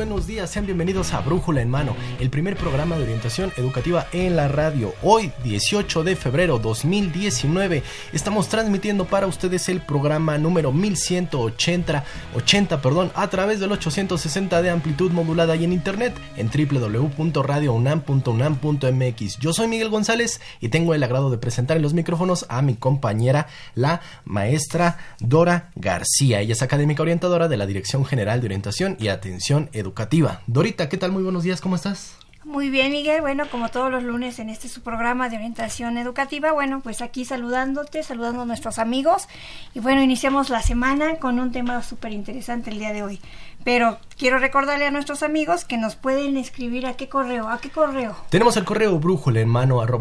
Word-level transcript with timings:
Buenos 0.00 0.26
días, 0.26 0.48
sean 0.48 0.64
bienvenidos 0.64 1.12
a 1.12 1.20
Brújula 1.20 1.60
en 1.60 1.68
Mano, 1.68 1.94
el 2.20 2.30
primer 2.30 2.56
programa 2.56 2.96
de 2.96 3.02
orientación 3.02 3.52
educativa 3.58 4.06
en 4.14 4.34
la 4.34 4.48
radio. 4.48 4.94
Hoy, 5.02 5.30
18 5.44 6.04
de 6.04 6.16
febrero 6.16 6.58
2019, 6.58 7.82
estamos 8.14 8.48
transmitiendo 8.48 9.04
para 9.04 9.26
ustedes 9.26 9.68
el 9.68 9.82
programa 9.82 10.38
número 10.38 10.72
1180, 10.72 12.02
80, 12.34 12.80
perdón, 12.80 13.12
a 13.14 13.28
través 13.28 13.60
del 13.60 13.72
860 13.72 14.62
de 14.62 14.70
amplitud 14.70 15.10
modulada 15.10 15.54
y 15.54 15.64
en 15.64 15.74
internet 15.74 16.14
en 16.38 16.48
www.radiounam.unam.mx. 16.48 19.38
Yo 19.38 19.52
soy 19.52 19.68
Miguel 19.68 19.90
González 19.90 20.40
y 20.62 20.70
tengo 20.70 20.94
el 20.94 21.02
agrado 21.02 21.28
de 21.28 21.36
presentar 21.36 21.76
en 21.76 21.82
los 21.82 21.92
micrófonos 21.92 22.46
a 22.48 22.62
mi 22.62 22.74
compañera, 22.74 23.48
la 23.74 24.00
maestra 24.24 24.96
Dora 25.18 25.72
García. 25.74 26.40
Ella 26.40 26.54
es 26.54 26.62
académica 26.62 27.02
orientadora 27.02 27.48
de 27.48 27.58
la 27.58 27.66
Dirección 27.66 28.06
General 28.06 28.40
de 28.40 28.46
Orientación 28.46 28.96
y 28.98 29.08
Atención 29.08 29.68
Educativa 29.74 29.89
educativa. 29.90 30.42
Dorita, 30.46 30.88
¿qué 30.88 30.96
tal? 30.96 31.10
Muy 31.10 31.22
buenos 31.24 31.42
días, 31.42 31.60
¿cómo 31.60 31.74
estás? 31.76 32.16
Muy 32.44 32.70
bien, 32.70 32.90
Miguel. 32.92 33.20
Bueno, 33.20 33.44
como 33.50 33.68
todos 33.68 33.92
los 33.92 34.02
lunes 34.02 34.38
en 34.38 34.48
este 34.48 34.68
su 34.68 34.80
programa 34.80 35.28
de 35.28 35.36
orientación 35.36 35.98
educativa, 35.98 36.52
bueno, 36.52 36.80
pues 36.80 37.02
aquí 37.02 37.26
saludándote, 37.26 38.02
saludando 38.02 38.40
a 38.42 38.44
nuestros 38.46 38.78
amigos. 38.78 39.28
Y 39.74 39.80
bueno, 39.80 40.02
iniciamos 40.02 40.48
la 40.48 40.62
semana 40.62 41.16
con 41.16 41.38
un 41.38 41.52
tema 41.52 41.82
súper 41.82 42.12
interesante 42.12 42.70
el 42.70 42.78
día 42.78 42.94
de 42.94 43.02
hoy. 43.02 43.20
Pero 43.62 43.98
quiero 44.16 44.38
recordarle 44.38 44.86
a 44.86 44.90
nuestros 44.90 45.22
amigos 45.22 45.66
que 45.66 45.76
nos 45.76 45.96
pueden 45.96 46.38
escribir 46.38 46.86
a 46.86 46.94
qué 46.94 47.10
correo, 47.10 47.46
a 47.46 47.58
qué 47.58 47.68
correo. 47.68 48.16
Tenemos 48.30 48.56
el 48.56 48.64
correo 48.64 48.98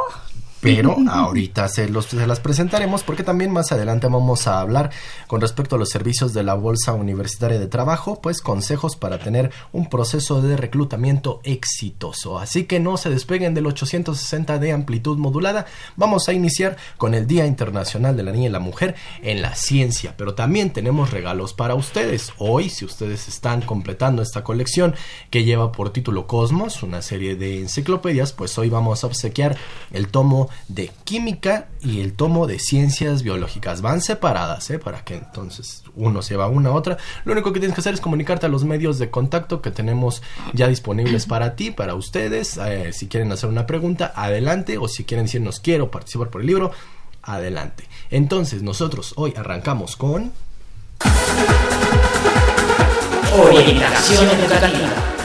pero 0.61 0.95
ahorita 1.09 1.67
se, 1.67 1.89
los, 1.89 2.05
se 2.05 2.27
las 2.27 2.39
presentaremos 2.39 3.03
porque 3.03 3.23
también 3.23 3.51
más 3.51 3.71
adelante 3.71 4.07
vamos 4.07 4.47
a 4.47 4.59
hablar 4.59 4.91
con 5.27 5.41
respecto 5.41 5.75
a 5.75 5.79
los 5.79 5.89
servicios 5.89 6.33
de 6.33 6.43
la 6.43 6.53
Bolsa 6.53 6.93
Universitaria 6.93 7.59
de 7.59 7.67
Trabajo, 7.67 8.21
pues 8.21 8.41
consejos 8.41 8.95
para 8.95 9.19
tener 9.19 9.51
un 9.71 9.89
proceso 9.89 10.41
de 10.41 10.57
reclutamiento 10.57 11.39
exitoso. 11.43 12.39
Así 12.39 12.65
que 12.65 12.79
no 12.79 12.97
se 12.97 13.09
despeguen 13.09 13.53
del 13.53 13.67
860 13.67 14.59
de 14.59 14.71
amplitud 14.71 15.17
modulada. 15.17 15.65
Vamos 15.95 16.27
a 16.29 16.33
iniciar 16.33 16.77
con 16.97 17.13
el 17.13 17.27
Día 17.27 17.45
Internacional 17.45 18.17
de 18.17 18.23
la 18.23 18.31
Niña 18.31 18.49
y 18.49 18.51
la 18.51 18.59
Mujer 18.59 18.95
en 19.21 19.41
la 19.41 19.55
Ciencia, 19.55 20.15
pero 20.17 20.35
también 20.35 20.71
tenemos 20.71 21.11
regalos 21.11 21.53
para 21.53 21.75
ustedes. 21.75 22.33
Hoy, 22.37 22.69
si 22.69 22.85
ustedes 22.85 23.27
están 23.27 23.61
completando 23.61 24.21
esta 24.21 24.43
colección 24.43 24.95
que 25.29 25.43
lleva 25.43 25.71
por 25.71 25.91
título 25.91 26.27
Cosmos, 26.27 26.83
una 26.83 27.01
serie 27.01 27.35
de 27.35 27.59
enciclopedias, 27.59 28.33
pues 28.33 28.57
hoy 28.57 28.69
vamos 28.69 29.03
a 29.03 29.07
obsequiar 29.07 29.57
el 29.91 30.09
tomo 30.09 30.48
de 30.67 30.91
química 31.03 31.67
y 31.81 32.01
el 32.01 32.13
tomo 32.13 32.47
de 32.47 32.59
ciencias 32.59 33.23
biológicas. 33.23 33.81
Van 33.81 34.01
separadas, 34.01 34.69
¿eh? 34.69 34.79
Para 34.79 35.03
que 35.03 35.15
entonces 35.15 35.83
uno 35.95 36.21
se 36.21 36.35
va 36.35 36.45
a 36.45 36.49
una 36.49 36.69
a 36.69 36.73
otra. 36.73 36.97
Lo 37.25 37.33
único 37.33 37.53
que 37.53 37.59
tienes 37.59 37.75
que 37.75 37.81
hacer 37.81 37.93
es 37.93 38.01
comunicarte 38.01 38.45
a 38.45 38.49
los 38.49 38.63
medios 38.63 38.99
de 38.99 39.09
contacto 39.09 39.61
que 39.61 39.71
tenemos 39.71 40.21
ya 40.53 40.67
disponibles 40.67 41.25
para 41.25 41.55
ti, 41.55 41.71
para 41.71 41.95
ustedes. 41.95 42.57
Eh, 42.57 42.93
si 42.93 43.07
quieren 43.07 43.31
hacer 43.31 43.49
una 43.49 43.65
pregunta, 43.65 44.11
adelante. 44.15 44.77
O 44.77 44.87
si 44.87 45.03
quieren 45.03 45.25
decirnos 45.25 45.59
quiero 45.59 45.91
participar 45.91 46.29
por 46.29 46.41
el 46.41 46.47
libro, 46.47 46.71
adelante. 47.23 47.87
Entonces 48.09 48.61
nosotros 48.63 49.13
hoy 49.15 49.33
arrancamos 49.35 49.95
con... 49.95 50.31
Orientación 53.31 54.27
educativa. 54.27 55.18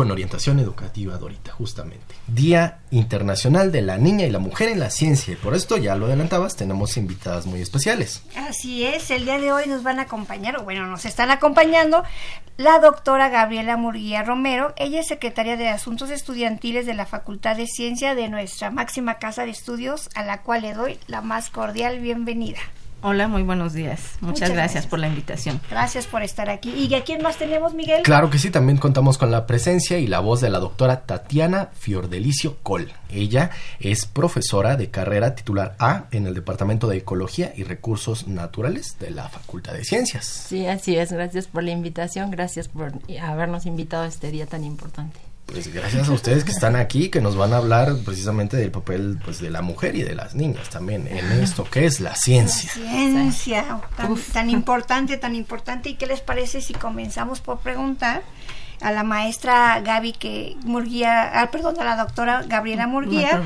Con 0.00 0.10
orientación 0.10 0.58
educativa, 0.60 1.18
Dorita, 1.18 1.52
justamente. 1.52 2.14
Día 2.26 2.78
Internacional 2.90 3.70
de 3.70 3.82
la 3.82 3.98
Niña 3.98 4.24
y 4.24 4.30
la 4.30 4.38
Mujer 4.38 4.70
en 4.70 4.80
la 4.80 4.88
Ciencia. 4.88 5.34
Y 5.34 5.36
por 5.36 5.54
esto, 5.54 5.76
ya 5.76 5.94
lo 5.94 6.06
adelantabas, 6.06 6.56
tenemos 6.56 6.96
invitadas 6.96 7.44
muy 7.44 7.60
especiales. 7.60 8.22
Así 8.34 8.86
es, 8.86 9.10
el 9.10 9.26
día 9.26 9.38
de 9.38 9.52
hoy 9.52 9.66
nos 9.66 9.82
van 9.82 9.98
a 9.98 10.04
acompañar, 10.04 10.56
o 10.56 10.62
bueno, 10.62 10.86
nos 10.86 11.04
están 11.04 11.30
acompañando 11.30 12.02
la 12.56 12.78
doctora 12.78 13.28
Gabriela 13.28 13.76
Murguía 13.76 14.22
Romero. 14.22 14.72
Ella 14.78 15.00
es 15.00 15.08
secretaria 15.08 15.58
de 15.58 15.68
Asuntos 15.68 16.08
Estudiantiles 16.08 16.86
de 16.86 16.94
la 16.94 17.04
Facultad 17.04 17.58
de 17.58 17.66
Ciencia 17.66 18.14
de 18.14 18.30
nuestra 18.30 18.70
máxima 18.70 19.18
casa 19.18 19.44
de 19.44 19.50
estudios, 19.50 20.08
a 20.14 20.24
la 20.24 20.40
cual 20.40 20.62
le 20.62 20.72
doy 20.72 20.98
la 21.08 21.20
más 21.20 21.50
cordial 21.50 22.00
bienvenida. 22.00 22.60
Hola, 23.02 23.28
muy 23.28 23.42
buenos 23.42 23.72
días. 23.72 24.18
Muchas, 24.20 24.50
gracias, 24.50 24.86
por 24.86 24.98
la 24.98 25.08
invitación. 25.08 25.58
Gracias 25.70 26.06
por 26.06 26.22
estar 26.22 26.50
aquí. 26.50 26.70
¿Y 26.70 26.94
a 26.94 27.02
quién 27.02 27.22
más 27.22 27.38
tenemos, 27.38 27.72
Miguel? 27.72 28.02
Claro 28.02 28.28
que 28.28 28.38
sí, 28.38 28.50
también 28.50 28.76
contamos 28.76 29.16
con 29.16 29.30
la 29.30 29.46
presencia 29.46 29.98
y 29.98 30.06
la 30.06 30.20
voz 30.20 30.42
de 30.42 30.50
la 30.50 30.58
doctora 30.58 31.00
Tatiana 31.06 31.70
Fiordelicio 31.72 32.58
Col. 32.62 32.92
Ella 33.08 33.50
es 33.78 34.04
profesora 34.04 34.76
de 34.76 34.90
carrera 34.90 35.34
titular 35.34 35.76
A 35.78 36.08
en 36.10 36.26
el 36.26 36.34
Departamento 36.34 36.88
de 36.88 36.98
Ecología 36.98 37.52
y 37.56 37.64
Recursos 37.64 38.28
Naturales 38.28 38.98
de 38.98 39.10
la 39.10 39.30
Facultad 39.30 39.72
de 39.72 39.84
Ciencias. 39.84 40.26
Sí, 40.26 40.66
así 40.66 40.96
es. 40.96 41.10
Gracias 41.10 41.46
por 41.46 41.62
la 41.62 41.70
invitación. 41.70 42.30
Gracias 42.30 42.68
por 42.68 42.92
habernos 43.20 43.64
invitado 43.64 44.02
a 44.02 44.08
este 44.08 44.30
día 44.30 44.46
tan 44.46 44.62
importante. 44.62 45.18
Pues 45.50 45.72
gracias 45.72 46.08
a 46.08 46.12
ustedes 46.12 46.44
que 46.44 46.52
están 46.52 46.76
aquí, 46.76 47.08
que 47.08 47.20
nos 47.20 47.36
van 47.36 47.52
a 47.52 47.56
hablar 47.56 47.96
precisamente 48.04 48.56
del 48.56 48.70
papel 48.70 49.18
pues, 49.24 49.40
de 49.40 49.50
la 49.50 49.62
mujer 49.62 49.96
y 49.96 50.02
de 50.02 50.14
las 50.14 50.34
niñas 50.34 50.70
también 50.70 51.08
en 51.08 51.32
esto 51.32 51.64
que 51.64 51.86
es 51.86 52.00
la 52.00 52.14
ciencia. 52.14 52.70
ciencia, 52.70 53.80
tan, 54.32 54.50
importante, 54.50 55.16
tan 55.16 55.34
importante. 55.34 55.90
¿Y 55.90 55.94
qué 55.94 56.06
les 56.06 56.20
parece 56.20 56.60
si 56.60 56.72
comenzamos 56.72 57.40
por 57.40 57.58
preguntar 57.58 58.22
a 58.80 58.92
la 58.92 59.02
maestra 59.02 59.80
Gaby 59.80 60.12
que 60.12 60.56
Murguía, 60.62 61.40
ah, 61.40 61.50
perdón, 61.50 61.76
a 61.80 61.84
la 61.84 61.96
doctora 61.96 62.44
Gabriela 62.46 62.86
Murguía? 62.86 63.42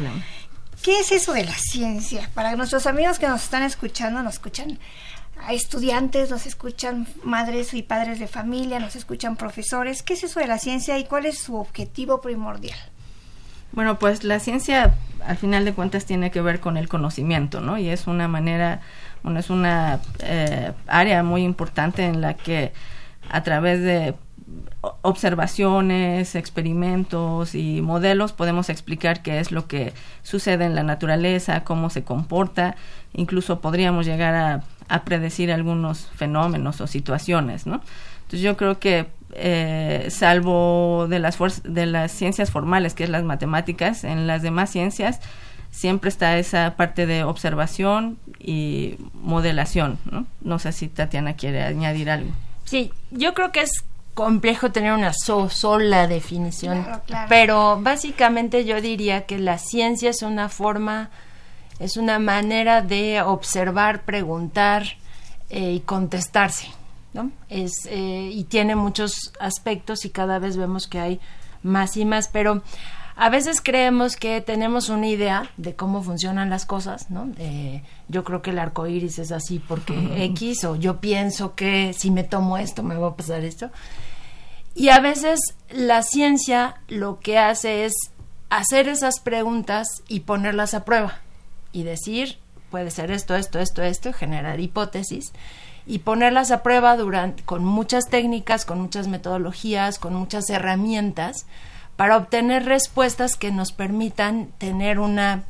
¿Qué 0.82 1.00
es 1.00 1.12
eso 1.12 1.32
de 1.32 1.44
la 1.44 1.54
ciencia? 1.54 2.30
Para 2.34 2.54
nuestros 2.56 2.86
amigos 2.86 3.18
que 3.18 3.26
nos 3.26 3.42
están 3.42 3.62
escuchando, 3.62 4.22
nos 4.22 4.34
escuchan 4.34 4.78
estudiantes, 5.50 6.30
nos 6.30 6.46
escuchan 6.46 7.06
madres 7.22 7.74
y 7.74 7.82
padres 7.82 8.18
de 8.18 8.28
familia, 8.28 8.78
nos 8.78 8.96
escuchan 8.96 9.36
profesores. 9.36 10.02
¿Qué 10.02 10.14
es 10.14 10.24
eso 10.24 10.40
de 10.40 10.46
la 10.46 10.58
ciencia 10.58 10.98
y 10.98 11.04
cuál 11.04 11.26
es 11.26 11.38
su 11.38 11.56
objetivo 11.56 12.20
primordial? 12.20 12.78
Bueno, 13.72 13.98
pues 13.98 14.24
la 14.24 14.38
ciencia 14.38 14.94
al 15.26 15.36
final 15.36 15.64
de 15.64 15.72
cuentas 15.72 16.04
tiene 16.04 16.30
que 16.30 16.40
ver 16.40 16.60
con 16.60 16.76
el 16.76 16.88
conocimiento, 16.88 17.60
¿no? 17.60 17.78
Y 17.78 17.88
es 17.88 18.06
una 18.06 18.28
manera, 18.28 18.80
es 19.36 19.50
una 19.50 20.00
eh, 20.20 20.72
área 20.86 21.22
muy 21.22 21.42
importante 21.42 22.04
en 22.04 22.20
la 22.20 22.34
que 22.34 22.72
a 23.30 23.42
través 23.42 23.82
de 23.82 24.14
observaciones, 25.02 26.34
experimentos 26.34 27.54
y 27.54 27.80
modelos 27.80 28.32
podemos 28.32 28.68
explicar 28.68 29.22
qué 29.22 29.40
es 29.40 29.50
lo 29.50 29.66
que 29.66 29.94
sucede 30.22 30.66
en 30.66 30.74
la 30.74 30.82
naturaleza, 30.82 31.64
cómo 31.64 31.88
se 31.90 32.04
comporta, 32.04 32.76
incluso 33.14 33.60
podríamos 33.60 34.04
llegar 34.06 34.34
a, 34.34 34.62
predecir 35.04 35.52
algunos 35.52 36.08
fenómenos 36.14 36.80
o 36.80 36.86
situaciones, 36.86 37.66
¿no? 37.66 37.82
Entonces 38.22 38.40
yo 38.40 38.56
creo 38.56 38.78
que 38.78 39.06
eh, 39.34 40.06
salvo 40.10 41.06
de 41.08 41.18
las 41.18 41.38
de 41.64 41.86
las 41.86 42.12
ciencias 42.12 42.50
formales, 42.50 42.94
que 42.94 43.04
es 43.04 43.10
las 43.10 43.24
matemáticas, 43.24 44.04
en 44.04 44.26
las 44.26 44.42
demás 44.42 44.70
ciencias 44.70 45.20
siempre 45.74 46.08
está 46.08 46.38
esa 46.38 46.74
parte 46.76 47.04
de 47.04 47.24
observación 47.24 48.16
y 48.38 48.96
modelación, 49.12 49.98
¿no? 50.10 50.26
No 50.40 50.58
sé 50.60 50.72
si 50.72 50.86
Tatiana 50.86 51.34
quiere 51.34 51.62
añadir 51.62 52.10
algo. 52.10 52.30
Sí, 52.64 52.92
yo 53.10 53.34
creo 53.34 53.50
que 53.50 53.62
es 53.62 53.84
complejo 54.14 54.70
tener 54.70 54.92
una 54.92 55.12
sola 55.12 56.06
definición, 56.06 56.86
pero 57.28 57.80
básicamente 57.80 58.64
yo 58.64 58.80
diría 58.80 59.26
que 59.26 59.38
la 59.38 59.58
ciencia 59.58 60.10
es 60.10 60.22
una 60.22 60.48
forma, 60.48 61.10
es 61.78 61.96
una 61.96 62.18
manera 62.18 62.82
de 62.82 63.22
observar, 63.22 64.02
preguntar 64.04 64.84
eh, 65.50 65.72
y 65.72 65.80
contestarse, 65.80 66.68
¿no? 67.12 67.30
Es, 67.48 67.72
eh, 67.86 68.30
y 68.32 68.44
tiene 68.44 68.76
muchos 68.76 69.32
aspectos 69.40 70.04
y 70.04 70.10
cada 70.10 70.38
vez 70.38 70.56
vemos 70.56 70.86
que 70.86 71.00
hay 71.00 71.20
más 71.62 71.96
y 71.96 72.04
más, 72.04 72.28
pero 72.28 72.62
a 73.16 73.28
veces 73.28 73.60
creemos 73.60 74.16
que 74.16 74.40
tenemos 74.40 74.88
una 74.88 75.06
idea 75.06 75.50
de 75.56 75.74
cómo 75.74 76.02
funcionan 76.02 76.50
las 76.50 76.66
cosas, 76.66 77.10
¿no? 77.10 77.28
yo 78.08 78.24
creo 78.24 78.42
que 78.42 78.50
el 78.50 78.58
arco 78.58 78.86
iris 78.86 79.18
es 79.18 79.32
así 79.32 79.60
porque 79.60 80.24
X, 80.24 80.64
o 80.64 80.76
yo 80.76 81.00
pienso 81.00 81.54
que 81.54 81.92
si 81.92 82.10
me 82.10 82.24
tomo 82.24 82.58
esto 82.58 82.82
me 82.82 82.96
va 82.96 83.08
a 83.08 83.16
pasar 83.16 83.44
esto. 83.44 83.70
Y 84.74 84.88
a 84.88 84.98
veces 84.98 85.38
la 85.70 86.02
ciencia 86.02 86.76
lo 86.88 87.20
que 87.20 87.38
hace 87.38 87.84
es 87.84 87.94
hacer 88.50 88.88
esas 88.88 89.20
preguntas 89.20 89.86
y 90.08 90.20
ponerlas 90.20 90.74
a 90.74 90.84
prueba 90.84 91.20
y 91.74 91.82
decir, 91.82 92.38
puede 92.70 92.90
ser 92.90 93.10
esto, 93.10 93.36
esto, 93.36 93.58
esto, 93.58 93.82
esto, 93.82 94.14
generar 94.14 94.60
hipótesis 94.60 95.32
y 95.86 95.98
ponerlas 95.98 96.50
a 96.50 96.62
prueba 96.62 96.96
durante, 96.96 97.42
con 97.42 97.62
muchas 97.64 98.08
técnicas, 98.08 98.64
con 98.64 98.80
muchas 98.80 99.08
metodologías, 99.08 99.98
con 99.98 100.14
muchas 100.14 100.48
herramientas 100.48 101.46
para 101.96 102.16
obtener 102.16 102.64
respuestas 102.64 103.36
que 103.36 103.52
nos 103.52 103.72
permitan 103.72 104.48
tener 104.58 104.98
una 104.98 105.44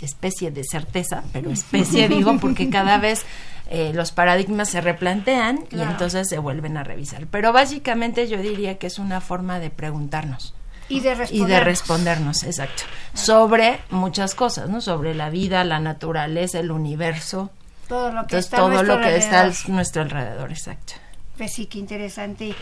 especie 0.00 0.50
de 0.50 0.62
certeza, 0.62 1.24
pero 1.32 1.50
especie 1.50 2.08
digo 2.10 2.38
porque 2.38 2.70
cada 2.70 2.98
vez 2.98 3.24
eh, 3.68 3.92
los 3.94 4.12
paradigmas 4.12 4.68
se 4.68 4.80
replantean 4.80 5.64
y 5.72 5.80
entonces 5.80 6.28
se 6.28 6.38
vuelven 6.38 6.76
a 6.76 6.84
revisar. 6.84 7.26
Pero 7.26 7.52
básicamente 7.52 8.28
yo 8.28 8.38
diría 8.38 8.78
que 8.78 8.86
es 8.86 8.98
una 8.98 9.20
forma 9.20 9.58
de 9.58 9.70
preguntarnos. 9.70 10.54
Y 10.88 11.00
de 11.00 11.14
respondernos. 11.14 11.48
Y 11.48 11.52
de 11.52 11.60
respondernos, 11.60 12.42
exacto. 12.44 12.82
Sobre 13.14 13.80
muchas 13.90 14.34
cosas, 14.34 14.68
¿no? 14.68 14.80
Sobre 14.80 15.14
la 15.14 15.30
vida, 15.30 15.64
la 15.64 15.80
naturaleza, 15.80 16.60
el 16.60 16.70
universo. 16.70 17.50
Todo 17.88 18.12
lo 18.12 18.26
que 18.26 18.38
está, 18.38 18.56
todo 18.56 18.82
lo 18.82 19.00
que 19.00 19.16
está 19.16 19.42
a 19.42 19.52
nuestro 19.68 20.02
alrededor, 20.02 20.50
exacto. 20.50 20.94
Pues 21.36 21.52
sí, 21.52 21.66
qué 21.66 21.78
interesante. 21.78 22.54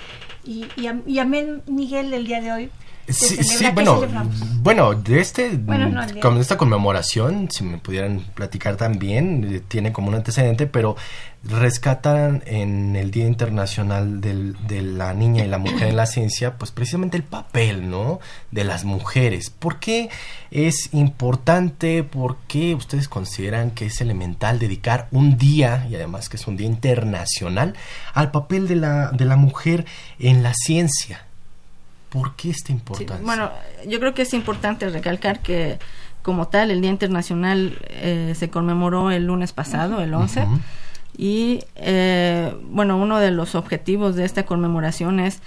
Y, 0.45 0.67
y, 0.77 0.87
a, 0.87 1.01
y 1.07 1.19
a 1.19 1.25
Miguel, 1.25 2.13
el 2.13 2.27
día 2.27 2.41
de 2.41 2.53
hoy, 2.53 2.71
Sí, 3.09 3.43
sí 3.43 3.67
bueno, 3.75 4.03
bueno, 4.63 4.95
de 4.95 5.21
este, 5.21 5.61
con 6.23 6.39
esta 6.39 6.57
conmemoración, 6.57 7.49
si 7.51 7.63
me 7.63 7.79
pudieran 7.79 8.21
platicar 8.35 8.77
también, 8.77 9.45
eh, 9.45 9.63
tiene 9.67 9.93
como 9.93 10.09
un 10.09 10.15
antecedente, 10.15 10.67
pero 10.67 10.97
rescatan 11.43 12.43
en 12.47 12.97
el 12.97 13.11
Día 13.11 13.27
Internacional 13.27 14.23
del, 14.23 14.57
de 14.67 14.81
la 14.81 15.13
Niña 15.13 15.45
y 15.45 15.49
la 15.49 15.59
Mujer 15.59 15.89
en 15.89 15.97
la 15.97 16.07
Ciencia, 16.07 16.57
pues 16.57 16.71
precisamente 16.71 17.19
el 17.19 17.25
papel, 17.25 17.91
¿no? 17.91 18.21
De 18.51 18.65
las 18.65 18.85
mujeres. 18.85 19.51
¿Por 19.51 19.79
qué 19.79 20.09
es 20.51 20.89
importante? 20.95 22.05
¿Por 22.05 22.39
qué 22.49 22.75
ustedes 22.75 23.09
consideran 23.09 23.71
que 23.73 23.87
es 23.87 24.01
elemental 24.01 24.59
dedicar 24.59 25.09
un 25.11 25.37
día, 25.37 25.87
y 25.91 25.95
además 25.95 26.31
que 26.31 26.39
es 26.39 26.47
un 26.47 26.57
día 26.57 26.67
internacional, 26.67 27.75
al 28.15 28.31
papel 28.31 28.67
de 28.67 28.77
la, 28.77 29.11
de 29.11 29.27
la 29.27 29.37
mujer 29.37 29.85
en 30.19 30.43
la 30.43 30.55
ciencia? 30.55 31.27
¿Por 32.15 32.37
qué 32.37 32.51
esta 32.51 32.71
importancia? 32.71 33.27
bueno, 33.27 33.51
yo 33.89 33.99
creo 33.99 34.15
que 34.15 34.23
es 34.23 34.33
importante 34.35 34.89
recalcar 34.89 35.41
que 35.41 35.81
como 36.23 36.47
tal 36.47 36.71
el 36.71 36.81
Día 36.81 36.91
Internacional 36.91 37.77
eh, 37.89 38.35
se 38.37 38.51
conmemoró 38.51 39.11
el 39.11 39.27
lunes 39.27 39.53
pasado, 39.53 40.01
el 40.01 40.15
11, 40.15 40.47
y 41.19 41.65
eh, 41.75 42.57
bueno, 42.71 42.97
uno 42.99 43.19
de 43.19 43.33
los 43.33 43.57
objetivos 43.57 44.15
de 44.15 44.25
esta 44.25 44.47
conmemoración 44.47 45.19
es 45.19 45.41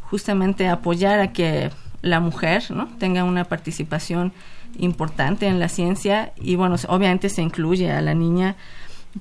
justamente 0.00 0.66
apoyar 0.66 1.20
a 1.20 1.32
que 1.32 1.70
la 2.00 2.20
mujer 2.20 2.70
¿no? 2.70 2.88
tenga 2.98 3.22
una 3.22 3.44
participación 3.44 4.32
importante 4.78 5.46
en 5.46 5.60
la 5.60 5.68
ciencia 5.68 6.32
y 6.36 6.56
bueno, 6.56 6.76
obviamente 6.88 7.28
se 7.28 7.42
incluye 7.42 7.92
a 7.92 8.00
la 8.00 8.14
niña 8.14 8.56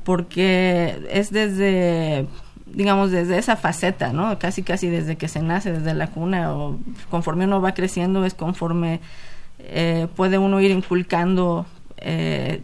porque 0.04 1.06
es 1.12 1.32
desde 1.32 2.28
digamos, 2.74 3.12
desde 3.12 3.38
esa 3.38 3.56
faceta, 3.56 4.14
¿no? 4.14 4.38
Casi, 4.40 4.64
casi 4.64 4.90
desde 4.90 5.16
que 5.16 5.28
se 5.28 5.42
nace, 5.42 5.72
desde 5.72 5.94
la 5.94 6.08
cuna, 6.08 6.54
o 6.54 6.78
conforme 7.10 7.46
uno 7.46 7.62
va 7.62 7.74
creciendo, 7.74 8.26
es 8.26 8.34
conforme 8.34 9.00
eh, 9.60 10.08
puede 10.16 10.38
uno 10.38 10.60
ir 10.60 10.72
inculcando, 10.72 11.66
eh, 11.98 12.62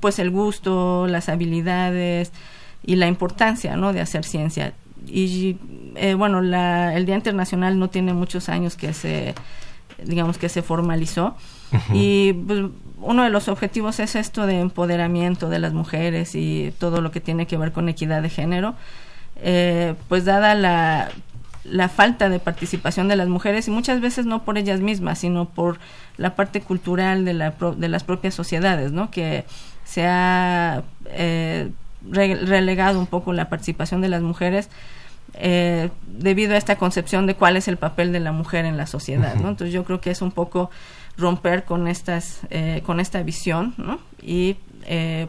pues, 0.00 0.18
el 0.18 0.30
gusto, 0.30 1.06
las 1.06 1.28
habilidades 1.28 2.32
y 2.84 2.96
la 2.96 3.06
importancia, 3.06 3.76
¿no? 3.76 3.92
De 3.92 4.00
hacer 4.00 4.24
ciencia. 4.24 4.72
Y, 5.06 5.58
eh, 5.96 6.14
bueno, 6.14 6.40
la, 6.40 6.96
el 6.96 7.06
Día 7.06 7.14
Internacional 7.14 7.78
no 7.78 7.88
tiene 7.88 8.14
muchos 8.14 8.48
años 8.48 8.76
que 8.76 8.94
se, 8.94 9.34
digamos, 10.02 10.38
que 10.38 10.48
se 10.48 10.62
formalizó. 10.62 11.36
Y 11.92 12.32
pues, 12.32 12.64
uno 13.00 13.22
de 13.22 13.30
los 13.30 13.48
objetivos 13.48 14.00
es 14.00 14.16
esto 14.16 14.46
de 14.46 14.58
empoderamiento 14.58 15.48
de 15.48 15.58
las 15.58 15.72
mujeres 15.72 16.34
y 16.34 16.72
todo 16.78 17.00
lo 17.00 17.10
que 17.12 17.20
tiene 17.20 17.46
que 17.46 17.56
ver 17.56 17.72
con 17.72 17.88
equidad 17.88 18.22
de 18.22 18.30
género. 18.30 18.74
Eh, 19.42 19.94
pues 20.08 20.24
dada 20.24 20.54
la, 20.54 21.08
la 21.64 21.88
falta 21.88 22.28
de 22.28 22.38
participación 22.38 23.08
de 23.08 23.16
las 23.16 23.28
mujeres 23.28 23.68
y 23.68 23.70
muchas 23.70 24.00
veces 24.00 24.26
no 24.26 24.44
por 24.44 24.58
ellas 24.58 24.80
mismas, 24.80 25.18
sino 25.18 25.48
por 25.48 25.78
la 26.16 26.34
parte 26.34 26.60
cultural 26.60 27.24
de, 27.24 27.34
la, 27.34 27.54
de 27.76 27.88
las 27.88 28.04
propias 28.04 28.34
sociedades, 28.34 28.92
¿no? 28.92 29.10
Que 29.10 29.44
se 29.84 30.06
ha 30.06 30.82
eh, 31.06 31.70
relegado 32.10 32.98
un 32.98 33.06
poco 33.06 33.32
la 33.32 33.48
participación 33.48 34.00
de 34.00 34.08
las 34.08 34.22
mujeres 34.22 34.68
eh, 35.34 35.90
debido 36.06 36.54
a 36.54 36.58
esta 36.58 36.76
concepción 36.76 37.26
de 37.26 37.34
cuál 37.34 37.56
es 37.56 37.68
el 37.68 37.76
papel 37.76 38.12
de 38.12 38.20
la 38.20 38.32
mujer 38.32 38.64
en 38.64 38.76
la 38.76 38.86
sociedad, 38.86 39.36
¿no? 39.36 39.48
Entonces 39.48 39.72
yo 39.72 39.84
creo 39.84 40.00
que 40.00 40.10
es 40.10 40.22
un 40.22 40.32
poco 40.32 40.70
romper 41.16 41.64
con 41.64 41.88
estas, 41.88 42.40
con 42.84 43.00
esta 43.00 43.22
visión, 43.22 43.74
¿no? 43.76 44.00
Y 44.22 44.56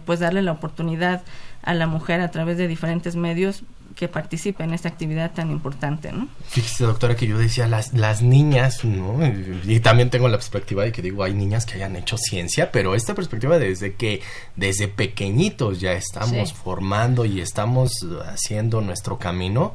pues 0.05 0.19
darle 0.19 0.41
la 0.41 0.53
oportunidad 0.53 1.21
a 1.63 1.73
la 1.73 1.87
mujer 1.87 2.21
a 2.21 2.31
través 2.31 2.57
de 2.57 2.67
diferentes 2.67 3.15
medios 3.15 3.63
que 3.95 4.07
participe 4.07 4.63
en 4.63 4.73
esta 4.73 4.89
actividad 4.89 5.31
tan 5.31 5.51
importante, 5.51 6.11
¿no? 6.11 6.27
Fíjese, 6.47 6.83
doctora, 6.83 7.15
que 7.15 7.27
yo 7.27 7.37
decía 7.37 7.67
las, 7.67 7.93
las 7.93 8.21
niñas, 8.21 8.83
¿no? 8.83 9.19
Y, 9.65 9.79
también 9.79 10.09
tengo 10.09 10.27
la 10.27 10.37
perspectiva 10.37 10.83
de 10.83 10.91
que 10.91 11.01
digo, 11.01 11.23
hay 11.23 11.33
niñas 11.33 11.65
que 11.65 11.75
hayan 11.75 11.95
hecho 11.95 12.17
ciencia, 12.17 12.71
pero 12.71 12.95
esta 12.95 13.15
perspectiva 13.15 13.59
desde 13.59 13.95
que 13.95 14.21
desde 14.55 14.87
pequeñitos 14.87 15.79
ya 15.79 15.93
estamos 15.93 16.53
formando 16.53 17.25
y 17.25 17.41
estamos 17.41 17.93
haciendo 18.25 18.81
nuestro 18.81 19.17
camino, 19.17 19.73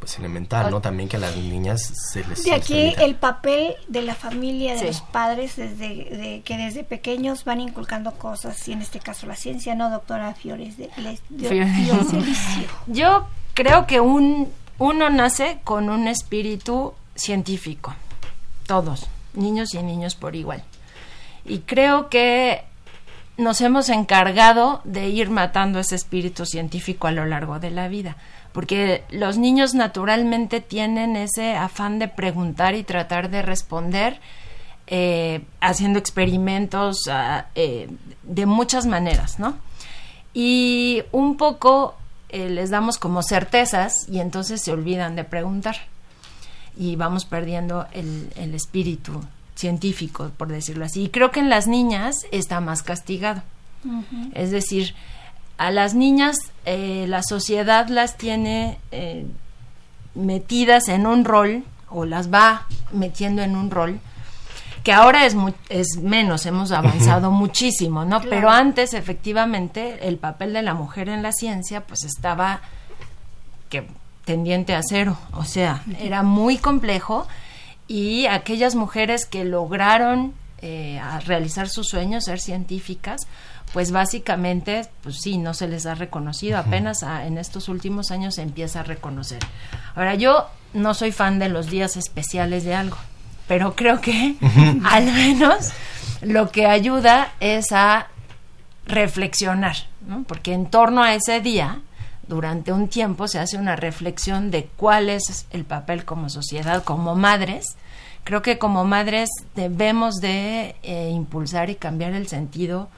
pues 0.00 0.18
elemental, 0.18 0.70
¿no? 0.70 0.80
También 0.80 1.08
que 1.08 1.16
a 1.16 1.20
las 1.20 1.36
niñas 1.36 1.92
se 2.10 2.24
les... 2.24 2.42
De 2.42 2.52
aquí 2.52 2.94
el 2.98 3.14
papel 3.14 3.74
de 3.86 4.02
la 4.02 4.14
familia, 4.14 4.74
de 4.74 4.86
los 4.86 5.02
padres, 5.02 5.56
desde 5.56 6.40
que 6.42 6.56
desde 6.56 6.84
pequeños 6.84 7.44
van 7.44 7.60
inculcando 7.60 8.12
cosas, 8.12 8.66
y 8.66 8.72
en 8.72 8.80
este 8.80 8.98
caso 8.98 9.26
la 9.26 9.36
ciencia, 9.36 9.74
¿no, 9.74 9.90
doctora 9.90 10.34
Fiores? 10.34 10.78
De, 10.78 10.88
Yo 12.86 13.28
creo 13.62 13.86
que 13.86 14.00
un, 14.00 14.50
uno 14.78 15.10
nace 15.10 15.58
con 15.64 15.90
un 15.90 16.08
espíritu 16.08 16.94
científico, 17.14 17.94
todos, 18.66 19.06
niños 19.34 19.74
y 19.74 19.82
niños 19.82 20.14
por 20.14 20.34
igual. 20.34 20.62
Y 21.44 21.58
creo 21.58 22.08
que 22.08 22.64
nos 23.36 23.60
hemos 23.60 23.90
encargado 23.90 24.80
de 24.84 25.10
ir 25.10 25.28
matando 25.28 25.78
ese 25.78 25.94
espíritu 25.94 26.46
científico 26.46 27.06
a 27.06 27.12
lo 27.12 27.26
largo 27.26 27.58
de 27.58 27.70
la 27.70 27.88
vida, 27.88 28.16
porque 28.52 29.04
los 29.10 29.36
niños 29.36 29.74
naturalmente 29.74 30.62
tienen 30.62 31.14
ese 31.16 31.54
afán 31.54 31.98
de 31.98 32.08
preguntar 32.08 32.74
y 32.74 32.82
tratar 32.82 33.28
de 33.28 33.42
responder 33.42 34.20
eh, 34.86 35.42
haciendo 35.60 35.98
experimentos 35.98 37.08
ah, 37.10 37.46
eh, 37.54 37.90
de 38.22 38.46
muchas 38.46 38.86
maneras, 38.86 39.38
¿no? 39.38 39.58
Y 40.32 41.02
un 41.12 41.36
poco 41.36 41.99
eh, 42.32 42.48
les 42.48 42.70
damos 42.70 42.98
como 42.98 43.22
certezas 43.22 44.08
y 44.08 44.20
entonces 44.20 44.62
se 44.62 44.72
olvidan 44.72 45.16
de 45.16 45.24
preguntar. 45.24 45.76
Y 46.76 46.96
vamos 46.96 47.24
perdiendo 47.24 47.86
el, 47.92 48.30
el 48.36 48.54
espíritu 48.54 49.20
científico, 49.54 50.30
por 50.36 50.48
decirlo 50.48 50.84
así. 50.84 51.04
Y 51.04 51.08
creo 51.10 51.30
que 51.30 51.40
en 51.40 51.50
las 51.50 51.66
niñas 51.66 52.16
está 52.32 52.60
más 52.60 52.82
castigado. 52.82 53.42
Es 54.34 54.50
decir, 54.50 54.94
a 55.56 55.70
las 55.70 55.94
niñas 55.94 56.36
eh, 56.64 57.06
la 57.08 57.22
sociedad 57.22 57.88
las 57.88 58.16
tiene 58.16 58.78
eh, 58.92 59.26
metidas 60.14 60.88
en 60.88 61.06
un 61.06 61.24
rol 61.24 61.64
o 61.88 62.04
las 62.04 62.32
va 62.32 62.66
metiendo 62.92 63.42
en 63.42 63.56
un 63.56 63.70
rol 63.70 64.00
que 64.82 64.92
ahora 64.92 65.26
es, 65.26 65.36
es 65.68 65.98
menos, 66.00 66.46
hemos 66.46 66.72
avanzado 66.72 67.30
muchísimo, 67.30 68.04
¿no? 68.04 68.20
Pero 68.22 68.50
antes, 68.50 68.94
efectivamente, 68.94 70.08
el 70.08 70.16
papel 70.16 70.52
de 70.52 70.62
la 70.62 70.74
mujer 70.74 71.08
en 71.08 71.22
la 71.22 71.32
ciencia, 71.32 71.82
pues 71.82 72.04
estaba 72.04 72.60
que 73.68 73.86
tendiente 74.24 74.74
a 74.74 74.80
cero, 74.82 75.18
o 75.32 75.44
sea, 75.44 75.82
era 75.98 76.22
muy 76.22 76.58
complejo 76.58 77.26
y 77.88 78.26
aquellas 78.26 78.74
mujeres 78.74 79.26
que 79.26 79.44
lograron 79.44 80.34
eh, 80.62 81.00
realizar 81.26 81.68
sus 81.68 81.88
sueños, 81.88 82.24
ser 82.24 82.38
científicas, 82.38 83.22
pues 83.72 83.92
básicamente, 83.92 84.86
pues 85.02 85.16
sí, 85.20 85.38
no 85.38 85.54
se 85.54 85.68
les 85.68 85.86
ha 85.86 85.94
reconocido, 85.94 86.58
apenas 86.58 87.02
en 87.02 87.38
estos 87.38 87.68
últimos 87.68 88.10
años 88.10 88.34
se 88.34 88.42
empieza 88.42 88.80
a 88.80 88.82
reconocer. 88.82 89.40
Ahora, 89.94 90.14
yo 90.14 90.48
no 90.74 90.94
soy 90.94 91.12
fan 91.12 91.38
de 91.38 91.48
los 91.48 91.70
días 91.70 91.96
especiales 91.96 92.64
de 92.64 92.74
algo, 92.74 92.96
pero 93.50 93.74
creo 93.74 94.00
que 94.00 94.36
al 94.84 95.06
menos 95.06 95.72
lo 96.22 96.52
que 96.52 96.66
ayuda 96.66 97.32
es 97.40 97.72
a 97.72 98.06
reflexionar, 98.86 99.74
¿no? 100.06 100.22
porque 100.22 100.52
en 100.52 100.66
torno 100.66 101.02
a 101.02 101.16
ese 101.16 101.40
día, 101.40 101.80
durante 102.28 102.72
un 102.72 102.86
tiempo, 102.86 103.26
se 103.26 103.40
hace 103.40 103.56
una 103.56 103.74
reflexión 103.74 104.52
de 104.52 104.68
cuál 104.76 105.10
es 105.10 105.46
el 105.50 105.64
papel 105.64 106.04
como 106.04 106.28
sociedad, 106.28 106.84
como 106.84 107.16
madres. 107.16 107.76
Creo 108.22 108.40
que 108.40 108.56
como 108.56 108.84
madres 108.84 109.28
debemos 109.56 110.20
de 110.20 110.76
eh, 110.84 111.10
impulsar 111.12 111.70
y 111.70 111.74
cambiar 111.74 112.12
el 112.12 112.28
sentido 112.28 112.88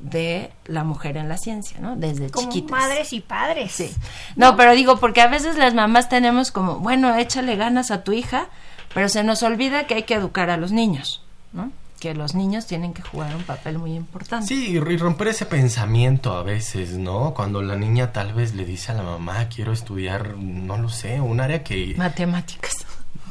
de 0.00 0.50
la 0.66 0.84
mujer 0.84 1.16
en 1.16 1.30
la 1.30 1.38
ciencia, 1.38 1.78
¿no? 1.80 1.96
Desde 1.96 2.28
como 2.28 2.50
chiquitas. 2.50 2.70
madres 2.78 3.14
y 3.14 3.20
padres. 3.20 3.72
Sí. 3.72 3.90
No, 4.36 4.54
pero 4.54 4.72
digo, 4.72 4.98
porque 4.98 5.22
a 5.22 5.28
veces 5.28 5.56
las 5.56 5.72
mamás 5.72 6.10
tenemos 6.10 6.50
como, 6.50 6.80
bueno, 6.80 7.14
échale 7.14 7.56
ganas 7.56 7.90
a 7.90 8.04
tu 8.04 8.12
hija, 8.12 8.48
pero 8.94 9.08
se 9.08 9.22
nos 9.22 9.42
olvida 9.42 9.86
que 9.86 9.94
hay 9.94 10.02
que 10.04 10.14
educar 10.14 10.48
a 10.50 10.56
los 10.56 10.72
niños, 10.72 11.22
¿no? 11.52 11.70
que 12.00 12.12
los 12.12 12.34
niños 12.34 12.66
tienen 12.66 12.92
que 12.92 13.00
jugar 13.00 13.34
un 13.34 13.44
papel 13.44 13.78
muy 13.78 13.94
importante. 13.94 14.46
Sí, 14.46 14.72
y 14.72 14.96
romper 14.98 15.28
ese 15.28 15.46
pensamiento 15.46 16.34
a 16.34 16.42
veces, 16.42 16.98
¿no? 16.98 17.32
Cuando 17.32 17.62
la 17.62 17.76
niña 17.76 18.12
tal 18.12 18.34
vez 18.34 18.54
le 18.54 18.66
dice 18.66 18.92
a 18.92 18.94
la 18.94 19.02
mamá, 19.02 19.48
quiero 19.48 19.72
estudiar, 19.72 20.36
no 20.36 20.76
lo 20.76 20.90
sé, 20.90 21.22
un 21.22 21.40
área 21.40 21.64
que... 21.64 21.94
Matemáticas 21.96 22.83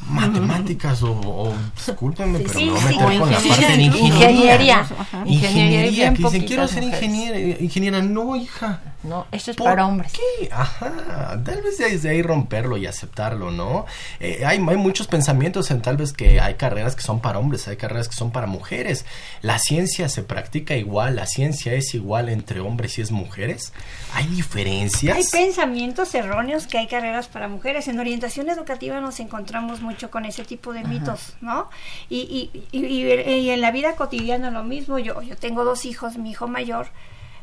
matemáticas 0.09 1.03
o, 1.03 1.11
o 1.11 1.53
discúlpenme, 1.75 2.39
pero 2.39 2.59
sí, 2.59 2.65
no 2.65 2.77
sí, 2.77 2.85
meter 2.85 3.19
con 3.19 3.31
la 3.31 3.39
parte 3.39 3.65
de 3.67 3.83
ingeniería. 3.83 4.07
ingeniería. 4.07 4.87
Ingeniería, 5.25 6.13
que 6.13 6.23
dicen, 6.23 6.45
quiero 6.45 6.67
ser 6.67 6.83
ingeniera, 6.83 7.39
ingeniera. 7.39 8.01
No, 8.01 8.35
hija. 8.35 8.81
No, 9.03 9.27
esto 9.31 9.51
es 9.51 9.57
para 9.57 9.85
hombres. 9.85 10.13
¿Qué? 10.13 10.49
Ajá. 10.51 11.41
Tal 11.43 11.61
vez 11.61 11.77
desde 11.77 12.09
ahí 12.09 12.21
romperlo 12.21 12.77
y 12.77 12.85
aceptarlo, 12.85 13.51
¿no? 13.51 13.85
Eh, 14.21 14.43
hay, 14.45 14.57
hay 14.57 14.77
muchos 14.77 15.07
pensamientos 15.07 15.71
en 15.71 15.81
tal 15.81 15.97
vez 15.97 16.13
que 16.13 16.39
hay 16.39 16.53
carreras 16.53 16.95
que 16.95 17.01
son 17.01 17.19
para 17.19 17.37
hombres, 17.37 17.67
hay 17.67 17.75
carreras 17.75 18.07
que 18.07 18.15
son 18.15 18.31
para 18.31 18.47
mujeres. 18.47 19.05
La 19.41 19.59
ciencia 19.59 20.07
se 20.07 20.23
practica 20.23 20.75
igual, 20.77 21.17
la 21.17 21.25
ciencia 21.25 21.73
es 21.73 21.93
igual 21.93 22.29
entre 22.29 22.61
hombres 22.61 22.97
y 22.97 23.01
es 23.01 23.11
mujeres. 23.11 23.73
Hay 24.13 24.27
diferencias. 24.27 25.17
Hay 25.17 25.25
pensamientos 25.29 26.15
erróneos 26.15 26.67
que 26.67 26.77
hay 26.77 26.87
carreras 26.87 27.27
para 27.27 27.47
mujeres. 27.49 27.87
En 27.87 27.99
orientación 27.99 28.49
educativa 28.49 29.01
nos 29.01 29.19
encontramos 29.19 29.81
mucho 29.93 30.11
con 30.11 30.25
ese 30.25 30.43
tipo 30.43 30.73
de 30.73 30.83
mitos, 30.83 31.35
¿no? 31.41 31.69
Y, 32.09 32.51
y, 32.51 32.77
y, 32.77 32.85
y, 32.85 33.49
en 33.49 33.61
la 33.61 33.71
vida 33.71 33.95
cotidiana 33.95 34.51
lo 34.51 34.63
mismo. 34.63 34.99
Yo, 34.99 35.21
yo 35.21 35.37
tengo 35.37 35.63
dos 35.63 35.85
hijos, 35.85 36.17
mi 36.17 36.31
hijo 36.31 36.47
mayor 36.47 36.87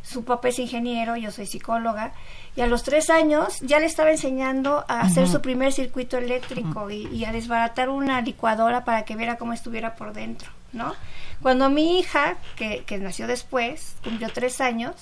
su 0.03 0.25
papá 0.25 0.49
es 0.49 0.59
ingeniero, 0.59 1.17
yo 1.17 1.31
soy 1.31 1.47
psicóloga, 1.47 2.13
y 2.57 2.63
a 2.63 2.67
los 2.67 2.83
tres 2.83 3.11
años 3.11 3.61
ya 3.61 3.79
le 3.79 3.87
estaba 3.87 4.11
enseñando 4.11 4.85
a 4.89 5.01
hacer 5.01 5.29
su 5.29 5.41
primer 5.41 5.73
circuito 5.73 6.19
eléctrico 6.19 6.91
y, 6.91 7.25
a 7.25 7.33
desbaratar 7.33 7.89
una 7.89 8.21
licuadora 8.21 8.85
para 8.85 9.05
que 9.05 9.17
viera 9.17 9.37
cómo 9.37 9.53
estuviera 9.53 9.95
por 9.95 10.13
dentro, 10.13 10.51
¿no? 10.73 10.95
Cuando 11.43 11.71
mi 11.71 11.99
hija, 11.99 12.37
que, 12.57 12.85
que 12.87 12.99
nació 12.99 13.27
después, 13.27 13.97
cumplió 14.03 14.29
tres 14.33 14.61
años, 14.61 14.95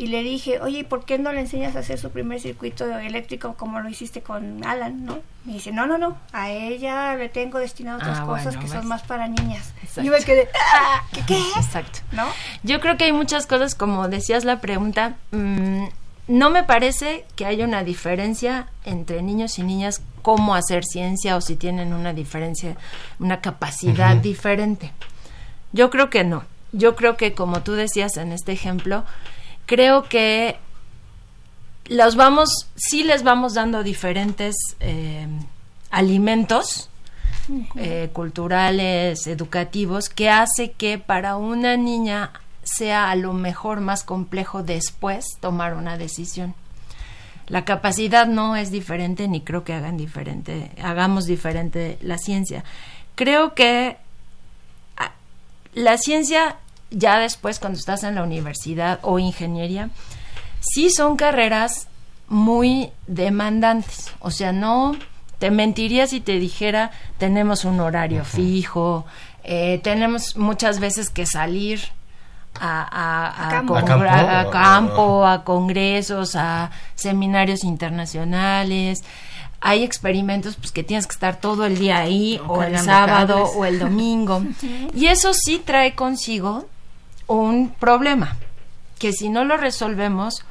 y 0.00 0.06
le 0.06 0.22
dije, 0.22 0.60
oye, 0.62 0.82
¿por 0.82 1.04
qué 1.04 1.18
no 1.18 1.30
le 1.30 1.40
enseñas 1.40 1.76
a 1.76 1.80
hacer 1.80 1.98
su 1.98 2.08
primer 2.08 2.40
circuito 2.40 2.86
eléctrico 2.86 3.52
como 3.58 3.80
lo 3.80 3.88
hiciste 3.90 4.22
con 4.22 4.64
Alan, 4.64 5.04
no? 5.04 5.18
Me 5.44 5.52
dice, 5.52 5.72
no, 5.72 5.86
no, 5.86 5.98
no, 5.98 6.16
a 6.32 6.48
ella 6.48 7.14
le 7.16 7.28
tengo 7.28 7.58
destinado 7.58 7.98
otras 7.98 8.20
ah, 8.20 8.24
cosas 8.24 8.56
que 8.56 8.66
son 8.66 8.88
más 8.88 9.02
para 9.02 9.28
niñas. 9.28 9.74
Y 9.98 10.04
yo 10.04 10.10
me 10.10 10.20
quedé, 10.20 10.48
ah, 10.74 11.02
¿qué, 11.12 11.20
qué? 11.26 11.38
Exacto. 11.54 11.98
¿No? 12.12 12.24
Yo 12.62 12.80
creo 12.80 12.96
que 12.96 13.04
hay 13.04 13.12
muchas 13.12 13.46
cosas, 13.46 13.74
como 13.74 14.08
decías 14.08 14.46
la 14.46 14.62
pregunta, 14.62 15.16
mmm, 15.32 15.84
no 16.28 16.48
me 16.48 16.64
parece 16.64 17.26
que 17.36 17.44
haya 17.44 17.66
una 17.66 17.84
diferencia 17.84 18.68
entre 18.86 19.20
niños 19.20 19.58
y 19.58 19.64
niñas 19.64 20.00
cómo 20.22 20.54
hacer 20.54 20.82
ciencia 20.82 21.36
o 21.36 21.42
si 21.42 21.56
tienen 21.56 21.92
una 21.92 22.14
diferencia, 22.14 22.78
una 23.18 23.42
capacidad 23.42 24.16
diferente. 24.16 24.92
Yo 25.74 25.90
creo 25.90 26.08
que 26.08 26.24
no. 26.24 26.44
Yo 26.72 26.96
creo 26.96 27.18
que 27.18 27.34
como 27.34 27.60
tú 27.60 27.72
decías 27.74 28.16
en 28.16 28.32
este 28.32 28.52
ejemplo, 28.52 29.04
creo 29.70 30.02
que 30.02 30.56
los 31.86 32.16
vamos, 32.16 32.66
sí 32.74 33.04
les 33.04 33.22
vamos 33.22 33.54
dando 33.54 33.84
diferentes 33.84 34.56
eh, 34.80 35.28
alimentos 35.92 36.90
eh, 37.76 38.10
culturales, 38.12 39.28
educativos, 39.28 40.08
que 40.08 40.28
hace 40.28 40.72
que 40.72 40.98
para 40.98 41.36
una 41.36 41.76
niña 41.76 42.32
sea 42.64 43.12
a 43.12 43.14
lo 43.14 43.32
mejor 43.32 43.80
más 43.80 44.02
complejo 44.02 44.64
después 44.64 45.24
tomar 45.38 45.74
una 45.74 45.96
decisión. 45.96 46.56
La 47.46 47.64
capacidad 47.64 48.26
no 48.26 48.56
es 48.56 48.72
diferente 48.72 49.28
ni 49.28 49.40
creo 49.40 49.62
que 49.62 49.74
hagan 49.74 49.96
diferente, 49.96 50.72
hagamos 50.82 51.26
diferente 51.26 51.96
la 52.02 52.18
ciencia. 52.18 52.64
Creo 53.14 53.54
que 53.54 53.98
ah, 54.96 55.12
la 55.74 55.96
ciencia 55.96 56.56
ya 56.90 57.18
después 57.18 57.58
cuando 57.58 57.78
estás 57.78 58.04
en 58.04 58.14
la 58.14 58.22
universidad 58.22 58.98
o 59.02 59.18
ingeniería, 59.18 59.90
sí 60.60 60.90
son 60.90 61.16
carreras 61.16 61.88
muy 62.28 62.90
demandantes. 63.06 64.12
O 64.20 64.30
sea, 64.30 64.52
no 64.52 64.96
te 65.38 65.50
mentiría 65.50 66.06
si 66.06 66.20
te 66.20 66.38
dijera 66.38 66.90
tenemos 67.18 67.64
un 67.64 67.80
horario 67.80 68.24
fijo, 68.24 69.06
eh, 69.42 69.80
tenemos 69.82 70.36
muchas 70.36 70.80
veces 70.80 71.10
que 71.10 71.26
salir 71.26 71.80
a, 72.58 73.46
a, 73.46 73.48
campo, 74.50 75.24
a 75.24 75.44
congresos, 75.44 76.36
a 76.36 76.70
seminarios 76.94 77.64
internacionales. 77.64 79.02
Hay 79.62 79.82
experimentos 79.82 80.56
pues 80.56 80.72
que 80.72 80.82
tienes 80.82 81.06
que 81.06 81.12
estar 81.12 81.36
todo 81.36 81.66
el 81.66 81.78
día 81.78 81.98
ahí 81.98 82.40
o 82.46 82.62
el 82.62 82.78
sábado 82.78 83.44
o 83.56 83.64
el 83.64 83.78
domingo. 83.78 84.42
Y 84.94 85.06
eso 85.06 85.32
sí 85.34 85.60
trae 85.64 85.94
consigo 85.94 86.66
un 87.36 87.70
problema 87.70 88.36
que 88.98 89.12
si 89.12 89.28
no 89.28 89.44
lo 89.44 89.56
resolvemos 89.56 90.44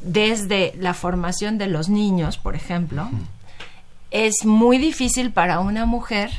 desde 0.00 0.74
la 0.78 0.92
formación 0.92 1.56
de 1.56 1.68
los 1.68 1.88
niños, 1.88 2.36
por 2.36 2.54
ejemplo, 2.54 3.08
es 4.10 4.44
muy 4.44 4.78
difícil 4.78 5.30
para 5.30 5.60
una 5.60 5.86
mujer 5.86 6.30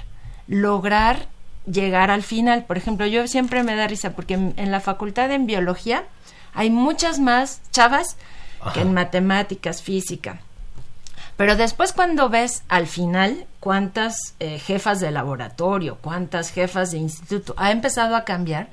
lograr 0.47 1.27
llegar 1.65 2.11
al 2.11 2.23
final. 2.23 2.65
Por 2.65 2.77
ejemplo, 2.77 3.05
yo 3.05 3.27
siempre 3.27 3.63
me 3.63 3.75
da 3.75 3.87
risa 3.87 4.11
porque 4.11 4.33
en, 4.33 4.71
la 4.71 4.81
facultad 4.81 5.31
en 5.31 5.45
biología 5.47 6.03
hay 6.53 6.69
muchas 6.69 7.19
más 7.19 7.61
chavas 7.71 8.17
que 8.73 8.81
en 8.81 8.93
matemáticas, 8.93 9.81
física. 9.81 10.41
Pero 11.37 11.55
después 11.55 11.93
cuando 11.93 12.29
ves 12.29 12.63
al 12.67 12.87
final 12.87 13.45
cuántas 13.59 14.17
eh, 14.39 14.59
jefas 14.59 14.99
de 14.99 15.11
laboratorio, 15.11 15.97
cuántas 16.01 16.51
jefas 16.51 16.91
de 16.91 16.97
instituto, 16.97 17.53
ha 17.57 17.71
empezado 17.71 18.15
a 18.15 18.25
cambiar 18.25 18.67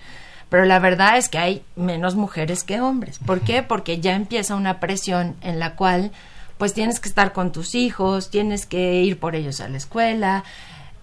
pero 0.55 0.67
la 0.67 0.79
verdad 0.79 1.19
es 1.19 1.29
que 1.29 1.39
hay 1.39 1.65
menos 1.75 2.15
mujeres 2.15 2.63
que 2.63 2.81
hombres. 2.81 3.19
¿Por 3.19 3.41
qué? 3.41 3.65
Porque 3.65 3.99
ya 3.99 4.15
empieza 4.15 4.55
una 4.55 4.79
presión 4.79 5.35
en 5.41 5.59
la 5.59 5.75
cual 5.75 6.13
pues 6.59 6.73
tienes 6.75 7.01
que 7.01 7.09
estar 7.09 7.33
con 7.33 7.51
tus 7.51 7.75
hijos, 7.75 8.31
tienes 8.31 8.65
que 8.65 9.03
ir 9.03 9.19
por 9.19 9.35
ellos 9.35 9.61
a 9.61 9.69
la 9.69 9.79
escuela, 9.79 10.45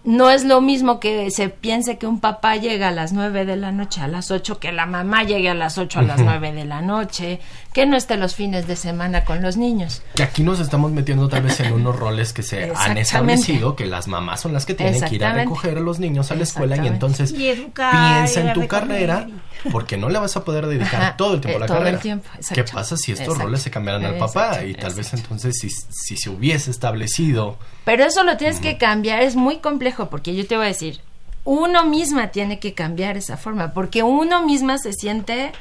no 0.03 0.31
es 0.31 0.43
lo 0.43 0.61
mismo 0.61 0.99
que 0.99 1.29
se 1.29 1.49
piense 1.49 1.97
que 1.97 2.07
un 2.07 2.19
papá 2.19 2.55
llega 2.55 2.87
a 2.87 2.91
las 2.91 3.13
nueve 3.13 3.45
de 3.45 3.55
la 3.55 3.71
noche 3.71 4.01
a 4.01 4.07
las 4.07 4.31
ocho, 4.31 4.59
que 4.59 4.71
la 4.71 4.85
mamá 4.87 5.23
llegue 5.23 5.49
a 5.49 5.53
las 5.53 5.77
ocho 5.77 5.99
a 5.99 6.01
las 6.01 6.19
nueve 6.19 6.51
de 6.51 6.65
la 6.65 6.81
noche, 6.81 7.39
que 7.71 7.85
no 7.85 7.95
esté 7.95 8.17
los 8.17 8.33
fines 8.33 8.67
de 8.67 8.75
semana 8.75 9.25
con 9.25 9.41
los 9.43 9.57
niños. 9.57 10.01
Que 10.15 10.23
aquí 10.23 10.43
nos 10.43 10.59
estamos 10.59 10.91
metiendo 10.91 11.27
tal 11.29 11.43
vez 11.43 11.59
en 11.59 11.73
unos 11.73 11.95
roles 11.95 12.33
que 12.33 12.41
se 12.41 12.71
han 12.75 12.97
establecido, 12.97 13.75
que 13.75 13.85
las 13.85 14.07
mamás 14.07 14.41
son 14.41 14.53
las 14.53 14.65
que 14.65 14.73
tienen 14.73 15.01
que 15.01 15.15
ir 15.15 15.25
a 15.25 15.33
recoger 15.33 15.77
a 15.77 15.81
los 15.81 15.99
niños 15.99 16.31
a 16.31 16.35
la 16.35 16.43
escuela 16.43 16.83
y 16.83 16.87
entonces 16.87 17.33
piensa 17.33 18.41
en 18.41 18.53
tu 18.53 18.67
carrera 18.67 19.27
porque 19.71 19.97
no 19.97 20.09
le 20.09 20.19
vas 20.19 20.35
a 20.37 20.43
poder 20.43 20.67
dedicar 20.67 21.17
todo 21.17 21.35
el 21.35 21.41
tiempo 21.41 21.57
a 21.57 21.59
la 21.61 21.67
todo 21.67 21.77
carrera. 21.77 21.97
El 21.97 22.01
tiempo, 22.01 22.29
¿Qué 22.53 22.63
pasa 22.63 22.97
si 22.97 23.11
estos 23.11 23.37
roles 23.37 23.61
se 23.61 23.71
cambiaran 23.71 24.05
al 24.05 24.17
papá? 24.17 24.63
Y 24.63 24.73
tal 24.73 24.93
vez 24.93 25.13
entonces 25.13 25.57
si, 25.59 25.69
si 25.69 26.17
se 26.17 26.29
hubiese 26.29 26.71
establecido... 26.71 27.57
Pero 27.83 28.03
eso 28.05 28.23
lo 28.23 28.37
tienes 28.37 28.59
que 28.59 28.77
cambiar, 28.77 29.21
es 29.21 29.35
muy 29.35 29.57
complejo 29.57 30.09
porque 30.09 30.35
yo 30.35 30.47
te 30.47 30.55
voy 30.55 30.65
a 30.65 30.69
decir, 30.69 31.01
uno 31.43 31.85
misma 31.85 32.27
tiene 32.27 32.59
que 32.59 32.73
cambiar 32.73 33.17
esa 33.17 33.37
forma, 33.37 33.73
porque 33.73 34.03
uno 34.03 34.45
misma 34.45 34.77
se 34.77 34.93
siente 34.93 35.51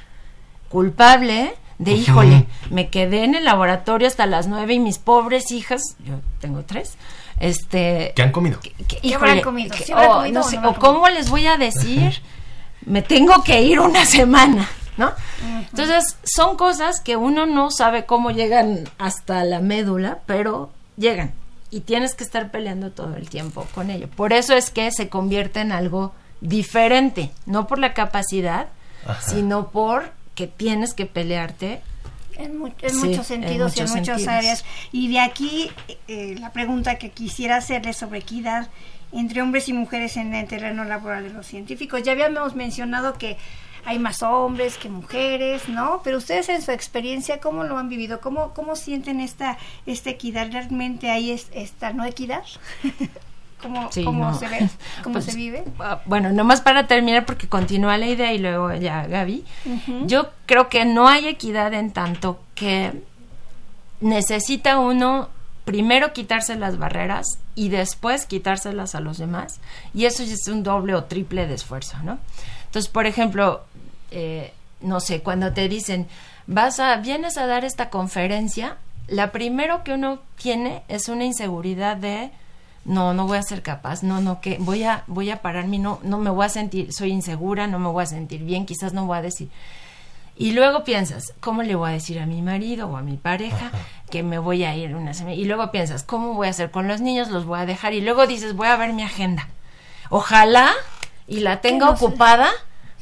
culpable 0.69 1.55
de, 1.79 1.93
híjole, 1.93 2.47
me 2.71 2.91
quedé 2.91 3.25
en 3.25 3.35
el 3.35 3.45
laboratorio 3.45 4.07
hasta 4.07 4.27
las 4.27 4.47
nueve 4.47 4.75
y 4.75 4.79
mis 4.79 4.99
pobres 4.99 5.51
hijas, 5.51 5.81
yo 6.05 6.21
tengo 6.39 6.63
tres, 6.63 6.97
este 7.39 8.13
¿Qué 8.15 8.23
han 8.23 8.33
comido? 8.33 8.61
¿Qué 8.61 9.15
habrán 9.15 9.41
comido? 9.41 9.75
¿Sí 9.75 9.91
habrán 9.91 10.11
o, 10.11 10.15
comido 10.17 10.41
no 10.41 10.47
o 10.47 10.51
sé, 10.51 10.59
no 10.59 10.71
o 10.71 10.75
cómo 10.75 11.09
les 11.09 11.31
voy 11.31 11.47
a 11.47 11.57
decir, 11.57 12.21
me 12.87 13.03
tengo 13.03 13.43
que 13.45 13.63
ir 13.63 13.81
una 13.81 14.05
semana, 14.07 14.69
¿no? 14.97 15.13
Entonces, 15.71 16.17
son 16.25 16.57
cosas 16.57 17.01
que 17.01 17.17
uno 17.17 17.47
no 17.47 17.71
sabe 17.71 18.05
cómo 18.07 18.31
llegan 18.31 18.89
hasta 18.99 19.45
la 19.45 19.61
médula, 19.61 20.19
pero 20.27 20.71
llegan 20.97 21.33
y 21.71 21.81
tienes 21.81 22.15
que 22.15 22.25
estar 22.25 22.51
peleando 22.51 22.91
todo 22.91 23.15
el 23.17 23.29
tiempo 23.29 23.67
con 23.75 23.91
ello. 23.91 24.09
Por 24.09 24.33
eso 24.33 24.55
es 24.55 24.71
que 24.71 24.91
se 24.91 25.09
convierte 25.09 25.61
en 25.61 25.73
algo 25.73 26.13
diferente, 26.41 27.31
no 27.47 27.67
por 27.67 27.79
la 27.79 27.95
capacidad, 27.95 28.67
Ajá. 29.07 29.21
sino 29.31 29.69
por 29.71 30.11
que 30.35 30.47
tienes 30.47 30.95
que 30.95 31.07
pelearte 31.07 31.81
En, 32.37 32.59
mu- 32.59 32.69
en 32.81 32.91
Sí, 32.91 32.97
muchos 32.97 33.31
en 33.31 33.43
sentidos 33.43 33.77
y 33.77 33.81
en 33.81 33.89
muchas 33.91 34.07
sentidos. 34.23 34.29
áreas. 34.29 34.65
Y 34.93 35.09
de 35.13 35.21
aquí 35.21 35.71
eh, 36.09 36.37
la 36.41 36.51
pregunta 36.53 36.97
que 36.97 37.11
quisiera 37.11 37.57
hacerle 37.57 37.93
sobre 37.93 38.21
equidad 38.21 38.69
entre 39.13 39.43
hombres 39.43 39.69
y 39.69 39.73
mujeres 39.73 40.17
en 40.17 40.35
el 40.35 40.47
terreno 40.47 40.85
laboral 40.85 41.25
de 41.25 41.31
los 41.31 41.47
científicos. 41.47 42.03
Ya 42.03 42.13
habíamos 42.13 42.55
mencionado 42.55 43.15
que 43.19 43.37
hay 43.85 43.99
más 43.99 44.23
hombres 44.23 44.77
que 44.77 44.89
mujeres, 44.91 45.69
¿no? 45.69 46.03
Pero 46.05 46.19
ustedes 46.19 46.49
en 46.51 46.61
su 46.63 46.71
experiencia, 46.71 47.41
¿cómo 47.41 47.65
lo 47.65 47.79
han 47.79 47.89
vivido? 47.89 48.21
¿Cómo, 48.21 48.53
cómo 48.53 48.77
sienten 48.77 49.21
esta, 49.21 49.57
esta 49.87 50.11
equidad? 50.11 50.49
¿Realmente 50.53 51.11
hay 51.11 51.31
es- 51.31 51.49
esta 51.53 51.93
no 51.93 52.05
equidad? 52.05 52.43
¿Cómo, 53.63 53.91
Sí, 53.93 54.05
cómo 54.05 54.31
no. 54.31 54.35
se 54.39 54.49
ve? 54.49 54.69
¿Cómo 55.03 55.15
Pues, 55.15 55.27
se 55.27 55.35
vive? 55.35 55.65
ah, 55.81 56.01
Bueno, 56.07 56.31
nomás 56.33 56.61
para 56.63 56.87
terminar, 56.87 57.27
porque 57.27 57.47
continúa 57.49 57.99
la 57.99 58.07
idea 58.07 58.33
y 58.33 58.39
luego 58.39 58.73
ya 58.75 59.07
Gaby. 59.07 59.45
Yo 60.07 60.31
creo 60.47 60.69
que 60.71 60.85
no 60.87 61.09
hay 61.09 61.27
equidad 61.29 61.73
en 61.75 61.91
tanto 61.91 62.41
que 62.55 62.93
necesita 64.01 64.79
uno 64.79 65.29
primero 65.71 66.13
quitarse 66.13 66.57
las 66.57 66.79
barreras 66.79 67.39
y 67.55 67.69
después 67.69 68.27
quitárselas 68.27 68.97
a 68.97 69.01
los 69.01 69.19
demás. 69.19 69.61
Y 69.95 70.07
eso 70.07 70.25
es 70.25 70.49
un 70.49 70.65
doble 70.65 70.97
o 70.97 71.05
triple 71.05 71.47
de 71.47 71.55
esfuerzo, 71.55 71.97
¿no? 72.03 72.19
Entonces, 72.65 72.91
por 72.91 73.07
ejemplo, 73.07 73.63
eh, 74.11 74.53
no 74.81 74.99
sé, 74.99 75.23
cuando 75.23 75.53
te 75.53 75.69
dicen, 75.69 76.09
vas 76.49 76.81
a, 76.81 76.97
vienes 76.97 77.39
a 77.39 77.47
dar 77.47 77.65
esta 77.65 77.89
conferencia, 77.89 78.79
la 79.07 79.31
primero 79.31 79.85
que 79.85 79.93
uno 79.93 80.19
tiene 80.43 80.83
es 80.89 81.09
una 81.09 81.25
inseguridad 81.25 81.97
de 81.97 82.33
no, 82.85 83.15
no 83.15 83.29
voy 83.29 83.39
a 83.39 83.43
ser 83.45 83.63
capaz, 83.63 84.03
no, 84.03 84.21
no, 84.21 84.41
que 84.41 84.57
voy 84.59 84.83
a, 84.83 85.05
voy 85.07 85.31
a 85.31 85.41
pararme, 85.41 85.79
no, 85.79 86.01
no 86.03 86.19
me 86.19 86.31
voy 86.31 86.47
a 86.47 86.49
sentir, 86.49 86.93
soy 86.93 87.13
insegura, 87.13 87.69
no 87.69 87.79
me 87.79 87.91
voy 87.91 88.03
a 88.03 88.07
sentir 88.07 88.43
bien, 88.43 88.67
quizás 88.67 88.93
no 88.93 89.07
voy 89.07 89.19
a 89.19 89.23
decir. 89.23 89.51
Y 90.41 90.53
luego 90.53 90.85
piensas, 90.85 91.35
¿cómo 91.41 91.63
le 91.63 91.75
voy 91.75 91.91
a 91.91 91.93
decir 91.93 92.19
a 92.19 92.25
mi 92.25 92.41
marido 92.41 92.89
o 92.89 92.97
a 92.97 93.03
mi 93.03 93.19
pareja 93.19 93.71
que 94.11 94.23
me 94.23 94.39
voy 94.39 94.65
a 94.65 94.75
ir 94.75 94.97
una 94.97 95.13
semana? 95.13 95.35
Y 95.37 95.45
luego 95.45 95.71
piensas, 95.71 96.03
¿cómo 96.03 96.33
voy 96.33 96.47
a 96.47 96.51
hacer 96.51 96.71
con 96.71 96.89
los 96.89 97.03
niños? 97.03 97.29
Los 97.29 97.45
voy 97.45 97.61
a 97.61 97.67
dejar. 97.67 97.93
Y 97.93 98.01
luego 98.01 98.27
dices, 98.27 98.57
voy 98.57 98.69
a 98.69 98.77
ver 98.77 98.95
mi 98.95 99.03
agenda. 99.03 99.49
Ojalá 100.09 100.71
y 101.29 101.41
la 101.41 101.61
tenga 101.61 101.87
no 101.91 101.97
sé. 101.97 102.05
ocupada 102.07 102.49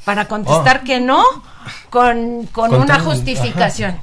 para 0.03 0.25
contestar 0.27 0.83
que 0.83 0.99
no 0.99 1.23
con, 1.89 2.45
con 2.47 2.71
Con 2.71 2.81
una 2.81 2.97
tal- 2.97 3.05
justificación. 3.05 4.01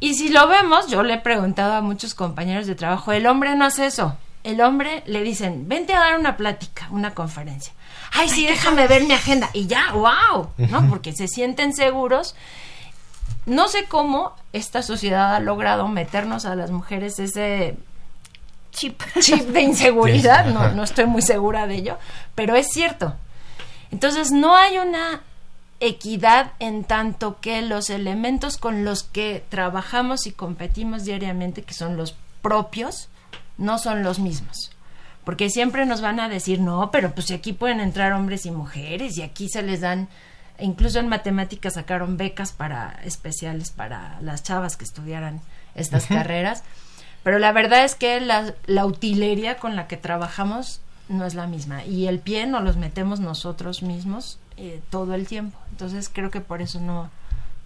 Y 0.00 0.14
si 0.14 0.30
lo 0.30 0.48
vemos, 0.48 0.88
yo 0.88 1.02
le 1.02 1.14
he 1.14 1.18
preguntado 1.18 1.74
a 1.74 1.82
muchos 1.82 2.14
compañeros 2.14 2.66
de 2.66 2.74
trabajo, 2.74 3.12
el 3.12 3.26
hombre 3.26 3.54
no 3.54 3.66
hace 3.66 3.84
eso. 3.84 4.16
El 4.44 4.62
hombre 4.62 5.02
le 5.04 5.22
dicen, 5.22 5.68
vente 5.68 5.92
a 5.92 6.00
dar 6.00 6.18
una 6.18 6.38
plática, 6.38 6.88
una 6.90 7.12
conferencia. 7.12 7.74
Ay, 8.12 8.28
sí, 8.28 8.46
déjame 8.46 8.86
ver 8.86 9.04
mi 9.04 9.12
agenda. 9.12 9.50
Y 9.52 9.66
ya, 9.66 9.92
wow, 9.92 10.50
¿no? 10.58 10.88
Porque 10.88 11.12
se 11.12 11.28
sienten 11.28 11.74
seguros. 11.74 12.34
No 13.46 13.68
sé 13.68 13.84
cómo 13.84 14.34
esta 14.52 14.82
sociedad 14.82 15.34
ha 15.34 15.40
logrado 15.40 15.88
meternos 15.88 16.44
a 16.44 16.54
las 16.54 16.70
mujeres 16.70 17.18
ese 17.18 17.76
Chip. 18.72 19.02
chip 19.20 19.48
de 19.48 19.60
inseguridad, 19.62 20.46
no, 20.46 20.70
no 20.72 20.84
estoy 20.84 21.06
muy 21.06 21.22
segura 21.22 21.66
de 21.66 21.74
ello, 21.76 21.98
pero 22.34 22.54
es 22.54 22.68
cierto. 22.68 23.14
Entonces 23.90 24.30
no 24.30 24.56
hay 24.56 24.78
una 24.78 25.22
equidad 25.80 26.52
en 26.58 26.84
tanto 26.84 27.40
que 27.40 27.62
los 27.62 27.90
elementos 27.90 28.58
con 28.58 28.84
los 28.84 29.02
que 29.02 29.44
trabajamos 29.48 30.26
y 30.26 30.32
competimos 30.32 31.04
diariamente, 31.04 31.62
que 31.62 31.74
son 31.74 31.96
los 31.96 32.14
propios, 32.42 33.08
no 33.58 33.78
son 33.78 34.02
los 34.02 34.18
mismos. 34.18 34.70
Porque 35.24 35.50
siempre 35.50 35.86
nos 35.86 36.00
van 36.00 36.18
a 36.20 36.28
decir, 36.28 36.60
no, 36.60 36.90
pero 36.90 37.12
pues 37.12 37.26
si 37.26 37.34
aquí 37.34 37.52
pueden 37.52 37.80
entrar 37.80 38.12
hombres 38.12 38.46
y 38.46 38.50
mujeres 38.50 39.18
y 39.18 39.22
aquí 39.22 39.48
se 39.48 39.62
les 39.62 39.80
dan, 39.80 40.08
incluso 40.58 40.98
en 40.98 41.08
matemáticas 41.08 41.74
sacaron 41.74 42.16
becas 42.16 42.52
para 42.52 42.98
especiales 43.04 43.70
para 43.70 44.18
las 44.22 44.42
chavas 44.42 44.76
que 44.76 44.84
estudiaran 44.84 45.40
estas 45.74 46.06
carreras. 46.06 46.64
Pero 47.22 47.38
la 47.38 47.52
verdad 47.52 47.84
es 47.84 47.94
que 47.94 48.20
la, 48.20 48.54
la 48.66 48.86
utilería 48.86 49.58
con 49.58 49.76
la 49.76 49.86
que 49.86 49.98
trabajamos 49.98 50.80
no 51.08 51.26
es 51.26 51.34
la 51.34 51.46
misma. 51.46 51.84
Y 51.84 52.06
el 52.06 52.18
pie 52.18 52.46
nos 52.46 52.62
los 52.62 52.76
metemos 52.76 53.20
nosotros 53.20 53.82
mismos 53.82 54.38
eh, 54.56 54.80
todo 54.90 55.14
el 55.14 55.26
tiempo. 55.26 55.58
Entonces 55.70 56.08
creo 56.12 56.30
que 56.30 56.40
por 56.40 56.62
eso 56.62 56.80
no, 56.80 57.10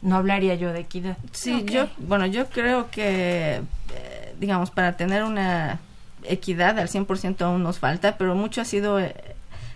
no 0.03 0.17
hablaría 0.17 0.55
yo 0.55 0.73
de 0.73 0.81
equidad. 0.81 1.17
Sí, 1.33 1.65
yo, 1.67 1.87
bueno, 1.99 2.27
yo 2.27 2.47
creo 2.49 2.91
que, 2.91 3.63
eh, 3.93 4.35
digamos, 4.41 4.71
para 4.71 4.97
tener 4.97 5.23
una 5.23 5.79
equidad 6.25 6.79
al 6.79 6.89
100% 6.89 7.43
aún 7.43 7.63
nos 7.63 7.79
falta, 7.79 8.17
pero 8.19 8.35
mucho 8.35 8.61
ha 8.61 8.65
sido 8.65 8.99
eh, 9.01 9.15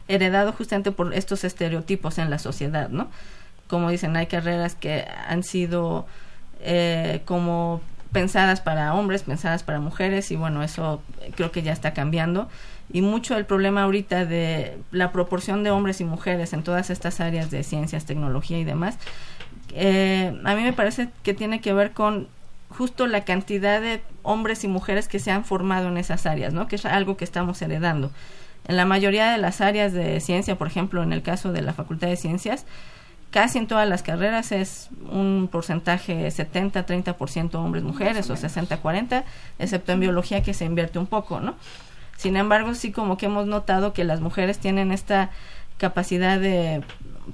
heredado 0.08 0.52
justamente 0.52 0.92
por 0.92 1.14
estos 1.14 1.44
estereotipos 1.44 2.18
en 2.18 2.30
la 2.30 2.38
sociedad, 2.38 2.88
¿no? 2.88 3.08
Como 3.66 3.90
dicen, 3.90 4.16
hay 4.16 4.26
carreras 4.26 4.74
que 4.74 5.06
han 5.28 5.42
sido 5.42 6.06
eh, 6.60 7.22
como 7.24 7.82
pensadas 8.12 8.60
para 8.60 8.94
hombres, 8.94 9.22
pensadas 9.22 9.62
para 9.62 9.80
mujeres 9.80 10.30
y 10.30 10.36
bueno, 10.36 10.62
eso 10.62 11.02
creo 11.36 11.52
que 11.52 11.62
ya 11.62 11.72
está 11.72 11.92
cambiando 11.92 12.48
y 12.90 13.02
mucho 13.02 13.36
el 13.36 13.44
problema 13.44 13.82
ahorita 13.82 14.24
de 14.24 14.78
la 14.90 15.12
proporción 15.12 15.62
de 15.62 15.70
hombres 15.70 16.00
y 16.00 16.04
mujeres 16.04 16.52
en 16.52 16.62
todas 16.62 16.88
estas 16.90 17.20
áreas 17.20 17.50
de 17.50 17.62
ciencias, 17.62 18.06
tecnología 18.06 18.58
y 18.58 18.64
demás, 18.64 18.96
eh, 19.74 20.34
a 20.44 20.54
mí 20.54 20.62
me 20.62 20.72
parece 20.72 21.08
que 21.22 21.34
tiene 21.34 21.60
que 21.60 21.74
ver 21.74 21.92
con 21.92 22.28
justo 22.68 23.06
la 23.06 23.24
cantidad 23.24 23.80
de 23.80 24.02
hombres 24.22 24.64
y 24.64 24.68
mujeres 24.68 25.08
que 25.08 25.18
se 25.18 25.30
han 25.30 25.44
formado 25.44 25.88
en 25.88 25.96
esas 25.96 26.26
áreas, 26.26 26.52
¿no? 26.52 26.68
Que 26.68 26.76
es 26.76 26.84
algo 26.84 27.16
que 27.16 27.24
estamos 27.24 27.60
heredando. 27.62 28.10
En 28.66 28.76
la 28.76 28.84
mayoría 28.84 29.30
de 29.32 29.38
las 29.38 29.60
áreas 29.60 29.92
de 29.92 30.20
ciencia, 30.20 30.56
por 30.56 30.66
ejemplo, 30.66 31.02
en 31.02 31.12
el 31.12 31.22
caso 31.22 31.52
de 31.52 31.62
la 31.62 31.72
Facultad 31.72 32.08
de 32.08 32.16
Ciencias, 32.16 32.66
casi 33.30 33.58
en 33.58 33.66
todas 33.66 33.88
las 33.88 34.02
carreras 34.02 34.52
es 34.52 34.88
un 35.10 35.48
porcentaje 35.50 36.28
70-30% 36.28 37.54
hombres 37.54 37.82
mujeres 37.82 38.28
o 38.30 38.34
60-40, 38.34 39.24
excepto 39.58 39.92
en 39.92 40.00
biología 40.00 40.42
que 40.42 40.54
se 40.54 40.64
invierte 40.64 40.98
un 40.98 41.06
poco, 41.06 41.40
¿no? 41.40 41.54
Sin 42.16 42.36
embargo, 42.36 42.74
sí 42.74 42.90
como 42.90 43.16
que 43.16 43.26
hemos 43.26 43.46
notado 43.46 43.92
que 43.92 44.04
las 44.04 44.20
mujeres 44.20 44.58
tienen 44.58 44.92
esta 44.92 45.30
capacidad 45.78 46.40
de 46.40 46.82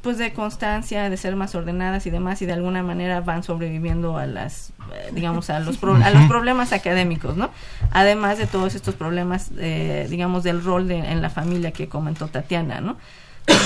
pues 0.03 0.19
de 0.19 0.33
constancia, 0.33 1.09
de 1.09 1.17
ser 1.17 1.37
más 1.37 1.55
ordenadas 1.55 2.07
y 2.07 2.11
demás 2.11 2.43
y 2.43 2.47
de 2.47 2.53
alguna 2.53 2.83
manera 2.83 3.21
van 3.21 3.43
sobreviviendo 3.43 4.19
a 4.19 4.27
las 4.27 4.73
eh, 4.93 5.11
digamos 5.13 5.51
a 5.51 5.61
los 5.61 5.77
pro- 5.79 5.97
a 5.97 6.11
los 6.11 6.25
problemas 6.27 6.73
académicos, 6.73 7.37
¿no? 7.37 7.51
Además 7.91 8.39
de 8.39 8.47
todos 8.47 8.75
estos 8.75 8.95
problemas 8.95 9.51
eh, 9.59 10.07
digamos 10.11 10.43
del 10.43 10.63
rol 10.63 10.89
de, 10.89 10.99
en 10.99 11.23
la 11.23 11.31
familia 11.31 11.71
que 11.73 11.89
comentó 11.89 12.29
Tatiana, 12.29 12.81
¿no? 12.81 12.97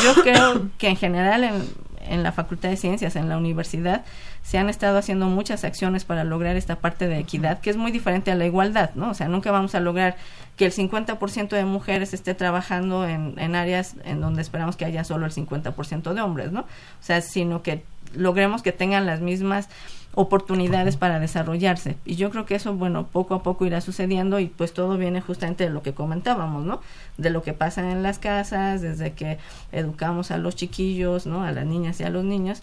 Yo 0.05 0.23
creo 0.23 0.69
que 0.77 0.89
en 0.89 0.97
general 0.97 1.45
en, 1.45 1.65
en 2.09 2.23
la 2.23 2.33
Facultad 2.33 2.69
de 2.71 2.77
Ciencias, 2.77 3.17
en 3.17 3.29
la 3.29 3.37
universidad, 3.37 4.05
se 4.43 4.59
han 4.59 4.69
estado 4.69 4.99
haciendo 4.99 5.27
muchas 5.27 5.65
acciones 5.65 6.05
para 6.05 6.25
lograr 6.25 6.57
esta 6.57 6.77
parte 6.77 7.09
de 7.09 7.19
equidad, 7.19 7.61
que 7.61 7.71
es 7.71 7.77
muy 7.77 7.91
diferente 7.91 8.31
a 8.31 8.35
la 8.35 8.47
igualdad, 8.47 8.91
¿no? 8.95 9.11
O 9.11 9.15
sea, 9.15 9.29
nunca 9.29 9.51
vamos 9.51 9.75
a 9.75 9.81
lograr 9.81 10.17
que 10.57 10.67
el 10.67 10.73
50% 10.73 11.51
de 11.51 11.65
mujeres 11.65 12.15
esté 12.15 12.35
trabajando 12.35 13.07
en, 13.07 13.39
en 13.39 13.55
áreas 13.55 13.95
en 14.05 14.21
donde 14.21 14.43
esperamos 14.43 14.77
que 14.77 14.85
haya 14.85 15.05
solo 15.05 15.27
el 15.27 15.33
50% 15.33 16.13
de 16.13 16.21
hombres, 16.21 16.53
¿no? 16.53 16.61
O 16.61 16.67
sea, 17.03 17.21
sino 17.21 17.63
que 17.63 17.85
logremos 18.15 18.63
que 18.63 18.73
tengan 18.73 19.07
las 19.07 19.21
mismas 19.21 19.69
oportunidades 20.15 20.97
para 20.97 21.21
desarrollarse. 21.21 21.97
Y 22.05 22.17
yo 22.17 22.31
creo 22.31 22.45
que 22.45 22.57
eso, 22.57 22.75
bueno, 22.75 23.07
poco 23.07 23.35
a 23.35 23.43
poco 23.43 23.67
irá 23.67 23.81
sucediendo 23.81 24.41
y 24.41 24.47
pues 24.47 24.73
todo 24.73 24.97
viene 24.97 25.21
justamente 25.21 25.65
de 25.65 25.71
lo 25.71 25.83
que 25.83 25.95
comentábamos, 25.95 26.65
¿no? 26.65 26.81
De 27.19 27.31
lo 27.31 27.43
que 27.43 27.53
pasa 27.53 27.89
en 27.93 28.03
las 28.03 28.19
casas, 28.19 28.81
desde 28.81 29.13
que 29.13 29.39
educamos 29.71 30.31
a 30.31 30.39
los 30.39 30.57
chiquillos, 30.57 31.27
¿no? 31.27 31.45
A 31.45 31.53
las 31.53 31.67
niñas 31.67 32.01
y 32.01 32.05
a 32.05 32.11
los 32.11 32.25
niños, 32.25 32.63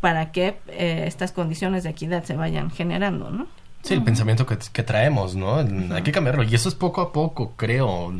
para 0.00 0.32
que 0.32 0.56
eh, 0.68 1.04
estas 1.06 1.32
condiciones 1.32 1.82
de 1.84 1.90
equidad 1.90 2.24
se 2.24 2.36
vayan 2.36 2.70
generando, 2.70 3.30
¿no? 3.30 3.46
Sí, 3.84 3.92
el 3.92 4.02
pensamiento 4.02 4.46
que, 4.46 4.56
que 4.72 4.82
traemos, 4.82 5.36
¿no? 5.36 5.56
Hay 5.94 6.02
que 6.02 6.10
cambiarlo. 6.10 6.42
Y 6.42 6.54
eso 6.54 6.70
es 6.70 6.74
poco 6.74 7.02
a 7.02 7.12
poco, 7.12 7.52
creo. 7.54 8.12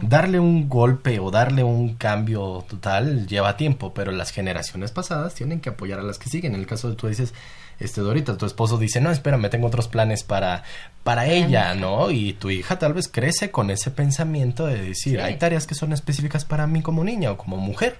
Darle 0.00 0.40
un 0.40 0.68
golpe 0.70 1.18
o 1.20 1.30
darle 1.30 1.62
un 1.62 1.96
cambio 1.96 2.64
total 2.68 3.26
lleva 3.26 3.58
tiempo, 3.58 3.92
pero 3.92 4.10
las 4.10 4.30
generaciones 4.30 4.92
pasadas 4.92 5.34
tienen 5.34 5.60
que 5.60 5.68
apoyar 5.68 5.98
a 6.00 6.02
las 6.02 6.18
que 6.18 6.30
siguen. 6.30 6.54
En 6.54 6.60
el 6.60 6.66
caso 6.66 6.88
de 6.88 6.96
tú 6.96 7.08
dices, 7.08 7.34
este 7.78 8.00
Dorita, 8.00 8.38
tu 8.38 8.46
esposo 8.46 8.78
dice, 8.78 9.02
no, 9.02 9.10
espérame, 9.10 9.50
tengo 9.50 9.66
otros 9.66 9.86
planes 9.86 10.24
para, 10.24 10.62
para 11.04 11.26
ella, 11.26 11.74
¿no? 11.74 12.10
Y 12.10 12.32
tu 12.32 12.48
hija 12.48 12.78
tal 12.78 12.94
vez 12.94 13.06
crece 13.08 13.50
con 13.50 13.68
ese 13.70 13.90
pensamiento 13.90 14.64
de 14.64 14.80
decir, 14.80 15.18
Sí. 15.18 15.22
hay 15.22 15.36
tareas 15.36 15.66
que 15.66 15.74
son 15.74 15.92
específicas 15.92 16.46
para 16.46 16.66
mí 16.66 16.80
como 16.80 17.04
niña 17.04 17.32
o 17.32 17.36
como 17.36 17.58
mujer. 17.58 17.98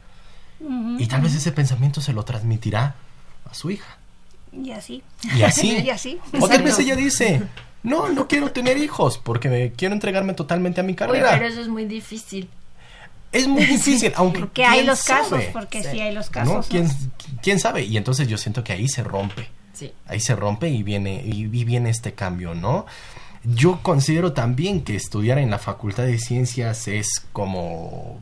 Y 0.98 1.06
tal 1.08 1.20
vez 1.20 1.34
ese 1.34 1.52
pensamiento 1.52 2.00
se 2.00 2.14
lo 2.14 2.22
transmitirá 2.24 2.94
a 3.50 3.52
su 3.52 3.70
hija. 3.70 3.95
Y 4.62 4.70
así. 4.70 5.02
Y 5.36 5.42
así. 5.42 5.78
y 5.84 5.90
así. 5.90 6.18
O 6.40 6.48
tal 6.48 6.62
vez 6.62 6.78
Exacto. 6.78 6.82
ella 6.82 6.96
dice, 6.96 7.42
no, 7.82 8.08
no 8.08 8.28
quiero 8.28 8.52
tener 8.52 8.78
hijos 8.78 9.18
porque 9.18 9.72
quiero 9.76 9.94
entregarme 9.94 10.34
totalmente 10.34 10.80
a 10.80 10.84
mi 10.84 10.94
carrera. 10.94 11.30
pero 11.32 11.46
eso 11.46 11.60
es 11.60 11.68
muy 11.68 11.84
difícil. 11.84 12.48
Es 13.32 13.46
muy 13.48 13.64
difícil, 13.66 14.12
aunque... 14.16 14.40
Porque 14.40 14.64
hay 14.64 14.84
los 14.84 15.04
casos, 15.04 15.42
porque 15.52 15.82
sí. 15.82 16.00
hay 16.00 16.14
los 16.14 16.30
casos. 16.30 16.66
¿Quién, 16.68 16.88
¿Quién 17.42 17.60
sabe? 17.60 17.84
Y 17.84 17.96
entonces 17.96 18.28
yo 18.28 18.38
siento 18.38 18.64
que 18.64 18.72
ahí 18.72 18.88
se 18.88 19.02
rompe. 19.02 19.48
Sí. 19.72 19.92
Ahí 20.06 20.20
se 20.20 20.34
rompe 20.34 20.68
y 20.68 20.82
viene, 20.82 21.22
y 21.24 21.46
viene 21.46 21.90
este 21.90 22.14
cambio, 22.14 22.54
¿no? 22.54 22.86
Yo 23.44 23.80
considero 23.82 24.32
también 24.32 24.82
que 24.82 24.96
estudiar 24.96 25.38
en 25.38 25.50
la 25.50 25.58
Facultad 25.58 26.04
de 26.04 26.18
Ciencias 26.18 26.88
es 26.88 27.08
como 27.32 28.18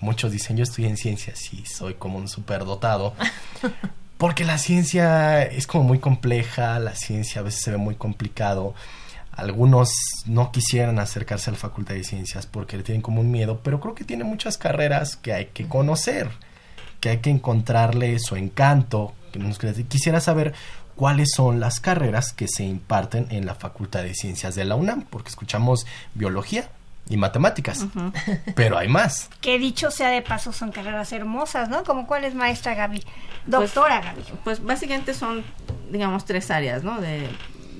muchos 0.00 0.32
dicen, 0.32 0.56
yo 0.56 0.62
estudié 0.64 0.88
en 0.88 0.96
ciencias 0.96 1.52
y 1.52 1.64
soy 1.66 1.94
como 1.94 2.18
un 2.18 2.28
superdotado. 2.28 3.14
Porque 4.18 4.44
la 4.44 4.56
ciencia 4.56 5.42
es 5.42 5.66
como 5.66 5.84
muy 5.84 5.98
compleja, 5.98 6.78
la 6.78 6.94
ciencia 6.94 7.42
a 7.42 7.44
veces 7.44 7.62
se 7.62 7.70
ve 7.70 7.76
muy 7.76 7.96
complicado. 7.96 8.74
Algunos 9.32 9.90
no 10.24 10.50
quisieran 10.52 10.98
acercarse 10.98 11.50
a 11.50 11.52
la 11.52 11.58
Facultad 11.58 11.94
de 11.94 12.04
Ciencias 12.04 12.46
porque 12.46 12.78
le 12.78 12.82
tienen 12.82 13.02
como 13.02 13.20
un 13.20 13.30
miedo, 13.30 13.60
pero 13.62 13.78
creo 13.78 13.94
que 13.94 14.04
tiene 14.04 14.24
muchas 14.24 14.56
carreras 14.56 15.16
que 15.16 15.34
hay 15.34 15.46
que 15.46 15.68
conocer, 15.68 16.30
que 17.00 17.10
hay 17.10 17.18
que 17.18 17.28
encontrarle 17.28 18.18
su 18.18 18.36
encanto. 18.36 19.12
Quisiera 19.88 20.20
saber 20.20 20.54
cuáles 20.94 21.32
son 21.36 21.60
las 21.60 21.78
carreras 21.78 22.32
que 22.32 22.48
se 22.48 22.64
imparten 22.64 23.26
en 23.30 23.44
la 23.44 23.54
Facultad 23.54 24.02
de 24.02 24.14
Ciencias 24.14 24.54
de 24.54 24.64
la 24.64 24.76
UNAM, 24.76 25.02
porque 25.02 25.28
escuchamos 25.28 25.86
biología, 26.14 26.70
y 27.08 27.16
matemáticas. 27.16 27.86
Pero 28.54 28.78
hay 28.78 28.88
más. 28.88 29.30
Que 29.40 29.58
dicho 29.58 29.90
sea 29.90 30.08
de 30.08 30.22
paso, 30.22 30.52
son 30.52 30.72
carreras 30.72 31.12
hermosas, 31.12 31.68
¿no? 31.68 31.84
Como 31.84 32.06
cuál 32.06 32.24
es 32.24 32.34
maestra 32.34 32.74
Gaby, 32.74 33.02
doctora 33.46 34.00
pues, 34.00 34.26
Gaby. 34.26 34.38
Pues 34.44 34.64
básicamente 34.64 35.14
son, 35.14 35.44
digamos, 35.90 36.24
tres 36.24 36.50
áreas, 36.50 36.82
¿no? 36.82 37.00
De 37.00 37.28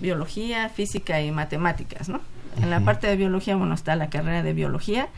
biología, 0.01 0.69
física 0.69 1.21
y 1.21 1.31
matemáticas, 1.31 2.09
¿no? 2.09 2.21
En 2.61 2.71
la 2.71 2.81
parte 2.81 3.07
de 3.07 3.17
biología, 3.17 3.57
bueno, 3.57 3.75
está 3.75 3.97
la 3.97 4.09
carrera 4.09 4.43
de 4.43 4.53
biología. 4.53 5.09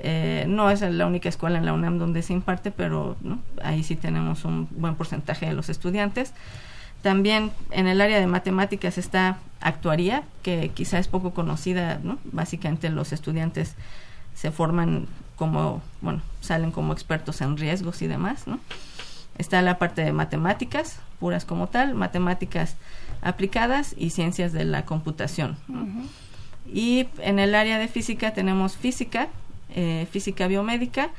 Eh, 0.00 0.44
no 0.46 0.70
es 0.70 0.80
la 0.80 1.06
única 1.06 1.28
escuela 1.28 1.58
en 1.58 1.66
la 1.66 1.72
UNAM 1.72 1.98
donde 1.98 2.22
se 2.22 2.32
imparte, 2.32 2.70
pero 2.70 3.16
¿no? 3.20 3.40
ahí 3.62 3.82
sí 3.82 3.96
tenemos 3.96 4.44
un 4.44 4.68
buen 4.70 4.94
porcentaje 4.94 5.46
de 5.46 5.54
los 5.54 5.68
estudiantes. 5.68 6.34
También 7.02 7.52
en 7.70 7.86
el 7.86 8.00
área 8.00 8.18
de 8.18 8.26
matemáticas 8.26 8.98
está 8.98 9.38
actuaría, 9.60 10.22
que 10.42 10.70
quizá 10.74 10.98
es 10.98 11.08
poco 11.08 11.32
conocida, 11.32 12.00
¿no? 12.02 12.18
Básicamente 12.24 12.90
los 12.90 13.12
estudiantes 13.12 13.74
se 14.34 14.50
forman 14.50 15.06
como, 15.36 15.82
bueno, 16.00 16.22
salen 16.40 16.72
como 16.72 16.92
expertos 16.92 17.40
en 17.40 17.56
riesgos 17.56 18.02
y 18.02 18.06
demás, 18.06 18.46
¿no? 18.46 18.60
Está 19.36 19.62
la 19.62 19.78
parte 19.78 20.02
de 20.02 20.12
matemáticas, 20.12 20.98
puras 21.20 21.44
como 21.44 21.68
tal, 21.68 21.94
matemáticas 21.94 22.76
aplicadas 23.22 23.94
y 23.96 24.10
ciencias 24.10 24.52
de 24.52 24.64
la 24.64 24.84
computación. 24.84 25.56
Y 26.72 27.06
en 27.18 27.38
el 27.38 27.54
área 27.54 27.78
de 27.78 27.88
física 27.88 28.32
tenemos 28.32 28.76
física, 28.76 29.28
eh, 29.74 30.06
física 30.10 30.48
biomédica, 30.48 31.10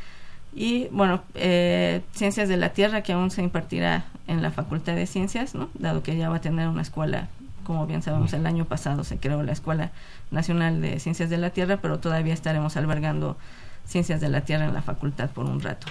y 0.53 0.87
bueno, 0.91 1.21
eh, 1.35 2.01
Ciencias 2.13 2.49
de 2.49 2.57
la 2.57 2.69
Tierra 2.69 3.03
que 3.03 3.13
aún 3.13 3.31
se 3.31 3.41
impartirá 3.41 4.05
en 4.29 4.43
la 4.43 4.51
Facultad 4.51 4.95
de 4.95 5.07
Ciencias, 5.07 5.55
¿no? 5.55 5.69
dado 5.73 6.03
que 6.03 6.15
ya 6.15 6.29
va 6.29 6.37
a 6.37 6.41
tener 6.41 6.67
una 6.67 6.83
escuela, 6.83 7.29
como 7.63 7.87
bien 7.87 8.03
sabemos, 8.03 8.31
el 8.33 8.45
año 8.45 8.65
pasado 8.65 9.03
se 9.03 9.17
creó 9.17 9.41
la 9.41 9.51
Escuela 9.51 9.91
Nacional 10.29 10.81
de 10.81 10.99
Ciencias 10.99 11.31
de 11.31 11.37
la 11.37 11.49
Tierra, 11.49 11.77
pero 11.81 11.99
todavía 11.99 12.33
estaremos 12.33 12.77
albergando 12.77 13.37
Ciencias 13.87 14.21
de 14.21 14.29
la 14.29 14.41
Tierra 14.41 14.65
en 14.65 14.73
la 14.73 14.83
facultad 14.83 15.31
por 15.31 15.45
un 15.45 15.59
rato. 15.61 15.87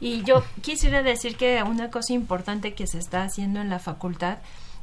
Y 0.00 0.22
yo 0.22 0.44
quisiera 0.60 1.02
decir 1.02 1.36
que 1.36 1.62
una 1.62 1.90
cosa 1.90 2.12
importante 2.12 2.74
que 2.74 2.86
se 2.86 2.98
está 2.98 3.24
haciendo 3.24 3.60
en 3.60 3.70
la 3.70 3.78
facultad 3.78 4.38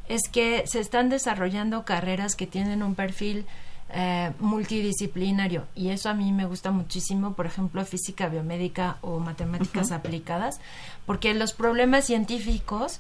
es 0.08 0.28
que 0.30 0.64
se 0.66 0.80
están 0.80 1.10
desarrollando 1.10 1.86
carreras 1.86 2.36
que 2.36 2.48
tienen 2.48 2.82
un 2.82 2.96
perfil 2.96 3.46
eh, 3.92 4.32
multidisciplinario. 4.40 5.66
Y 5.76 5.90
eso 5.90 6.10
a 6.10 6.14
mí 6.14 6.32
me 6.32 6.46
gusta 6.46 6.72
muchísimo, 6.72 7.34
por 7.34 7.46
ejemplo, 7.46 7.84
física 7.86 8.30
biomédica 8.30 8.98
o 9.02 9.20
matemáticas 9.20 9.92
aplicadas, 9.92 10.60
porque 11.06 11.34
los 11.34 11.54
problemas 11.54 12.06
científicos 12.06 13.00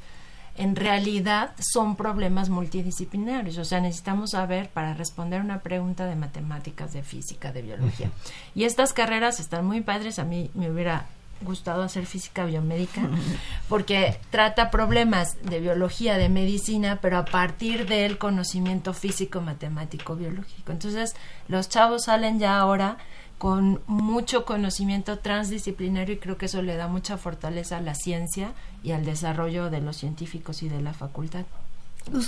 en 0.58 0.76
realidad 0.76 1.52
son 1.60 1.96
problemas 1.96 2.50
multidisciplinarios, 2.50 3.58
o 3.58 3.64
sea, 3.64 3.80
necesitamos 3.80 4.32
saber 4.32 4.70
para 4.70 4.94
responder 4.94 5.40
una 5.40 5.62
pregunta 5.62 6.06
de 6.06 6.16
matemáticas, 6.16 6.92
de 6.92 7.02
física, 7.02 7.54
de 7.54 7.62
biología. 7.62 8.12
Y 8.56 8.66
estas 8.66 8.92
carreras 8.92 9.40
están 9.40 9.66
muy 9.66 9.80
padres, 9.82 10.20
a 10.20 10.26
mí 10.26 10.52
me 10.56 10.70
hubiera 10.70 11.06
gustado 11.42 11.84
hacer 11.84 12.06
física 12.06 12.46
biomédica 12.46 13.02
porque 13.70 14.20
trata 14.30 14.72
problemas 14.72 15.38
de 15.44 15.60
biología, 15.60 16.18
de 16.18 16.30
medicina, 16.30 17.00
pero 17.02 17.18
a 17.18 17.26
partir 17.26 17.88
del 17.88 18.18
conocimiento 18.18 18.94
físico, 18.94 19.42
matemático, 19.42 20.16
biológico. 20.16 20.72
Entonces, 20.72 21.16
los 21.48 21.70
chavos 21.70 22.06
salen 22.06 22.40
ya 22.40 22.58
ahora 22.58 22.98
con 23.38 23.82
mucho 23.88 24.44
conocimiento 24.44 25.20
transdisciplinario 25.20 26.16
y 26.16 26.18
creo 26.20 26.38
que 26.38 26.48
eso 26.48 26.62
le 26.62 26.76
da 26.76 26.88
mucha 26.88 27.18
fortaleza 27.18 27.78
a 27.78 27.82
la 27.82 27.96
ciencia 27.96 28.52
y 28.84 28.92
al 28.92 29.06
desarrollo 29.06 29.70
de 29.70 29.80
los 29.80 29.96
científicos 29.96 30.62
y 30.62 30.70
de 30.70 30.82
la 30.82 30.94
facultad. 30.94 31.46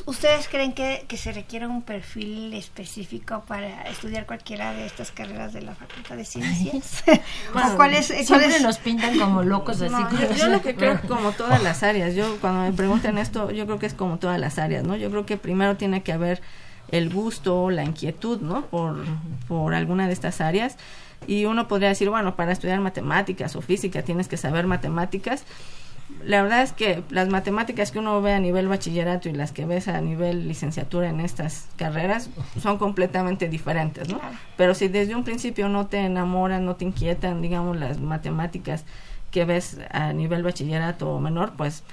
¿Ustedes 0.06 0.48
creen 0.48 0.74
que, 0.74 1.06
se 1.18 1.32
requiere 1.32 1.66
un 1.66 1.82
perfil 1.82 2.54
específico 2.54 3.44
para 3.48 3.84
estudiar 3.84 4.28
cualquiera 4.28 4.74
de 4.74 4.86
estas 4.86 5.12
carreras 5.12 5.54
de 5.54 5.62
la 5.62 5.74
Facultad 5.74 6.18
de 6.18 6.26
Ciencias? 6.26 7.04
cuáles, 7.76 8.06
siempre 8.06 8.60
nos 8.60 8.78
pintan 8.78 9.18
como 9.20 9.42
locos 9.42 9.82
así. 9.82 9.94
yo, 10.38 10.50
lo 10.50 10.62
que 10.62 10.76
creo 10.76 11.02
como 11.08 11.32
todas 11.32 11.64
las 11.64 11.82
áreas. 11.82 12.14
Yo 12.14 12.38
cuando 12.40 12.62
me 12.62 12.74
preguntan 12.74 13.18
esto, 13.18 13.50
yo 13.50 13.66
creo 13.66 13.80
que 13.80 13.88
es 13.88 13.96
como 13.96 14.18
todas 14.18 14.40
las 14.40 14.60
áreas, 14.60 14.84
¿no? 14.84 14.96
Yo 14.96 15.10
creo 15.10 15.26
que 15.26 15.38
primero 15.38 15.76
tiene 15.78 16.04
que 16.04 16.14
haber 16.14 16.42
el 16.90 17.10
gusto, 17.10 17.72
la 17.72 17.84
inquietud, 17.84 18.40
¿no? 18.40 18.66
Por, 18.68 19.04
por 19.48 19.74
alguna 19.74 20.06
de 20.06 20.14
estas 20.14 20.42
áreas. 20.42 20.78
Y 21.26 21.46
uno 21.46 21.68
podría 21.68 21.90
decir, 21.90 22.10
bueno, 22.10 22.36
para 22.36 22.52
estudiar 22.52 22.80
matemáticas 22.82 23.56
o 23.56 23.62
física 23.62 24.04
tienes 24.04 24.28
que 24.28 24.38
saber 24.38 24.68
matemáticas 24.68 25.44
la 26.24 26.44
verdad 26.44 26.62
es 26.62 26.72
que 26.72 27.04
las 27.10 27.30
matemáticas 27.30 27.92
que 27.92 28.00
uno 28.00 28.22
ve 28.22 28.34
a 28.34 28.40
nivel 28.40 28.68
bachillerato 28.68 29.30
y 29.30 29.34
las 29.34 29.52
que 29.52 29.66
ves 29.66 29.88
a 29.88 30.00
nivel 30.02 30.48
licenciatura 30.48 31.10
en 31.10 31.20
estas 31.20 31.68
carreras 31.78 32.30
son 32.62 32.78
completamente 32.78 33.50
diferentes, 33.50 34.10
¿no? 34.10 34.20
Pero 34.58 34.76
si 34.76 34.88
desde 34.88 35.16
un 35.16 35.24
principio 35.24 35.70
no 35.70 35.88
te 35.88 36.00
enamoran, 36.00 36.66
no 36.66 36.76
te 36.76 36.86
inquietan, 36.86 37.42
digamos, 37.42 37.78
las 37.78 38.00
matemáticas 38.00 38.86
que 39.32 39.46
ves 39.46 39.80
a 39.90 40.14
nivel 40.14 40.44
bachillerato 40.44 41.10
o 41.10 41.20
menor, 41.20 41.54
pues 41.58 41.84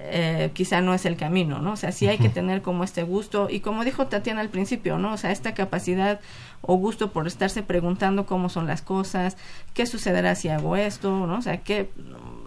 eh, 0.00 0.50
quizá 0.54 0.80
no 0.80 0.94
es 0.94 1.04
el 1.06 1.16
camino, 1.16 1.58
¿no? 1.58 1.72
O 1.72 1.76
sea, 1.76 1.90
sí 1.90 2.06
hay 2.06 2.18
que 2.18 2.28
tener 2.28 2.62
como 2.62 2.84
este 2.84 3.02
gusto 3.02 3.48
y 3.50 3.60
como 3.60 3.84
dijo 3.84 4.06
Tatiana 4.06 4.40
al 4.40 4.48
principio, 4.48 4.96
¿no? 4.96 5.12
O 5.12 5.16
sea, 5.16 5.32
esta 5.32 5.54
capacidad 5.54 6.20
o 6.60 6.76
gusto 6.76 7.10
por 7.10 7.26
estarse 7.26 7.62
preguntando 7.62 8.24
cómo 8.24 8.48
son 8.48 8.66
las 8.66 8.80
cosas, 8.80 9.36
qué 9.74 9.86
sucederá 9.86 10.34
si 10.34 10.48
hago 10.48 10.76
esto, 10.76 11.26
¿no? 11.26 11.38
O 11.38 11.42
sea, 11.42 11.58
que 11.58 11.90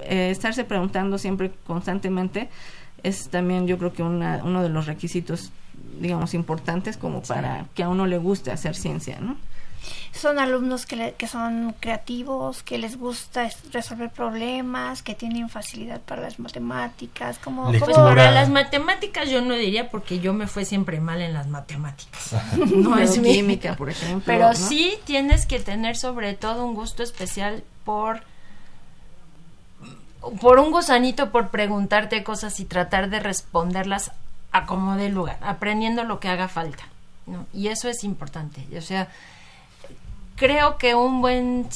eh, 0.04 0.30
estarse 0.32 0.64
preguntando 0.64 1.18
siempre 1.18 1.52
constantemente 1.66 2.50
es 3.04 3.30
también 3.30 3.68
yo 3.68 3.78
creo 3.78 3.94
que 3.94 4.04
una, 4.04 4.42
uno 4.44 4.64
de 4.64 4.70
los 4.70 4.86
requisitos, 4.86 5.52
digamos, 6.00 6.34
importantes 6.34 6.96
como 6.96 7.22
para 7.22 7.66
que 7.74 7.84
a 7.84 7.90
uno 7.90 8.08
le 8.08 8.18
guste 8.18 8.52
hacer 8.52 8.76
ciencia, 8.76 9.20
¿no? 9.20 9.36
Son 10.12 10.40
alumnos 10.40 10.86
que, 10.86 11.16
que 11.18 11.28
son 11.28 11.74
creativos, 11.80 12.64
que 12.64 12.78
les 12.78 12.98
gusta 12.98 13.50
resolver 13.72 14.10
problemas, 14.10 15.02
que 15.02 15.16
tienen 15.16 15.50
facilidad 15.50 16.02
para 16.02 16.22
las 16.22 16.40
matemáticas, 16.40 17.40
como 17.40 17.72
pues 17.72 17.82
para 17.82 18.32
las 18.32 18.50
matemáticas 18.50 19.30
yo 19.30 19.42
no 19.42 19.56
diría 19.56 19.90
porque 19.90 20.20
yo 20.20 20.34
me 20.34 20.48
fue 20.48 20.66
siempre 20.66 21.00
mal 21.00 21.22
en 21.22 21.34
las 21.34 21.48
matemáticas. 21.48 22.36
no 22.56 22.98
es 22.98 23.20
química, 23.20 23.76
por 23.76 23.90
ejemplo. 23.90 24.24
Pero 24.26 24.54
sí 24.54 24.98
tienes 25.06 25.46
que 25.46 25.60
tener 25.60 25.98
sobre 25.98 26.34
todo 26.34 26.66
un 26.66 26.76
gusto 26.76 27.04
especial 27.04 27.64
por 27.84 28.24
por 30.40 30.60
un 30.60 30.72
gusanito 30.72 31.32
por 31.32 31.50
preguntarte 31.50 32.24
cosas 32.24 32.60
y 32.60 32.66
tratar 32.66 33.10
de 33.10 33.20
responderlas 33.20 34.12
a 34.52 34.66
como 34.66 34.96
de 34.96 35.10
lugar, 35.10 35.40
aprendiendo 35.42 36.04
lo 36.04 36.20
que 36.20 36.30
haga 36.30 36.48
falta. 36.48 36.84
¿no? 37.26 37.46
Y 37.54 37.68
eso 37.68 37.90
es 37.90 38.04
importante. 38.04 38.66
O 38.78 38.82
sea, 38.82 39.08
creo 40.42 40.80
que 40.80 40.96
un 40.96 41.22
buen 41.22 41.70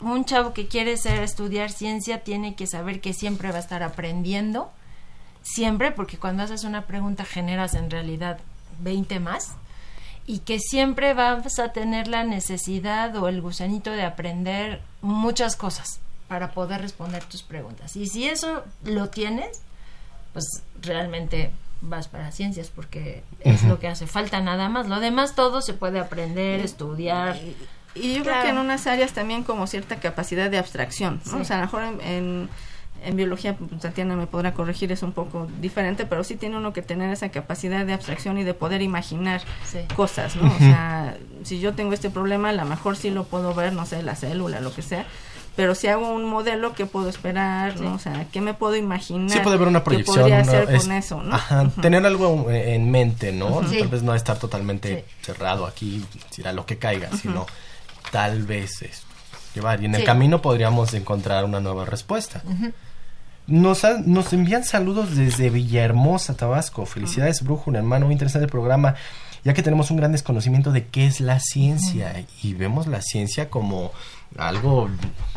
un 0.00 0.24
chavo 0.24 0.54
que 0.54 0.68
quiere 0.68 0.96
ser 0.96 1.24
estudiar 1.24 1.72
ciencia 1.72 2.22
tiene 2.22 2.54
que 2.54 2.68
saber 2.68 3.00
que 3.00 3.12
siempre 3.12 3.50
va 3.50 3.56
a 3.56 3.60
estar 3.60 3.82
aprendiendo 3.82 4.70
siempre 5.42 5.90
porque 5.90 6.16
cuando 6.16 6.44
haces 6.44 6.62
una 6.62 6.86
pregunta 6.86 7.24
generas 7.24 7.74
en 7.74 7.90
realidad 7.90 8.38
20 8.78 9.18
más 9.18 9.56
y 10.24 10.38
que 10.38 10.60
siempre 10.60 11.14
vas 11.14 11.58
a 11.58 11.72
tener 11.72 12.06
la 12.06 12.22
necesidad 12.22 13.16
o 13.16 13.26
el 13.26 13.42
gusanito 13.42 13.90
de 13.90 14.04
aprender 14.04 14.82
muchas 15.02 15.56
cosas 15.56 15.98
para 16.28 16.52
poder 16.52 16.82
responder 16.82 17.24
tus 17.24 17.42
preguntas. 17.42 17.96
Y 17.96 18.06
si 18.06 18.28
eso 18.28 18.62
lo 18.84 19.08
tienes, 19.08 19.62
pues 20.32 20.62
realmente 20.80 21.50
vas 21.80 22.06
para 22.06 22.30
ciencias 22.30 22.68
porque 22.68 23.24
es 23.40 23.64
lo 23.64 23.80
que 23.80 23.88
hace 23.88 24.06
falta 24.06 24.40
nada 24.40 24.68
más. 24.68 24.88
Lo 24.88 25.00
demás 25.00 25.34
todo 25.34 25.60
se 25.60 25.74
puede 25.74 25.98
aprender, 25.98 26.60
estudiar. 26.60 27.36
Y 27.94 28.14
yo 28.14 28.22
creo 28.22 28.42
que 28.42 28.48
en 28.50 28.58
unas 28.58 28.86
áreas 28.86 29.12
también 29.12 29.42
como 29.42 29.66
cierta 29.66 29.96
capacidad 29.96 30.50
de 30.50 30.58
abstracción, 30.58 31.20
¿no? 31.26 31.38
O 31.38 31.44
sea, 31.44 31.56
a 31.56 31.60
lo 31.60 31.66
mejor 31.66 31.82
en, 32.04 32.48
en 33.04 33.16
biología, 33.16 33.56
Tatiana 33.80 34.16
me 34.16 34.26
podrá 34.26 34.54
corregir, 34.54 34.92
es 34.92 35.02
un 35.02 35.12
poco 35.12 35.48
diferente, 35.60 36.06
pero 36.06 36.22
sí 36.22 36.36
tiene 36.36 36.56
uno 36.56 36.72
que 36.72 36.82
tener 36.82 37.10
esa 37.10 37.30
capacidad 37.30 37.84
de 37.84 37.92
abstracción 37.92 38.38
y 38.38 38.44
de 38.44 38.54
poder 38.54 38.82
imaginar 38.82 39.42
cosas, 39.96 40.36
¿no? 40.36 40.52
O 40.52 40.58
sea, 40.58 41.16
si 41.42 41.60
yo 41.60 41.74
tengo 41.74 41.92
este 41.92 42.10
problema, 42.10 42.50
a 42.50 42.52
lo 42.52 42.64
mejor 42.64 42.96
sí 42.96 43.10
lo 43.10 43.24
puedo 43.24 43.54
ver, 43.54 43.72
no 43.72 43.86
sé, 43.86 44.02
la 44.02 44.14
célula, 44.14 44.60
lo 44.60 44.72
que 44.72 44.82
sea, 44.82 45.06
pero 45.56 45.74
si 45.74 45.88
hago 45.88 46.08
un 46.08 46.24
modelo, 46.24 46.74
¿qué 46.74 46.86
puedo 46.86 47.08
esperar? 47.08 47.80
¿no? 47.80 47.94
O 47.94 47.98
sea, 47.98 48.26
¿qué 48.32 48.40
me 48.40 48.54
puedo 48.54 48.76
imaginar? 48.76 49.30
Sí 49.30 49.40
puede 49.40 49.56
haber 49.56 49.68
una 49.68 49.82
proyección. 49.82 50.16
¿Qué 50.16 50.20
podría 50.22 50.40
hacer 50.40 50.76
con 50.76 50.92
eso, 50.92 51.22
¿no? 51.22 51.34
Ajá, 51.34 51.68
tener 51.82 52.06
algo 52.06 52.50
en 52.50 52.90
mente, 52.90 53.32
¿no? 53.32 53.60
Tal 53.60 53.88
vez 53.88 54.02
no 54.02 54.14
estar 54.14 54.38
totalmente 54.38 55.04
cerrado 55.22 55.66
aquí, 55.66 56.04
a 56.44 56.52
lo 56.52 56.64
que 56.66 56.78
caiga, 56.78 57.10
sino 57.16 57.46
tal 58.10 58.42
vez 58.44 58.82
es 58.82 59.02
llevar. 59.54 59.82
Y 59.82 59.86
en 59.86 59.94
el 59.94 60.04
camino 60.04 60.42
podríamos 60.42 60.94
encontrar 60.94 61.44
una 61.44 61.60
nueva 61.60 61.84
respuesta. 61.84 62.42
Nos, 63.46 63.82
nos 64.06 64.32
envían 64.32 64.64
saludos 64.64 65.16
desde 65.16 65.50
Villahermosa, 65.50 66.36
Tabasco. 66.36 66.86
Felicidades, 66.86 67.42
Brujo, 67.42 67.70
un 67.70 67.76
hermano, 67.76 68.06
muy 68.06 68.12
interesante 68.12 68.44
el 68.44 68.50
programa, 68.50 68.94
ya 69.44 69.54
que 69.54 69.62
tenemos 69.62 69.90
un 69.90 69.96
gran 69.96 70.12
desconocimiento 70.12 70.70
de 70.70 70.86
qué 70.86 71.06
es 71.06 71.20
la 71.20 71.40
ciencia 71.40 72.24
y 72.42 72.54
vemos 72.54 72.86
la 72.86 73.02
ciencia 73.02 73.50
como 73.50 73.92
algo, 74.38 74.88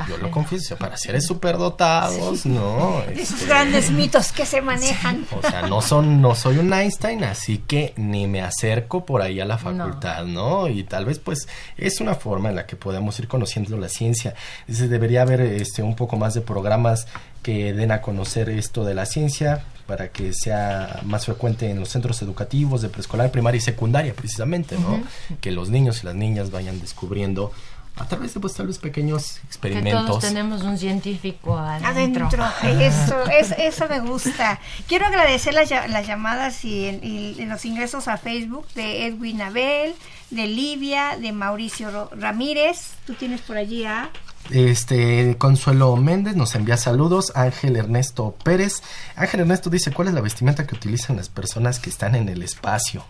yo 0.08 0.18
lo 0.18 0.30
confieso, 0.30 0.78
para 0.78 0.98
seres 0.98 1.26
superdotados, 1.26 2.46
¿no? 2.46 3.02
Esos 3.12 3.32
este, 3.32 3.46
grandes 3.48 3.92
mitos 3.92 4.32
que 4.32 4.46
se 4.46 4.62
manejan. 4.62 5.26
o 5.32 5.42
sea, 5.42 5.64
no 5.64 5.82
son, 5.82 6.22
no 6.22 6.36
soy 6.36 6.58
un 6.58 6.72
Einstein, 6.72 7.24
así 7.24 7.58
que 7.60 7.94
ni 7.98 8.28
me 8.28 8.42
acerco 8.42 9.06
por 9.06 9.22
ahí 9.22 9.40
a 9.40 9.46
la 9.46 9.58
facultad, 9.58 10.26
no. 10.26 10.68
Y 10.68 10.84
tal 10.84 11.06
vez, 11.06 11.20
pues, 11.20 11.48
es 11.78 12.02
una 12.02 12.16
forma 12.16 12.50
en 12.50 12.56
la 12.56 12.66
que 12.66 12.76
podemos 12.76 13.18
ir 13.20 13.28
conociendo 13.28 13.78
la 13.78 13.90
ciencia. 13.90 14.36
Dice, 14.68 14.88
debería 14.88 15.24
haber 15.24 15.42
este 15.42 15.82
un 15.82 15.96
poco 15.96 16.18
más 16.18 16.34
de 16.34 16.42
programas 16.42 17.08
que 17.42 17.74
den 17.74 17.92
a 17.92 18.02
conocer 18.02 18.50
esto 18.50 18.86
de 18.86 18.94
la 18.94 19.06
ciencia 19.06 19.66
para 19.86 20.10
que 20.10 20.32
sea 20.34 21.02
más 21.04 21.26
frecuente 21.26 21.70
en 21.70 21.80
los 21.80 21.90
centros 21.90 22.22
educativos 22.22 22.82
de 22.82 22.90
preescolar, 22.90 23.32
primaria 23.32 23.58
y 23.58 23.62
secundaria, 23.62 24.14
precisamente, 24.14 24.78
¿no? 24.78 25.04
Que 25.42 25.52
los 25.52 25.70
niños 25.70 26.04
y 26.04 26.06
las 26.06 26.16
niñas 26.16 26.52
vayan 26.52 26.80
descubriendo 26.80 27.52
a 27.96 28.06
través 28.06 28.34
de 28.34 28.40
pues 28.40 28.54
tal 28.56 28.68
vez 28.68 28.80
pequeños 28.80 29.40
experimentos. 29.46 30.02
Que 30.02 30.08
todos 30.08 30.24
tenemos 30.24 30.64
un 30.64 30.78
científico 30.78 31.58
adentro. 31.58 32.28
Eso, 32.64 33.24
eso 33.58 33.88
me 33.88 34.00
gusta. 34.00 34.60
Quiero 34.88 35.06
agradecer 35.06 35.54
las, 35.54 35.70
las 35.70 36.08
llamadas 36.08 36.66
y, 36.66 37.36
los 37.46 37.66
ingresos 37.66 38.08
a 38.08 38.18
Facebook 38.18 38.68
de 38.74 39.06
Edwin 39.08 39.42
Abel, 39.42 39.94
de 40.32 40.48
Livia, 40.48 41.18
de 41.18 41.32
Mauricio 41.32 42.10
Ramírez. 42.16 42.94
Tú 43.06 43.14
tienes 43.14 43.42
por 43.42 43.58
allí 43.58 43.86
a... 43.86 44.10
Este 44.50 45.38
Consuelo 45.38 45.96
Méndez 45.96 46.36
nos 46.36 46.54
envía 46.56 46.76
saludos, 46.76 47.32
Ángel 47.36 47.78
Ernesto 47.78 48.36
Pérez. 48.44 48.82
Ángel 49.16 49.42
Ernesto 49.42 49.70
dice, 49.70 49.92
¿cuál 49.92 50.10
es 50.10 50.14
la 50.14 50.22
vestimenta 50.22 50.68
que 50.68 50.76
utilizan 50.76 51.16
las 51.16 51.30
personas 51.30 51.80
que 51.80 51.90
están 51.90 52.16
en 52.16 52.28
el 52.28 52.44
espacio? 52.44 53.06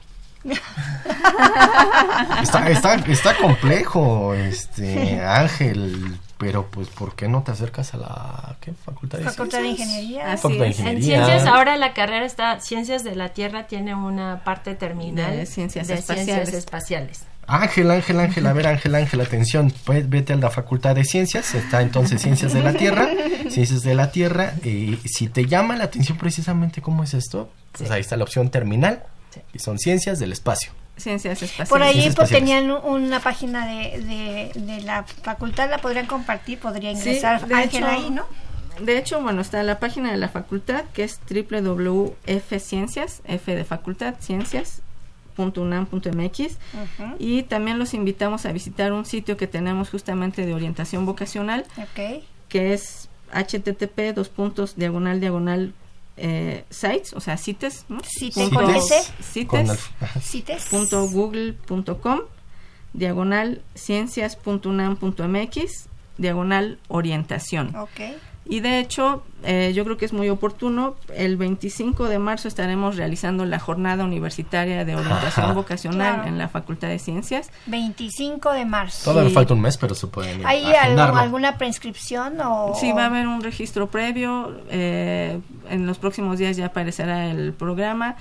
Está, 2.42 2.70
está, 2.70 2.96
está 2.96 3.38
complejo, 3.38 4.34
este 4.34 5.24
Ángel, 5.24 6.18
pero 6.38 6.68
pues 6.68 6.90
¿por 6.90 7.16
qué 7.16 7.28
no 7.28 7.44
te 7.44 7.52
acercas 7.52 7.94
a 7.94 7.98
la 7.98 8.58
facultad 8.86 9.20
de 9.20 9.26
Facultad 9.26 9.60
de 9.60 9.68
Ingeniería? 9.68 10.34
En 10.34 11.02
ciencias 11.02 11.46
ahora 11.46 11.78
la 11.78 11.94
carrera 11.94 12.26
está 12.26 12.60
Ciencias 12.60 13.04
de 13.04 13.16
la 13.16 13.30
Tierra 13.30 13.68
tiene 13.68 13.96
una 13.96 14.44
parte 14.44 14.76
terminal 14.76 15.38
de 15.38 15.46
ciencias, 15.46 15.90
espaciales. 15.90 17.26
Ángel, 17.46 17.92
Ángel, 17.92 18.20
Ángel, 18.20 18.48
a 18.48 18.54
ver, 18.54 18.68
Ángel, 18.68 18.96
Ángel, 18.96 19.20
atención, 19.20 19.74
pues 19.84 20.10
vete 20.10 20.34
a 20.34 20.38
la 20.38 20.50
Facultad 20.50 20.96
de 20.96 21.04
Ciencias, 21.04 21.54
está 21.56 21.82
entonces 21.82 22.22
Ciencias 22.22 22.54
de 22.54 22.62
la 22.62 22.74
Tierra, 22.74 23.10
Ciencias 23.50 23.84
de 23.84 23.96
la 23.96 24.12
Tierra, 24.12 24.54
y 24.64 24.98
si 25.06 25.28
te 25.28 25.46
llama 25.46 25.76
la 25.76 25.86
atención 25.86 26.18
precisamente 26.18 26.82
cómo 26.82 27.04
es 27.04 27.14
esto, 27.14 27.50
pues 27.74 27.92
ahí 27.92 28.02
está 28.02 28.16
la 28.16 28.24
opción 28.24 28.50
terminal, 28.50 29.04
y 29.54 29.60
son 29.60 29.80
ciencias 29.80 30.20
del 30.20 30.32
espacio. 30.32 30.72
Ciencias 30.98 31.42
espaciales. 31.42 31.70
Por 31.70 31.82
ahí 31.82 32.12
pues, 32.16 32.30
tenían 32.30 32.70
una 32.70 33.20
página 33.20 33.66
de, 33.66 34.52
de, 34.54 34.82
la 34.82 35.04
facultad, 35.04 35.70
la 35.70 35.80
podrían 35.80 36.06
compartir, 36.06 36.60
podría 36.60 36.92
ingresar 36.92 37.48
de 37.48 37.56
Ángel 37.56 37.84
ahí, 37.86 38.12
¿no? 38.12 38.26
De 38.80 38.98
hecho, 38.98 39.22
bueno, 39.22 39.42
está 39.42 39.62
la 39.64 39.80
página 39.80 40.12
de 40.12 40.18
la 40.18 40.30
facultad 40.30 40.86
que 40.94 41.04
es 41.04 41.20
www.fciencias, 41.30 43.22
F 43.26 43.56
de 43.56 43.66
facultad, 43.66 44.16
ciencias.unam.mx 44.20 46.58
y 47.20 47.44
también 47.44 47.78
los 47.80 47.94
invitamos 47.94 48.46
a 48.46 48.52
visitar 48.52 48.92
un 48.94 49.06
sitio 49.06 49.38
que 49.38 49.48
tenemos 49.48 49.90
justamente 49.90 50.46
de 50.46 50.54
orientación 50.54 51.06
vocacional 51.06 51.66
que 52.50 52.74
es 52.74 53.08
http 53.32 54.14
dos 54.14 54.28
puntos 54.30 54.76
diagonal 54.76 55.20
diagonal 55.20 55.74
eh, 56.18 56.66
sites, 56.70 57.14
o 57.14 57.20
sea, 57.20 57.38
cites, 57.38 57.86
¿no? 57.90 58.00
Cites, 58.04 58.50
cites, 59.22 59.72
cites, 60.22 60.66
punto 60.66 61.08
google 61.10 61.54
punto 61.54 62.02
com, 62.02 62.22
diagonal 62.94 63.62
ciencias.unam.mx, 63.76 65.88
diagonal 66.18 66.80
orientación. 66.88 67.76
Okay. 67.76 68.18
Y 68.46 68.60
de 68.60 68.80
hecho, 68.80 69.24
eh, 69.44 69.72
yo 69.74 69.86
creo 69.86 69.98
que 69.98 70.06
es 70.06 70.14
muy 70.14 70.30
oportuno. 70.30 70.96
El 71.16 71.38
25 71.38 72.10
de 72.10 72.20
marzo 72.20 72.48
estaremos 72.48 72.98
realizando 72.98 73.46
la 73.46 73.60
jornada 73.60 74.04
universitaria 74.04 74.84
de 74.84 74.96
orientación 74.96 75.56
vocacional 75.56 76.28
en 76.28 76.38
la 76.38 76.50
Facultad 76.50 76.90
de 76.90 77.00
Ciencias. 77.00 77.50
25 77.68 78.52
de 78.52 78.66
marzo. 78.66 79.12
Todavía 79.12 79.32
falta 79.32 79.54
un 79.54 79.62
mes, 79.62 79.78
pero 79.78 79.96
se 79.96 80.08
puede. 80.08 80.42
¿Hay 80.46 80.66
alguna 80.66 81.58
prescripción 81.58 82.40
o...? 82.42 82.74
Sí, 82.80 82.92
va 82.92 83.04
a 83.04 83.06
haber 83.08 83.28
un 83.28 83.42
registro 83.42 83.88
previo. 83.88 84.54
Eh, 84.70 85.40
en 85.70 85.88
los 85.88 85.98
próximos 85.98 86.38
días 86.38 86.58
ya 86.58 86.68
aparecerá 86.68 87.32
el 87.32 87.54
programa. 87.54 88.18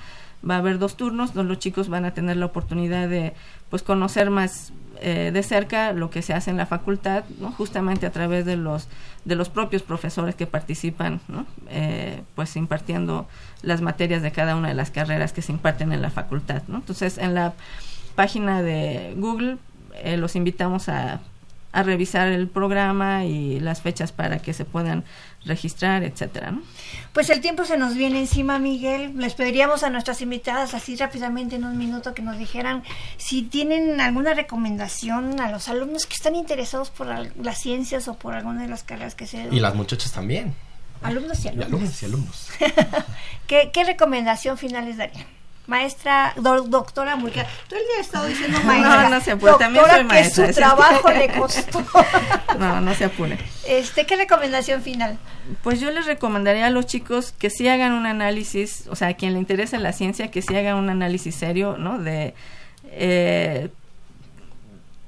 Va 0.47 0.55
a 0.55 0.57
haber 0.57 0.77
dos 0.79 0.97
turnos 0.97 1.33
donde 1.33 1.53
los 1.53 1.59
chicos 1.59 1.89
van 1.89 2.05
a 2.05 2.13
tener 2.13 2.37
la 2.37 2.45
oportunidad 2.45 3.07
de 3.07 3.33
pues 3.69 3.81
conocer 3.81 4.29
más 4.29 4.73
eh, 5.01 5.31
de 5.33 5.43
cerca 5.43 5.91
lo 5.91 6.09
que 6.09 6.21
se 6.21 6.33
hace 6.33 6.51
en 6.51 6.57
la 6.57 6.65
facultad, 6.65 7.23
justamente 7.57 8.05
a 8.05 8.11
través 8.11 8.45
de 8.45 8.57
los 8.57 8.87
de 9.25 9.35
los 9.35 9.49
propios 9.49 9.83
profesores 9.83 10.35
que 10.35 10.47
participan, 10.47 11.21
¿no? 11.27 11.45
Eh, 11.69 12.21
pues 12.35 12.55
impartiendo 12.55 13.27
las 13.61 13.81
materias 13.81 14.21
de 14.21 14.31
cada 14.31 14.55
una 14.55 14.67
de 14.67 14.73
las 14.73 14.91
carreras 14.91 15.33
que 15.33 15.41
se 15.41 15.51
imparten 15.51 15.93
en 15.93 16.01
la 16.01 16.09
facultad. 16.09 16.63
¿no? 16.67 16.77
Entonces, 16.77 17.17
en 17.17 17.33
la 17.33 17.53
página 18.15 18.61
de 18.61 19.13
Google 19.17 19.57
eh, 19.95 20.17
los 20.17 20.35
invitamos 20.35 20.89
a 20.89 21.21
a 21.73 21.81
revisar 21.81 22.27
el 22.27 22.47
programa 22.47 23.25
y 23.25 23.59
las 23.59 23.81
fechas 23.81 24.11
para 24.11 24.39
que 24.39 24.53
se 24.53 24.63
puedan 24.63 25.03
registrar, 25.43 26.03
etcétera. 26.03 26.51
¿no? 26.51 26.61
Pues 27.13 27.29
el 27.31 27.41
tiempo 27.41 27.65
se 27.65 27.77
nos 27.77 27.95
viene 27.95 28.19
encima, 28.19 28.59
Miguel. 28.59 29.13
Les 29.17 29.33
pediríamos 29.33 29.83
a 29.83 29.89
nuestras 29.89 30.21
invitadas 30.21 30.75
así 30.75 30.95
rápidamente 30.95 31.55
en 31.55 31.65
un 31.65 31.77
minuto 31.77 32.13
que 32.13 32.21
nos 32.21 32.37
dijeran 32.37 32.83
si 33.17 33.41
tienen 33.41 33.99
alguna 33.99 34.35
recomendación 34.35 35.41
a 35.41 35.51
los 35.51 35.67
alumnos 35.67 36.05
que 36.05 36.13
están 36.13 36.35
interesados 36.35 36.91
por 36.91 37.07
las 37.07 37.57
ciencias 37.59 38.07
o 38.07 38.13
por 38.13 38.35
alguna 38.35 38.61
de 38.61 38.67
las 38.67 38.83
carreras 38.83 39.15
que 39.15 39.25
se 39.25 39.49
Y 39.51 39.59
las 39.59 39.73
muchachas 39.73 40.11
también. 40.11 40.53
Alumnos 41.01 41.43
y 41.43 41.49
alumnos. 41.49 41.69
Y 41.69 41.73
alumnos 41.73 42.01
y 42.01 42.05
alumnos. 42.05 42.49
¿Qué, 43.47 43.71
¿Qué 43.73 43.83
recomendación 43.83 44.57
final 44.57 44.85
les 44.85 44.97
darían? 44.97 45.25
Maestra, 45.67 46.33
doctora 46.35 47.15
Murguía. 47.15 47.47
Todo 47.67 47.79
el 47.79 47.85
día 47.85 47.97
he 47.97 48.01
estado 48.01 48.25
diciendo 48.25 48.59
maestra. 48.65 49.03
No, 49.03 49.09
no 49.09 49.21
se 49.21 49.31
apure, 49.31 49.53
también 49.57 49.85
soy 49.85 50.03
maestra. 50.03 50.47
Que 50.47 50.53
su 50.53 50.59
trabajo 50.59 51.11
le 51.11 51.27
costó. 51.37 51.85
no, 52.59 52.81
no 52.81 52.93
se 52.93 53.05
apure. 53.05 53.37
Este, 53.67 54.05
¿qué 54.05 54.15
recomendación 54.15 54.81
final? 54.81 55.17
Pues 55.61 55.79
yo 55.79 55.91
les 55.91 56.05
recomendaría 56.05 56.67
a 56.67 56.69
los 56.69 56.85
chicos 56.85 57.33
que 57.37 57.49
sí 57.49 57.67
hagan 57.67 57.93
un 57.93 58.05
análisis, 58.05 58.87
o 58.89 58.95
sea, 58.95 59.09
a 59.09 59.13
quien 59.13 59.33
le 59.33 59.39
interesa 59.39 59.77
la 59.77 59.93
ciencia, 59.93 60.31
que 60.31 60.41
sí 60.41 60.55
haga 60.55 60.75
un 60.75 60.89
análisis 60.89 61.35
serio, 61.35 61.77
¿no? 61.77 61.99
De, 61.99 62.33
eh, 62.91 63.69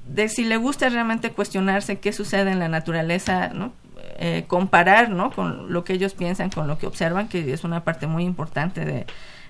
de 0.06 0.28
si 0.28 0.44
le 0.44 0.56
gusta 0.56 0.88
realmente 0.88 1.32
cuestionarse 1.32 1.98
qué 1.98 2.12
sucede 2.12 2.50
en 2.50 2.58
la 2.58 2.68
naturaleza, 2.68 3.48
¿no? 3.48 3.72
Eh, 4.18 4.44
comparar, 4.46 5.10
¿no? 5.10 5.30
Con 5.30 5.72
lo 5.72 5.84
que 5.84 5.92
ellos 5.92 6.14
piensan, 6.14 6.48
con 6.48 6.66
lo 6.68 6.78
que 6.78 6.86
observan, 6.86 7.28
que 7.28 7.52
es 7.52 7.64
una 7.64 7.84
parte 7.84 8.06
muy 8.06 8.24
importante 8.24 8.84
de 8.84 9.06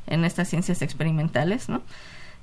en 0.07 0.25
estas 0.25 0.49
ciencias 0.49 0.83
experimentales, 0.83 1.69
¿no? 1.69 1.83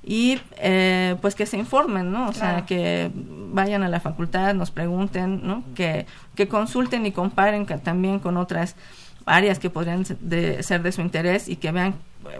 y 0.06 0.38
eh, 0.58 1.16
pues 1.20 1.34
que 1.34 1.46
se 1.46 1.56
informen, 1.56 2.12
¿no? 2.12 2.28
O 2.28 2.32
sea, 2.32 2.66
que 2.66 3.10
vayan 3.14 3.82
a 3.82 3.88
la 3.88 4.00
facultad, 4.00 4.54
nos 4.54 4.70
pregunten, 4.70 5.40
¿no? 5.46 5.64
Que, 5.74 6.06
que 6.34 6.46
consulten 6.46 7.06
y 7.06 7.12
comparen 7.12 7.64
también 7.66 8.18
con 8.18 8.36
otras 8.36 8.76
áreas 9.24 9.58
que 9.58 9.70
podrían 9.70 10.04
ser 10.04 10.18
de 10.82 10.92
su 10.92 11.00
interés 11.00 11.48
y 11.48 11.56
que 11.56 11.72
vean, 11.72 11.94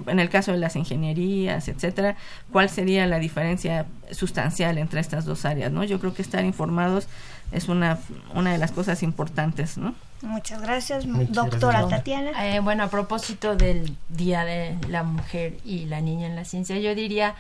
en 0.06 0.20
el 0.20 0.28
caso 0.28 0.52
de 0.52 0.58
las 0.58 0.76
ingenierías, 0.76 1.68
etcétera, 1.68 2.16
cuál 2.52 2.68
sería 2.68 3.06
la 3.06 3.18
diferencia 3.18 3.86
sustancial 4.10 4.76
entre 4.76 5.00
estas 5.00 5.24
dos 5.24 5.46
áreas, 5.46 5.72
¿no? 5.72 5.84
Yo 5.84 5.98
creo 6.00 6.12
que 6.12 6.20
estar 6.20 6.44
informados 6.44 7.08
es 7.50 7.68
una, 7.68 7.98
una 8.34 8.52
de 8.52 8.58
las 8.58 8.72
cosas 8.72 9.02
importantes, 9.02 9.78
¿no? 9.78 9.94
Muchas 10.24 10.62
gracias, 10.62 11.04
doctora 11.28 11.86
Tatiana. 11.86 12.46
Eh, 12.46 12.60
bueno, 12.60 12.84
a 12.84 12.88
propósito 12.88 13.56
del 13.56 13.96
Día 14.08 14.44
de 14.44 14.76
la 14.88 15.02
Mujer 15.02 15.58
y 15.64 15.84
la 15.84 16.00
Niña 16.00 16.26
en 16.26 16.34
la 16.34 16.46
Ciencia, 16.46 16.78
yo 16.78 16.94
diría, 16.94 17.34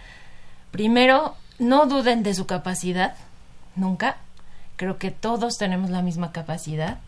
primero, 0.70 1.34
no 1.58 1.86
duden 1.86 2.22
de 2.22 2.34
su 2.34 2.46
capacidad, 2.46 3.14
nunca. 3.74 4.18
Creo 4.76 4.98
que 4.98 5.10
todos 5.10 5.56
tenemos 5.56 5.90
la 5.90 6.02
misma 6.02 6.30
capacidad. 6.30 6.98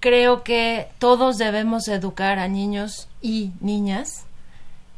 creo 0.00 0.42
que 0.42 0.88
todos 0.98 1.38
debemos 1.38 1.86
educar 1.86 2.40
a 2.40 2.48
niños 2.48 3.08
y 3.20 3.52
niñas, 3.60 4.24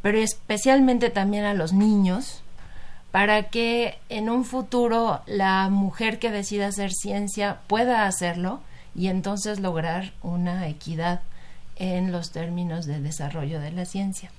pero 0.00 0.16
especialmente 0.18 1.10
también 1.10 1.44
a 1.44 1.52
los 1.52 1.74
niños, 1.74 2.42
para 3.10 3.44
que 3.44 3.98
en 4.08 4.30
un 4.30 4.46
futuro 4.46 5.20
la 5.26 5.68
mujer 5.68 6.18
que 6.18 6.30
decida 6.30 6.68
hacer 6.68 6.92
ciencia 6.92 7.58
pueda 7.66 8.06
hacerlo 8.06 8.60
y 8.94 9.08
entonces 9.08 9.60
lograr 9.60 10.12
una 10.22 10.68
equidad 10.68 11.22
en 11.76 12.12
los 12.12 12.30
términos 12.30 12.86
de 12.86 13.00
desarrollo 13.00 13.60
de 13.60 13.72
la 13.72 13.84
ciencia. 13.84 14.30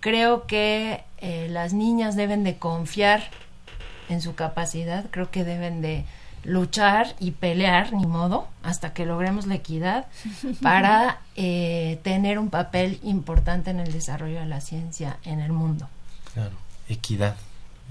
Creo 0.00 0.46
que 0.46 1.04
eh, 1.18 1.48
las 1.50 1.72
niñas 1.72 2.14
deben 2.14 2.44
de 2.44 2.56
confiar 2.56 3.30
en 4.08 4.20
su 4.20 4.34
capacidad, 4.34 5.06
creo 5.10 5.30
que 5.30 5.44
deben 5.44 5.80
de 5.80 6.04
luchar 6.44 7.14
y 7.18 7.32
pelear, 7.32 7.92
ni 7.92 8.06
modo, 8.06 8.48
hasta 8.62 8.92
que 8.92 9.04
logremos 9.04 9.46
la 9.46 9.56
equidad, 9.56 10.06
para 10.62 11.18
eh, 11.36 12.00
tener 12.02 12.38
un 12.38 12.48
papel 12.48 13.00
importante 13.02 13.70
en 13.70 13.80
el 13.80 13.92
desarrollo 13.92 14.40
de 14.40 14.46
la 14.46 14.60
ciencia 14.60 15.18
en 15.24 15.40
el 15.40 15.52
mundo. 15.52 15.88
Claro, 16.32 16.56
equidad. 16.88 17.36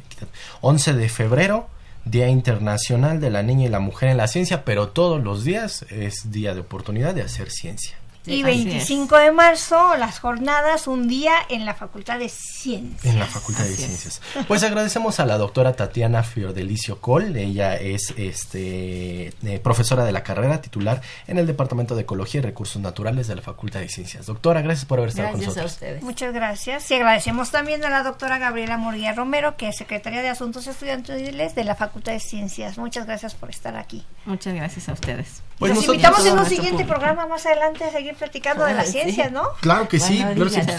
equidad. 0.06 0.30
11 0.62 0.94
de 0.94 1.10
febrero, 1.10 1.70
Día 2.10 2.28
Internacional 2.28 3.20
de 3.20 3.30
la 3.30 3.44
Niña 3.44 3.66
y 3.66 3.70
la 3.70 3.80
Mujer 3.80 4.10
en 4.10 4.18
la 4.18 4.28
Ciencia, 4.28 4.64
pero 4.66 4.90
todos 4.90 5.24
los 5.24 5.44
días 5.44 5.86
es 5.90 6.32
día 6.32 6.54
de 6.54 6.62
oportunidad 6.62 7.14
de 7.14 7.22
hacer 7.22 7.50
ciencia 7.52 7.98
y 8.28 8.44
25 8.44 9.18
de 9.18 9.32
marzo, 9.32 9.96
las 9.98 10.20
jornadas, 10.20 10.88
un 10.88 11.08
día 11.08 11.34
en 11.50 11.66
la 11.66 11.74
Facultad 11.74 12.20
de 12.20 12.30
Ciencias. 12.30 13.06
En 13.06 13.20
la 13.20 13.26
Facultad 13.26 13.64
de 13.64 13.76
Ciencias. 13.76 14.22
Pues 14.48 14.64
agradecemos 14.64 15.20
a 15.20 15.26
la 15.26 15.38
doctora 15.38 15.74
Tatiana 15.74 16.24
Fiordelicio 16.24 17.00
Col. 17.00 17.36
Ella 17.36 17.76
es 17.76 18.14
este 18.18 19.28
eh, 19.44 19.60
profesora 19.64 20.04
de 20.04 20.12
la 20.12 20.24
carrera 20.24 20.62
titular 20.62 21.02
en 21.28 21.38
el 21.38 21.48
Departamento 21.48 21.96
de 21.96 22.02
Ecología 22.02 22.40
y 22.40 22.44
Recursos 22.44 22.82
Naturales 22.82 23.28
de 23.28 23.36
la 23.36 23.42
Facultad 23.42 23.80
de 23.80 23.90
Ciencias. 23.90 24.26
Doctora, 24.26 24.62
gracias 24.62 24.86
por 24.86 25.00
haber 25.00 25.10
estado 25.10 25.32
con 25.32 25.40
nosotros. 25.40 25.64
A 25.64 25.74
ustedes. 25.74 26.04
Muchas 26.04 26.34
gracias. 26.34 26.90
Y 26.92 26.96
agradecemos 26.96 27.52
también 27.52 27.84
a 27.86 27.90
la 27.90 28.04
doctora 28.04 28.38
Gabriela 28.38 28.78
Murguía 28.78 29.14
Romero, 29.14 29.56
que 29.58 29.70
es 29.70 29.78
secretaria 29.78 30.22
de 30.22 30.30
Asuntos 30.30 30.68
Estudiantiles 30.68 31.56
de 31.56 31.64
la 31.64 31.76
Facultad 31.76 32.14
de 32.14 32.20
Ciencias. 32.20 32.78
Muchas 32.78 33.06
gracias 33.06 33.36
por 33.36 33.50
estar 33.50 33.76
aquí. 33.76 34.06
Muchas 34.26 34.54
gracias 34.54 34.90
a 34.90 34.94
ustedes. 34.94 35.42
Pues 35.60 35.74
Nos 35.74 35.86
invitamos 35.86 36.26
en 36.26 36.38
un 36.38 36.46
siguiente 36.46 36.86
programa 36.86 37.26
más 37.26 37.46
adelante 37.46 37.84
a 37.84 37.92
seguir 37.92 38.16
platicando 38.18 38.66
de 38.66 38.74
las 38.74 38.92
ciencias, 38.92 39.32
¿no? 39.32 39.44
Claro 39.62 39.88
que 39.88 40.00
sí, 40.00 40.24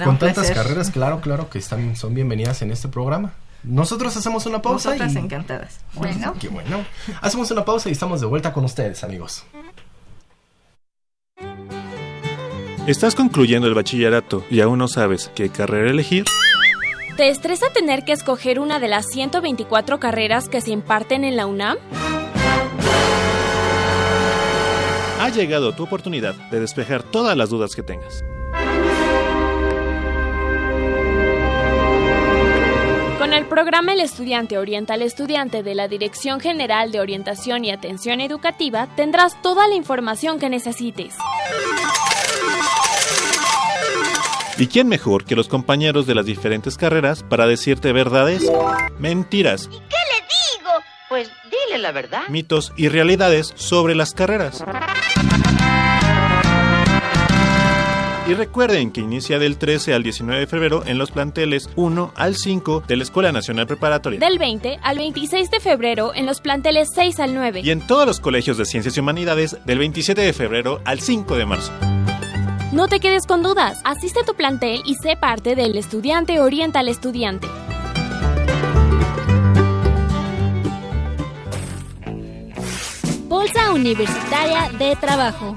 con 0.04 0.18
tantas 0.18 0.50
carreras, 0.50 0.90
claro, 0.90 1.20
claro 1.20 1.48
que 1.48 1.58
están, 1.58 1.96
son 1.96 2.14
bienvenidas 2.14 2.62
en 2.62 2.70
este 2.70 2.88
programa. 2.88 3.32
Nosotros 3.62 4.16
hacemos 4.16 4.46
una 4.46 4.62
pausa 4.62 4.90
Nosotras 4.90 5.16
encantadas. 5.16 5.80
Bueno. 5.94 6.34
Qué 6.38 6.48
bueno. 6.48 6.84
Hacemos 7.20 7.50
una 7.50 7.64
pausa 7.64 7.88
y 7.88 7.92
estamos 7.92 8.20
de 8.20 8.26
vuelta 8.26 8.52
con 8.52 8.64
ustedes, 8.64 9.02
amigos. 9.02 9.44
¿Estás 12.86 13.14
concluyendo 13.14 13.66
el 13.66 13.74
bachillerato 13.74 14.44
y 14.48 14.60
aún 14.60 14.78
no 14.78 14.88
sabes 14.88 15.30
qué 15.34 15.50
carrera 15.50 15.90
elegir? 15.90 16.24
¿Te 17.18 17.28
estresa 17.28 17.66
tener 17.74 18.04
que 18.04 18.12
escoger 18.12 18.60
una 18.60 18.78
de 18.78 18.88
las 18.88 19.06
124 19.06 19.98
carreras 19.98 20.48
que 20.48 20.60
se 20.60 20.70
imparten 20.70 21.24
en 21.24 21.36
la 21.36 21.46
UNAM? 21.46 21.76
Ha 25.28 25.30
llegado 25.30 25.74
tu 25.74 25.82
oportunidad 25.82 26.34
de 26.50 26.58
despejar 26.58 27.02
todas 27.02 27.36
las 27.36 27.50
dudas 27.50 27.76
que 27.76 27.82
tengas. 27.82 28.24
Con 33.18 33.34
el 33.34 33.44
programa 33.44 33.92
El 33.92 34.00
Estudiante 34.00 34.56
Orienta 34.56 34.94
al 34.94 35.02
Estudiante 35.02 35.62
de 35.62 35.74
la 35.74 35.86
Dirección 35.86 36.40
General 36.40 36.90
de 36.92 37.00
Orientación 37.00 37.66
y 37.66 37.70
Atención 37.70 38.22
Educativa 38.22 38.88
tendrás 38.96 39.42
toda 39.42 39.68
la 39.68 39.74
información 39.74 40.38
que 40.38 40.48
necesites. 40.48 41.14
¿Y 44.56 44.66
quién 44.68 44.88
mejor 44.88 45.26
que 45.26 45.36
los 45.36 45.48
compañeros 45.48 46.06
de 46.06 46.14
las 46.14 46.24
diferentes 46.24 46.78
carreras 46.78 47.22
para 47.22 47.46
decirte 47.46 47.92
verdades, 47.92 48.50
mentiras? 48.98 49.68
¿Y 49.70 49.76
qué 49.76 49.76
le 49.76 50.58
digo? 50.58 50.70
Pues 51.10 51.30
dile 51.50 51.76
la 51.76 51.92
verdad. 51.92 52.22
Mitos 52.30 52.72
y 52.78 52.88
realidades 52.88 53.52
sobre 53.56 53.94
las 53.94 54.14
carreras. 54.14 54.64
Y 58.28 58.34
recuerden 58.34 58.90
que 58.90 59.00
inicia 59.00 59.38
del 59.38 59.56
13 59.56 59.94
al 59.94 60.02
19 60.02 60.40
de 60.40 60.46
febrero 60.46 60.82
en 60.84 60.98
los 60.98 61.10
planteles 61.10 61.70
1 61.76 62.12
al 62.14 62.36
5 62.36 62.82
de 62.86 62.96
la 62.96 63.02
Escuela 63.02 63.32
Nacional 63.32 63.66
Preparatoria. 63.66 64.20
Del 64.20 64.38
20 64.38 64.80
al 64.82 64.98
26 64.98 65.50
de 65.50 65.60
febrero 65.60 66.12
en 66.14 66.26
los 66.26 66.42
planteles 66.42 66.90
6 66.94 67.20
al 67.20 67.34
9. 67.34 67.62
Y 67.64 67.70
en 67.70 67.86
todos 67.86 68.06
los 68.06 68.20
colegios 68.20 68.58
de 68.58 68.66
Ciencias 68.66 68.98
y 68.98 69.00
Humanidades 69.00 69.56
del 69.64 69.78
27 69.78 70.20
de 70.20 70.34
febrero 70.34 70.82
al 70.84 71.00
5 71.00 71.36
de 71.36 71.46
marzo. 71.46 71.72
No 72.70 72.86
te 72.86 73.00
quedes 73.00 73.24
con 73.24 73.42
dudas, 73.42 73.80
asiste 73.84 74.20
a 74.20 74.24
tu 74.24 74.34
plantel 74.34 74.82
y 74.84 74.96
sé 74.96 75.16
parte 75.16 75.54
del 75.56 75.78
estudiante 75.78 76.38
orienta 76.38 76.80
al 76.80 76.88
estudiante. 76.88 77.48
Bolsa 83.38 83.70
Universitaria 83.70 84.68
de 84.76 84.96
Trabajo. 84.96 85.54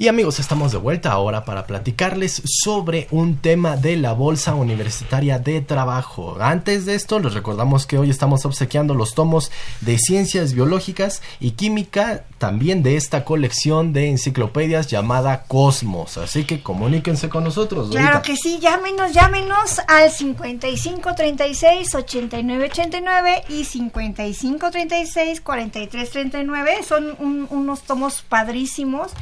Y 0.00 0.08
amigos, 0.08 0.40
estamos 0.40 0.72
de 0.72 0.78
vuelta 0.78 1.12
ahora 1.12 1.44
para 1.44 1.66
platicarles 1.66 2.40
sobre 2.46 3.06
un 3.10 3.36
tema 3.36 3.76
de 3.76 3.98
la 3.98 4.14
Bolsa 4.14 4.54
Universitaria 4.54 5.38
de 5.38 5.60
Trabajo. 5.60 6.38
Antes 6.40 6.86
de 6.86 6.94
esto, 6.94 7.18
les 7.18 7.34
recordamos 7.34 7.84
que 7.84 7.98
hoy 7.98 8.08
estamos 8.08 8.46
obsequiando 8.46 8.94
los 8.94 9.14
tomos 9.14 9.52
de 9.82 9.98
Ciencias 9.98 10.54
Biológicas 10.54 11.20
y 11.38 11.50
Química, 11.50 12.24
también 12.38 12.82
de 12.82 12.96
esta 12.96 13.26
colección 13.26 13.92
de 13.92 14.08
enciclopedias 14.08 14.86
llamada 14.86 15.42
Cosmos. 15.42 16.16
Así 16.16 16.44
que 16.44 16.62
comuníquense 16.62 17.28
con 17.28 17.44
nosotros. 17.44 17.90
Claro 17.90 18.22
que 18.22 18.38
sí, 18.38 18.58
llámenos, 18.58 19.12
llámenos 19.12 19.80
al 19.86 20.10
5536 20.10 21.94
8989 21.94 23.44
y 23.50 23.66
5536 23.66 25.42
4339. 25.42 26.84
Son 26.88 27.46
unos 27.50 27.82
tomos 27.82 28.22
padrísimos 28.22 29.12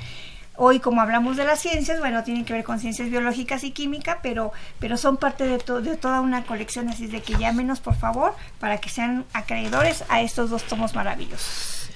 Hoy, 0.61 0.81
como 0.81 1.01
hablamos 1.01 1.37
de 1.37 1.45
las 1.45 1.61
ciencias, 1.61 2.01
bueno, 2.01 2.25
tienen 2.25 2.45
que 2.45 2.53
ver 2.53 2.65
con 2.65 2.81
ciencias 2.81 3.09
biológicas 3.09 3.63
y 3.63 3.71
química, 3.71 4.19
pero, 4.25 4.51
pero 4.81 4.97
son 4.97 5.17
parte 5.17 5.45
de, 5.45 5.59
toda 5.59 6.21
una 6.21 6.45
colección, 6.45 6.89
así 6.89 7.07
de 7.07 7.23
que 7.23 7.37
llámenos, 7.37 7.79
por 7.79 7.95
favor, 7.95 8.35
para 8.59 8.79
que 8.79 8.89
sean 8.89 9.25
acreedores 9.33 10.03
a 10.09 10.21
estos 10.21 10.51
dos 10.51 10.65
tomos 10.65 10.97
maravillosos. 10.97 11.89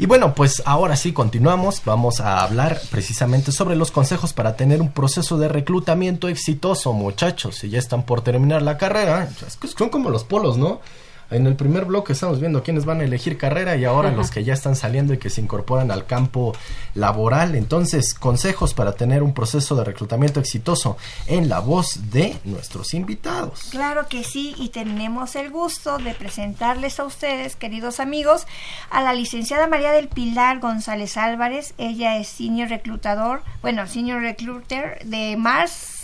Y 0.00 0.06
bueno, 0.06 0.34
pues 0.34 0.64
ahora 0.66 0.96
sí 0.96 1.12
continuamos. 1.12 1.80
Vamos 1.84 2.18
a 2.18 2.40
hablar 2.40 2.80
precisamente 2.90 3.52
sobre 3.52 3.76
los 3.76 3.92
consejos 3.92 4.32
para 4.32 4.56
tener 4.56 4.82
un 4.82 4.90
proceso 4.90 5.38
de 5.38 5.48
reclutamiento 5.48 6.28
exitoso, 6.28 6.92
muchachos. 6.92 7.54
Si 7.54 7.70
ya 7.70 7.78
están 7.78 8.02
por 8.02 8.22
terminar 8.22 8.62
la 8.62 8.78
carrera, 8.78 9.28
son 9.76 9.90
como 9.90 10.10
los 10.10 10.24
polos, 10.24 10.58
¿no? 10.58 10.80
En 11.30 11.46
el 11.46 11.56
primer 11.56 11.84
bloque 11.84 12.14
estamos 12.14 12.40
viendo 12.40 12.62
quiénes 12.62 12.86
van 12.86 13.00
a 13.00 13.04
elegir 13.04 13.36
carrera 13.36 13.76
y 13.76 13.84
ahora 13.84 14.10
los 14.10 14.30
que 14.30 14.44
ya 14.44 14.54
están 14.54 14.76
saliendo 14.76 15.12
y 15.12 15.18
que 15.18 15.28
se 15.28 15.42
incorporan 15.42 15.90
al 15.90 16.06
campo 16.06 16.54
laboral. 16.94 17.54
Entonces, 17.54 18.14
consejos 18.14 18.72
para 18.72 18.92
tener 18.92 19.22
un 19.22 19.34
proceso 19.34 19.76
de 19.76 19.84
reclutamiento 19.84 20.40
exitoso 20.40 20.96
en 21.26 21.50
la 21.50 21.60
voz 21.60 22.10
de 22.10 22.38
nuestros 22.44 22.94
invitados. 22.94 23.68
Claro 23.70 24.08
que 24.08 24.24
sí, 24.24 24.54
y 24.58 24.70
tenemos 24.70 25.36
el 25.36 25.50
gusto 25.50 25.98
de 25.98 26.14
presentarles 26.14 26.98
a 26.98 27.04
ustedes, 27.04 27.56
queridos 27.56 28.00
amigos, 28.00 28.46
a 28.90 29.02
la 29.02 29.12
licenciada 29.12 29.66
María 29.66 29.92
del 29.92 30.08
Pilar 30.08 30.60
González 30.60 31.18
Álvarez. 31.18 31.74
Ella 31.76 32.16
es 32.16 32.28
senior 32.28 32.70
reclutador, 32.70 33.42
bueno, 33.60 33.86
senior 33.86 34.22
recruiter 34.22 35.04
de 35.04 35.36
Mars 35.36 35.97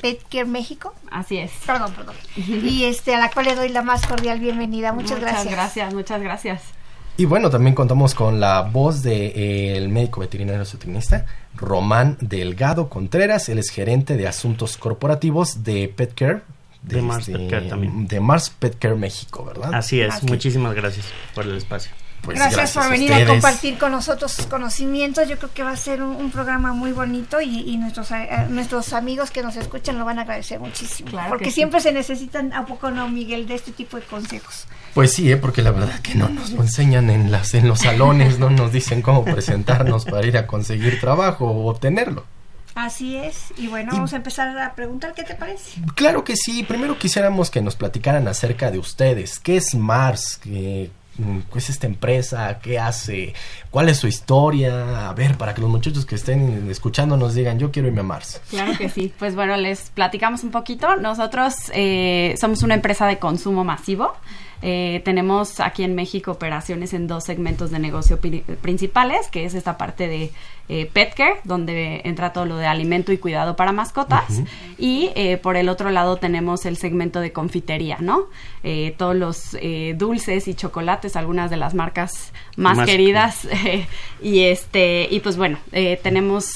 Petcare 0.00 0.44
México. 0.44 0.94
Así 1.10 1.38
es. 1.38 1.50
Perdón, 1.66 1.92
perdón. 1.92 2.14
y 2.36 2.84
este 2.84 3.14
a 3.14 3.18
la 3.18 3.30
cual 3.30 3.46
le 3.46 3.54
doy 3.54 3.68
la 3.68 3.82
más 3.82 4.06
cordial 4.06 4.40
bienvenida. 4.40 4.92
Muchas, 4.92 5.20
gracias. 5.20 5.44
Muchas 5.44 5.56
gracias, 5.56 5.94
muchas 5.94 6.22
gracias. 6.22 6.62
Y 7.18 7.24
bueno, 7.24 7.48
también 7.48 7.74
contamos 7.74 8.14
con 8.14 8.40
la 8.40 8.60
voz 8.60 9.02
del 9.02 9.32
de, 9.32 9.76
eh, 9.78 9.88
médico 9.88 10.20
veterinario 10.20 10.66
zootecnista 10.66 11.24
Román 11.54 12.18
Delgado 12.20 12.90
Contreras. 12.90 13.48
Él 13.48 13.58
es 13.58 13.70
gerente 13.70 14.16
de 14.16 14.28
asuntos 14.28 14.76
corporativos 14.76 15.64
de 15.64 15.88
Petcare. 15.88 16.42
De, 16.82 17.00
Mars 17.00 17.28
este, 17.28 17.38
Petcare 17.38 17.68
también. 17.68 18.06
De 18.06 18.20
Mars 18.20 18.50
Petcare 18.50 18.96
México, 18.96 19.44
¿verdad? 19.44 19.74
Así 19.74 20.00
es. 20.00 20.22
Muchísimas 20.24 20.74
gracias 20.74 21.06
por 21.34 21.44
el 21.44 21.56
espacio. 21.56 21.90
Pues 22.22 22.38
gracias, 22.38 22.72
por 22.72 22.90
venir 22.90 23.12
a, 23.12 23.24
compartir 23.24 23.78
con 23.78 23.92
nosotros 23.92 24.32
sus 24.32 24.46
conocimientos. 24.46 25.28
Yo 25.28 25.38
creo 25.38 25.50
que 25.54 25.62
va 25.62 25.70
a 25.70 25.76
ser 25.76 26.02
un, 26.02 26.30
programa 26.30 26.72
muy 26.72 26.92
bonito 26.92 27.40
y, 27.40 27.76
nuestros, 27.76 28.10
eh, 28.10 28.28
nuestros 28.48 28.92
amigos 28.92 29.30
que 29.30 29.42
nos 29.42 29.56
escuchan 29.56 29.98
lo 29.98 30.04
van 30.04 30.18
a 30.18 30.22
agradecer 30.22 30.58
muchísimo. 30.58 31.10
porque 31.28 31.50
siempre 31.50 31.80
se 31.80 31.92
necesitan, 31.92 32.52
¿a 32.52 32.66
poco 32.66 32.90
no, 32.90 33.08
Miguel, 33.08 33.46
de 33.46 33.54
este 33.54 33.70
tipo 33.72 33.96
de 33.96 34.02
consejos? 34.02 34.66
Pues 34.94 35.12
sí, 35.12 35.30
¿eh? 35.30 35.36
porque 35.36 35.62
la 35.62 35.72
verdad 35.72 36.00
que 36.00 36.14
no 36.14 36.28
nos 36.28 36.50
lo 36.50 36.62
enseñan 36.62 37.10
en, 37.10 37.30
las, 37.30 37.54
en 37.54 37.68
los 37.68 37.80
salones, 37.80 38.38
no 38.38 38.50
nos 38.50 38.72
dicen 38.72 39.02
cómo 39.02 39.24
presentarnos 39.24 40.04
para 40.06 40.26
ir 40.26 40.36
a 40.38 40.46
conseguir 40.46 41.00
trabajo 41.00 41.46
o 41.46 41.68
obtenerlo. 41.68 42.24
Así 42.74 43.16
es, 43.16 43.54
y 43.56 43.68
bueno, 43.68 43.92
vamos 43.92 44.12
a 44.12 44.16
empezar 44.16 44.56
a 44.58 44.74
preguntar 44.74 45.14
qué 45.14 45.22
te 45.22 45.34
parece. 45.34 45.80
Claro 45.94 46.24
que 46.24 46.36
sí, 46.36 46.62
primero 46.62 46.98
quisiéramos 46.98 47.50
que 47.50 47.62
nos 47.62 47.74
platicaran 47.74 48.28
acerca 48.28 48.70
de 48.70 48.78
ustedes, 48.78 49.38
¿qué 49.38 49.56
es 49.56 49.74
Mars? 49.74 50.40
¿Qué, 51.52 51.58
es 51.58 51.70
esta 51.70 51.86
empresa, 51.86 52.58
qué 52.60 52.78
hace, 52.78 53.34
cuál 53.70 53.88
es 53.88 53.98
su 53.98 54.06
historia, 54.06 55.08
a 55.08 55.14
ver, 55.14 55.36
para 55.36 55.54
que 55.54 55.60
los 55.60 55.70
muchachos 55.70 56.04
que 56.04 56.14
estén 56.14 56.70
escuchando 56.70 57.16
nos 57.16 57.34
digan, 57.34 57.58
yo 57.58 57.70
quiero 57.70 57.88
irme 57.88 58.00
a 58.00 58.04
Mars. 58.04 58.40
Claro 58.50 58.76
que 58.76 58.88
sí, 58.88 59.12
pues 59.18 59.34
bueno, 59.34 59.56
les 59.56 59.90
platicamos 59.90 60.44
un 60.44 60.50
poquito. 60.50 60.96
Nosotros 60.96 61.54
eh, 61.72 62.34
somos 62.38 62.62
una 62.62 62.74
empresa 62.74 63.06
de 63.06 63.18
consumo 63.18 63.64
masivo. 63.64 64.12
Eh, 64.62 65.02
tenemos 65.04 65.60
aquí 65.60 65.84
en 65.84 65.94
México 65.94 66.32
operaciones 66.32 66.94
en 66.94 67.06
dos 67.06 67.24
segmentos 67.24 67.70
de 67.70 67.78
negocio 67.78 68.18
principales, 68.62 69.28
que 69.28 69.44
es 69.44 69.54
esta 69.54 69.76
parte 69.76 70.08
de 70.08 70.32
eh, 70.68 70.90
pet 70.92 71.14
care, 71.14 71.36
donde 71.44 72.00
entra 72.04 72.32
todo 72.32 72.46
lo 72.46 72.56
de 72.56 72.66
alimento 72.66 73.12
y 73.12 73.18
cuidado 73.18 73.54
para 73.54 73.72
mascotas, 73.72 74.42
y 74.78 75.10
eh, 75.14 75.36
por 75.36 75.56
el 75.56 75.68
otro 75.68 75.90
lado 75.90 76.16
tenemos 76.16 76.64
el 76.64 76.76
segmento 76.76 77.20
de 77.20 77.32
confitería, 77.32 77.98
¿no? 78.00 78.26
todos 78.96 79.14
los 79.14 79.56
dulces 79.96 80.48
y 80.48 80.54
chocolates, 80.54 81.14
algunas 81.14 81.50
de 81.50 81.56
las 81.56 81.74
marcas 81.74 82.32
más, 82.56 82.84
queridas, 82.84 83.46
y 84.20 84.40
este, 84.40 85.06
y 85.08 85.20
pues 85.20 85.36
bueno, 85.36 85.58
tenemos 86.02 86.48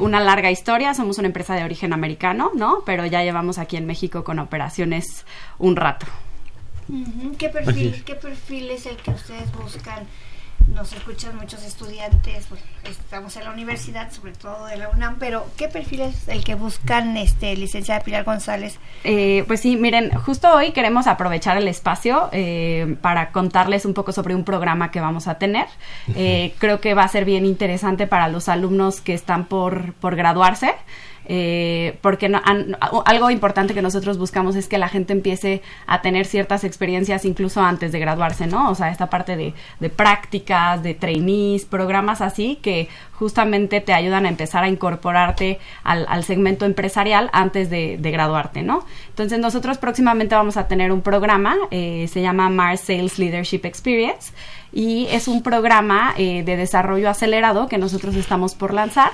una 0.00 0.20
larga 0.20 0.50
historia, 0.50 0.92
somos 0.92 1.16
una 1.16 1.28
empresa 1.28 1.54
de 1.54 1.64
origen 1.64 1.94
americano, 1.94 2.50
¿no? 2.54 2.82
Pero 2.84 3.06
ya 3.06 3.22
llevamos 3.22 3.56
aquí 3.56 3.78
en 3.78 3.86
México 3.86 4.22
con 4.22 4.38
operaciones 4.38 5.24
un 5.58 5.76
rato. 5.76 6.06
¿Qué, 7.38 7.48
perfil, 7.48 8.02
¿Qué 8.04 8.14
perfil 8.14 8.70
es 8.70 8.86
el 8.86 8.96
que 8.96 9.10
ustedes 9.10 9.52
buscan? 9.52 10.06
Nos 10.74 10.92
escuchan 10.92 11.36
muchos 11.36 11.64
estudiantes, 11.64 12.46
estamos 12.84 13.34
en 13.36 13.44
la 13.44 13.50
universidad, 13.50 14.12
sobre 14.12 14.32
todo 14.32 14.66
de 14.66 14.76
la 14.76 14.88
UNAM, 14.90 15.16
pero 15.18 15.46
¿qué 15.56 15.66
perfil 15.68 16.02
es 16.02 16.28
el 16.28 16.44
que 16.44 16.54
buscan, 16.54 17.16
este, 17.16 17.56
licenciada 17.56 18.04
Pilar 18.04 18.24
González? 18.24 18.78
Eh, 19.02 19.42
pues 19.48 19.60
sí, 19.60 19.76
miren, 19.76 20.10
justo 20.10 20.52
hoy 20.54 20.70
queremos 20.70 21.08
aprovechar 21.08 21.56
el 21.56 21.66
espacio 21.66 22.28
eh, 22.30 22.96
para 23.00 23.32
contarles 23.32 23.84
un 23.84 23.94
poco 23.94 24.12
sobre 24.12 24.34
un 24.34 24.44
programa 24.44 24.92
que 24.92 25.00
vamos 25.00 25.26
a 25.26 25.38
tener. 25.38 25.66
Eh, 26.14 26.54
creo 26.58 26.80
que 26.80 26.94
va 26.94 27.02
a 27.02 27.08
ser 27.08 27.24
bien 27.24 27.46
interesante 27.46 28.06
para 28.06 28.28
los 28.28 28.48
alumnos 28.48 29.00
que 29.00 29.14
están 29.14 29.46
por, 29.46 29.94
por 29.94 30.14
graduarse. 30.14 30.74
Eh, 31.32 31.96
porque 32.00 32.26
algo 33.06 33.30
importante 33.30 33.72
que 33.72 33.82
nosotros 33.82 34.18
buscamos 34.18 34.56
es 34.56 34.66
que 34.66 34.78
la 34.78 34.88
gente 34.88 35.12
empiece 35.12 35.62
a 35.86 36.02
tener 36.02 36.26
ciertas 36.26 36.64
experiencias 36.64 37.24
incluso 37.24 37.62
antes 37.62 37.92
de 37.92 38.00
graduarse, 38.00 38.48
¿no? 38.48 38.68
O 38.68 38.74
sea, 38.74 38.90
esta 38.90 39.08
parte 39.08 39.36
de, 39.36 39.90
prácticas, 39.90 40.82
de 40.82 40.94
trainees, 40.94 41.66
programas 41.66 42.20
así 42.20 42.58
que 42.60 42.88
justamente 43.12 43.80
te 43.80 43.92
ayudan 43.92 44.26
a 44.26 44.28
empezar 44.28 44.64
a 44.64 44.68
incorporarte 44.68 45.60
al, 45.84 46.24
segmento 46.24 46.64
empresarial 46.64 47.30
antes 47.32 47.70
de, 47.70 47.96
graduarte, 48.02 48.62
¿no? 48.62 48.84
Entonces 49.10 49.38
nosotros 49.38 49.78
próximamente 49.78 50.34
vamos 50.34 50.56
a 50.56 50.66
tener 50.66 50.90
un 50.90 51.00
programa, 51.00 51.56
eh, 51.70 52.08
se 52.12 52.22
llama 52.22 52.48
Mars 52.48 52.80
Sales 52.80 53.20
Leadership 53.20 53.60
Experience 53.62 54.32
y 54.72 55.06
es 55.12 55.28
un 55.28 55.44
programa 55.44 56.12
eh, 56.18 56.42
de 56.42 56.56
desarrollo 56.56 57.08
acelerado 57.08 57.68
que 57.68 57.78
nosotros 57.78 58.16
estamos 58.16 58.56
por 58.56 58.74
lanzar. 58.74 59.12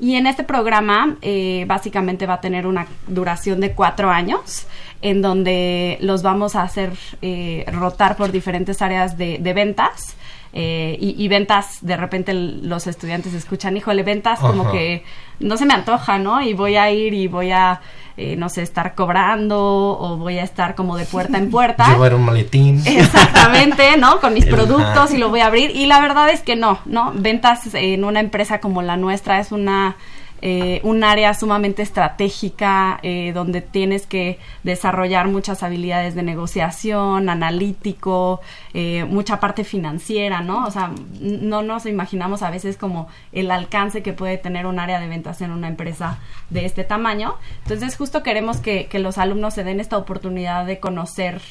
Y 0.00 0.14
en 0.14 0.26
este 0.26 0.44
programa 0.44 1.16
eh, 1.20 1.64
básicamente 1.68 2.26
va 2.26 2.34
a 2.34 2.40
tener 2.40 2.66
una 2.66 2.86
duración 3.06 3.60
de 3.60 3.72
cuatro 3.72 4.08
años, 4.08 4.66
en 5.02 5.20
donde 5.20 5.98
los 6.00 6.22
vamos 6.22 6.56
a 6.56 6.62
hacer 6.62 6.92
eh, 7.20 7.66
rotar 7.70 8.16
por 8.16 8.32
diferentes 8.32 8.80
áreas 8.80 9.18
de, 9.18 9.38
ventas. 9.54 10.16
Eh, 10.52 10.96
y, 11.00 11.28
ventas, 11.28 11.78
de 11.80 11.96
repente 11.96 12.34
los 12.34 12.86
estudiantes 12.88 13.34
escuchan, 13.34 13.76
híjole, 13.76 14.02
ventas 14.02 14.40
como 14.40 14.72
que 14.72 15.04
no 15.38 15.56
se 15.56 15.64
me 15.64 15.74
antoja, 15.74 16.18
¿no? 16.18 16.42
Y 16.42 16.54
voy 16.54 16.76
a 16.76 16.90
ir 16.90 17.14
y 17.14 17.28
voy 17.28 17.52
a 17.52 17.80
eh, 18.22 18.36
no 18.36 18.50
sé, 18.50 18.60
estar 18.60 18.94
cobrando 18.94 19.58
o 19.58 20.18
voy 20.18 20.38
a 20.38 20.42
estar 20.42 20.74
como 20.74 20.98
de 20.98 21.06
puerta 21.06 21.38
en 21.38 21.50
puerta. 21.50 21.88
Llevar 21.88 22.14
un 22.14 22.26
maletín. 22.26 22.82
Exactamente, 22.84 23.96
¿no? 23.96 24.20
Con 24.20 24.34
mis 24.34 24.44
productos 24.56 25.14
y 25.14 25.16
lo 25.16 25.30
voy 25.30 25.40
a 25.40 25.46
abrir. 25.46 25.74
Y 25.74 25.86
la 25.86 26.02
verdad 26.02 26.28
es 26.28 26.42
que 26.42 26.54
no, 26.54 26.80
¿no? 26.84 27.12
Ventas 27.14 27.72
en 27.72 28.04
una 28.04 28.20
empresa 28.20 28.60
como 28.60 28.82
la 28.82 28.98
nuestra 28.98 29.40
es 29.40 29.52
una 29.52 29.96
eh, 30.42 30.80
un 30.84 31.04
área 31.04 31.34
sumamente 31.34 31.82
estratégica 31.82 32.98
eh, 33.02 33.32
donde 33.34 33.60
tienes 33.60 34.06
que 34.06 34.38
desarrollar 34.62 35.28
muchas 35.28 35.62
habilidades 35.62 36.14
de 36.14 36.22
negociación, 36.22 37.28
analítico, 37.28 38.40
eh, 38.72 39.04
mucha 39.04 39.38
parte 39.38 39.64
financiera, 39.64 40.40
¿no? 40.40 40.66
O 40.66 40.70
sea, 40.70 40.92
no 41.20 41.62
nos 41.62 41.84
imaginamos 41.84 42.42
a 42.42 42.50
veces 42.50 42.76
como 42.76 43.08
el 43.32 43.50
alcance 43.50 44.02
que 44.02 44.12
puede 44.12 44.38
tener 44.38 44.64
un 44.66 44.78
área 44.78 44.98
de 44.98 45.08
ventas 45.08 45.42
en 45.42 45.50
una 45.50 45.68
empresa 45.68 46.18
de 46.48 46.64
este 46.64 46.84
tamaño. 46.84 47.34
Entonces, 47.64 47.96
justo 47.96 48.22
queremos 48.22 48.58
que, 48.58 48.86
que 48.86 48.98
los 48.98 49.18
alumnos 49.18 49.54
se 49.54 49.64
den 49.64 49.78
esta 49.80 49.98
oportunidad 49.98 50.64
de 50.64 50.80
conocer 50.80 51.42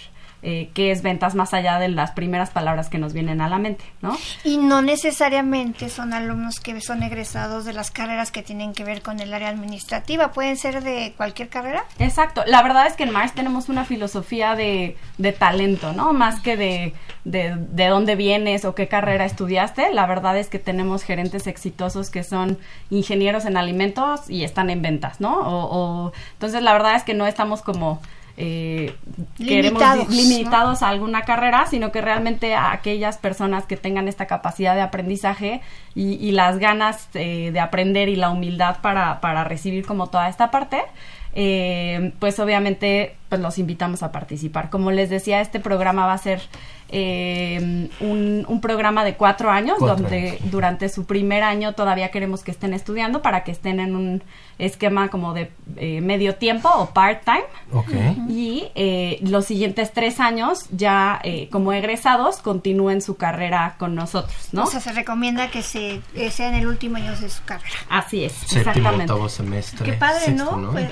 eh, 0.41 0.69
qué 0.73 0.91
es 0.91 1.01
ventas 1.01 1.35
más 1.35 1.53
allá 1.53 1.79
de 1.79 1.89
las 1.89 2.11
primeras 2.11 2.49
palabras 2.49 2.89
que 2.89 2.97
nos 2.97 3.13
vienen 3.13 3.41
a 3.41 3.49
la 3.49 3.57
mente, 3.57 3.83
¿no? 4.01 4.17
Y 4.43 4.57
no 4.57 4.81
necesariamente 4.81 5.89
son 5.89 6.13
alumnos 6.13 6.59
que 6.59 6.79
son 6.79 7.03
egresados 7.03 7.65
de 7.65 7.73
las 7.73 7.91
carreras 7.91 8.31
que 8.31 8.41
tienen 8.41 8.73
que 8.73 8.83
ver 8.83 9.01
con 9.01 9.19
el 9.19 9.33
área 9.33 9.49
administrativa, 9.49 10.31
pueden 10.31 10.55
ser 10.55 10.81
de 10.83 11.13
cualquier 11.17 11.49
carrera. 11.49 11.83
Exacto, 11.99 12.43
la 12.47 12.61
verdad 12.63 12.87
es 12.87 12.93
que 12.93 13.03
en 13.03 13.11
Mars 13.11 13.33
tenemos 13.33 13.67
una 13.67 13.83
filosofía 13.83 14.55
de, 14.55 14.95
de 15.17 15.31
talento, 15.33 15.91
¿no? 15.91 16.13
Más 16.13 16.39
que 16.39 16.55
de, 16.55 16.93
de, 17.25 17.55
de 17.57 17.87
dónde 17.87 18.15
vienes 18.15 18.63
o 18.65 18.75
qué 18.75 18.87
carrera 18.87 19.25
estudiaste, 19.25 19.93
la 19.93 20.05
verdad 20.05 20.37
es 20.37 20.47
que 20.47 20.59
tenemos 20.59 21.03
gerentes 21.03 21.47
exitosos 21.47 22.09
que 22.09 22.23
son 22.23 22.57
ingenieros 22.89 23.45
en 23.45 23.57
alimentos 23.57 24.29
y 24.29 24.43
están 24.43 24.69
en 24.69 24.81
ventas, 24.81 25.19
¿no? 25.19 25.39
o 25.39 26.13
entonces 26.33 26.61
la 26.61 26.73
verdad 26.73 26.95
es 26.95 27.03
que 27.03 27.13
no 27.13 27.27
estamos 27.27 27.61
como 27.61 28.01
eh, 28.41 28.95
limitados, 29.37 30.07
queremos 30.07 30.15
limitados 30.15 30.81
a 30.81 30.87
alguna 30.87 31.23
carrera, 31.23 31.65
sino 31.65 31.91
que 31.91 31.99
realmente 31.99 32.55
a 32.55 32.71
aquellas 32.71 33.17
personas 33.17 33.65
que 33.65 33.75
tengan 33.75 34.07
esta 34.07 34.27
capacidad 34.27 34.75
de 34.75 34.81
aprendizaje 34.81 35.59
y, 35.93 36.31
las 36.31 36.57
ganas 36.57 37.09
eh, 37.15 37.49
de 37.51 37.59
aprender 37.59 38.07
y 38.07 38.15
la 38.15 38.29
humildad 38.29 38.77
para, 38.81 39.19
para 39.19 39.43
recibir 39.43 39.85
como 39.85 40.07
toda 40.07 40.29
esta 40.29 40.51
parte, 40.51 40.81
eh, 41.35 42.13
pues 42.19 42.39
obviamente 42.39 43.17
pues 43.27 43.41
los 43.41 43.59
invitamos 43.59 44.03
a 44.03 44.13
participar. 44.13 44.69
Como 44.69 44.91
les 44.91 45.09
decía, 45.09 45.41
este 45.41 45.59
programa 45.59 46.05
va 46.05 46.13
a 46.13 46.17
ser 46.17 46.41
eh, 46.91 47.89
un, 47.99 48.59
programa 48.61 49.05
de 49.05 49.15
cuatro 49.15 49.49
años, 49.49 49.79
donde 49.79 50.39
durante 50.45 50.89
su 50.89 51.05
primer 51.05 51.43
año 51.43 51.73
todavía 51.73 52.11
queremos 52.11 52.43
que 52.43 52.51
estén 52.51 52.73
estudiando 52.73 53.21
para 53.21 53.43
que 53.43 53.51
estén 53.51 53.79
en 53.79 53.95
un 53.95 54.23
esquema 54.57 55.07
como 55.09 55.33
de 55.33 55.49
eh, 55.77 56.01
medio 56.01 56.35
tiempo 56.35 56.69
o 56.69 56.87
part-time. 56.87 57.45
Y 58.27 58.69
eh, 58.75 59.19
los 59.21 59.45
siguientes 59.45 59.93
tres 59.93 60.19
años 60.19 60.65
ya 60.71 61.21
como 61.51 61.71
egresados 61.73 62.37
continúen 62.37 63.01
su 63.01 63.15
carrera 63.15 63.75
con 63.77 63.95
nosotros, 63.95 64.49
¿no? 64.51 64.63
O 64.63 64.67
sea, 64.67 64.81
se 64.81 64.91
recomienda 64.91 65.49
que 65.49 65.61
se, 65.61 66.01
sea 66.31 66.49
en 66.49 66.55
el 66.55 66.67
último 66.67 66.97
año 66.97 67.15
de 67.15 67.29
su 67.29 67.43
carrera. 67.43 67.75
Así 67.89 68.25
es, 68.25 68.43
exactamente. 68.43 69.13
semestre. 69.29 69.85
Qué 69.85 69.93
padre, 69.93 70.33
¿no? 70.33 70.71
Pues, 70.71 70.89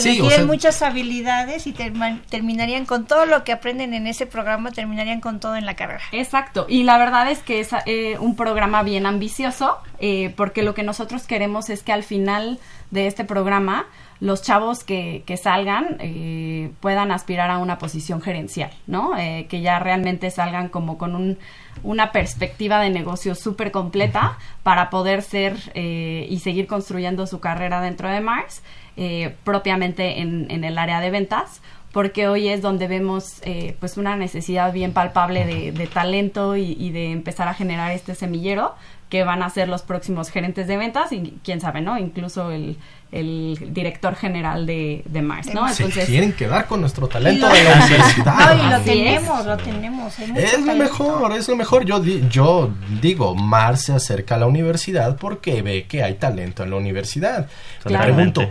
se 0.00 0.08
requieren 0.08 0.46
muchas 0.46 0.80
habilidades 0.82 1.66
y 1.66 1.72
terminarían 1.72 2.86
con 2.86 3.06
todo 3.06 3.26
lo 3.26 3.44
que 3.44 3.52
aprenden 3.52 3.94
en 3.94 4.06
ese 4.06 4.26
programa, 4.26 4.70
terminarían 4.70 5.20
con 5.20 5.40
todo 5.40 5.56
en 5.56 5.66
la 5.66 5.74
carrera. 5.74 6.02
Exacto, 6.12 6.66
y 6.68 6.84
la 6.84 6.98
verdad 6.98 7.30
es 7.30 7.40
que 7.40 7.60
es 7.60 7.70
eh, 7.86 8.16
un 8.18 8.36
programa 8.36 8.82
bien 8.82 9.06
ambicioso, 9.06 9.78
eh, 9.98 10.32
porque 10.36 10.62
lo 10.62 10.74
que 10.74 10.82
nosotros 10.82 11.26
queremos 11.26 11.70
es 11.70 11.82
que 11.82 11.92
al 11.92 12.02
final 12.02 12.58
de 12.90 13.06
este 13.06 13.24
programa 13.24 13.86
los 14.20 14.42
chavos 14.42 14.84
que, 14.84 15.24
que 15.26 15.36
salgan 15.36 15.96
eh, 15.98 16.70
puedan 16.80 17.10
aspirar 17.10 17.50
a 17.50 17.58
una 17.58 17.78
posición 17.78 18.22
gerencial, 18.22 18.70
¿no? 18.86 19.12
que 19.48 19.60
ya 19.60 19.80
realmente 19.80 20.30
salgan 20.30 20.68
como 20.68 20.96
con 20.96 21.16
un, 21.16 21.38
una 21.82 22.12
perspectiva 22.12 22.78
de 22.80 22.90
negocio 22.90 23.34
súper 23.34 23.72
completa 23.72 24.38
para 24.62 24.90
poder 24.90 25.22
ser 25.22 25.56
y 25.74 26.38
seguir 26.38 26.68
construyendo 26.68 27.26
su 27.26 27.40
carrera 27.40 27.80
dentro 27.80 28.08
de 28.08 28.20
Mars 28.20 28.62
eh, 28.96 29.34
propiamente 29.44 30.20
en, 30.20 30.50
en, 30.50 30.64
el 30.64 30.78
área 30.78 31.00
de 31.00 31.10
ventas 31.10 31.62
porque 31.92 32.26
hoy 32.26 32.48
es 32.48 32.62
donde 32.62 32.88
vemos 32.88 33.36
eh, 33.42 33.76
pues 33.78 33.96
una 33.96 34.16
necesidad 34.16 34.72
bien 34.72 34.92
palpable 34.92 35.44
de, 35.44 35.86
talento 35.86 36.56
y, 36.56 36.90
de 36.90 37.12
empezar 37.12 37.48
a 37.48 37.54
generar 37.54 37.92
este 37.92 38.14
semillero 38.14 38.74
que 39.10 39.24
van 39.24 39.42
a 39.42 39.50
ser 39.50 39.68
los 39.68 39.82
próximos 39.82 40.30
gerentes 40.30 40.66
de 40.66 40.78
ventas 40.78 41.12
y 41.12 41.38
quién 41.44 41.60
sabe, 41.60 41.82
¿no? 41.82 41.98
Incluso 41.98 42.50
el, 42.50 42.78
director 43.10 44.14
general 44.14 44.64
de, 44.64 45.02
de 45.04 45.20
Mars, 45.20 45.48
¿no? 45.52 45.68
Entonces, 45.68 46.06
Se 46.06 46.10
quieren 46.10 46.32
quedar 46.32 46.66
con 46.66 46.80
nuestro 46.80 47.08
talento 47.08 47.46
de 47.46 47.62
la 47.62 47.84
universidad. 47.84 48.56
No, 48.56 48.64
y 48.64 48.70
lo 48.70 48.80
tenemos, 48.80 49.44
lo 49.44 49.56
tenemos. 49.58 50.18
Es 50.18 50.64
lo 50.64 50.74
mejor, 50.74 51.32
es 51.36 51.46
lo 51.46 51.56
mejor. 51.56 51.84
Yo, 51.84 52.02
yo 52.02 52.70
digo, 53.02 53.34
Mars 53.34 53.82
se 53.82 53.92
acerca 53.92 54.36
a 54.36 54.38
la 54.38 54.46
universidad 54.46 55.18
porque 55.18 55.60
ve 55.60 55.84
que 55.84 56.02
hay 56.02 56.14
talento 56.14 56.62
en 56.62 56.70
la 56.70 56.76
universidad. 56.76 57.50
Le 57.84 57.98
pregunto, 57.98 58.48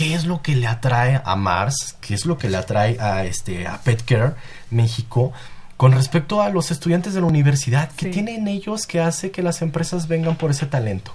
qué 0.00 0.14
es 0.14 0.24
lo 0.24 0.40
que 0.40 0.56
le 0.56 0.66
atrae 0.66 1.20
a 1.22 1.36
Mars, 1.36 1.94
qué 2.00 2.14
es 2.14 2.24
lo 2.24 2.38
que 2.38 2.48
le 2.48 2.56
atrae 2.56 2.98
a 2.98 3.26
este 3.26 3.66
a 3.66 3.82
Petcare 3.82 4.32
México 4.70 5.30
con 5.76 5.92
respecto 5.92 6.40
a 6.40 6.48
los 6.48 6.70
estudiantes 6.70 7.12
de 7.12 7.20
la 7.20 7.26
universidad, 7.26 7.90
¿qué 7.98 8.06
tienen 8.06 8.48
ellos 8.48 8.86
que 8.86 9.00
hace 9.00 9.30
que 9.30 9.42
las 9.42 9.60
empresas 9.60 10.08
vengan 10.08 10.36
por 10.36 10.52
ese 10.52 10.64
talento? 10.64 11.12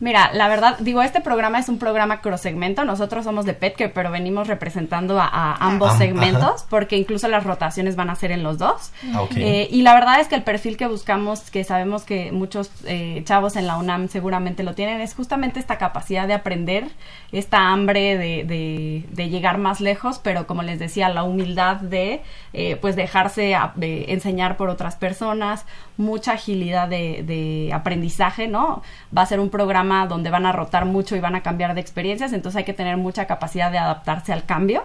Mira, 0.00 0.32
la 0.32 0.48
verdad, 0.48 0.76
digo, 0.80 1.02
este 1.02 1.20
programa 1.20 1.60
es 1.60 1.68
un 1.68 1.78
programa 1.78 2.20
cross 2.20 2.40
segmento. 2.40 2.84
Nosotros 2.84 3.24
somos 3.24 3.46
de 3.46 3.54
Petcare, 3.54 3.90
pero 3.90 4.10
venimos 4.10 4.48
representando 4.48 5.20
a, 5.20 5.54
ambos 5.54 5.92
ah, 5.94 5.98
segmentos, 5.98 6.66
porque 6.68 6.96
incluso 6.96 7.28
las 7.28 7.44
rotaciones 7.44 7.94
van 7.94 8.10
a 8.10 8.16
ser 8.16 8.32
en 8.32 8.42
los 8.42 8.58
dos. 8.58 8.92
Ah, 9.14 9.24
eh, 9.36 9.68
y 9.70 9.82
la 9.82 9.94
verdad 9.94 10.20
es 10.20 10.26
que 10.26 10.34
el 10.34 10.42
perfil 10.42 10.76
que 10.76 10.88
buscamos, 10.88 11.48
que 11.50 11.62
sabemos 11.62 12.02
que 12.02 12.32
muchos 12.32 12.70
eh, 12.86 13.22
chavos 13.24 13.54
en 13.54 13.68
la 13.68 13.76
UNAM 13.76 14.08
seguramente 14.08 14.64
lo 14.64 14.74
tienen, 14.74 15.00
es 15.00 15.14
justamente 15.14 15.60
esta 15.60 15.78
capacidad 15.78 16.26
de 16.26 16.34
aprender, 16.34 16.88
esta 17.30 17.68
hambre 17.68 18.18
de, 18.18 19.04
de, 19.08 19.28
llegar 19.28 19.58
más 19.58 19.80
lejos, 19.80 20.20
pero 20.22 20.46
como 20.46 20.62
les 20.62 20.78
decía, 20.78 21.08
la 21.08 21.22
humildad 21.22 21.76
de 21.76 22.20
eh, 22.52 22.76
pues 22.80 22.94
dejarse 22.94 23.56
enseñar 23.80 24.56
por 24.56 24.68
otras 24.68 24.96
personas, 24.96 25.64
mucha 25.96 26.32
agilidad 26.32 26.88
de, 26.88 27.22
de 27.22 27.72
aprendizaje, 27.72 28.48
¿no? 28.48 28.82
Va 29.16 29.22
a 29.22 29.26
ser 29.26 29.40
un 29.40 29.50
programa 29.50 29.83
donde 30.08 30.30
van 30.30 30.46
a 30.46 30.52
rotar 30.52 30.84
mucho 30.84 31.16
y 31.16 31.20
van 31.20 31.34
a 31.34 31.42
cambiar 31.42 31.74
de 31.74 31.80
experiencias, 31.80 32.32
entonces 32.32 32.58
hay 32.58 32.64
que 32.64 32.72
tener 32.72 32.96
mucha 32.96 33.26
capacidad 33.26 33.70
de 33.70 33.78
adaptarse 33.78 34.32
al 34.32 34.44
cambio. 34.44 34.84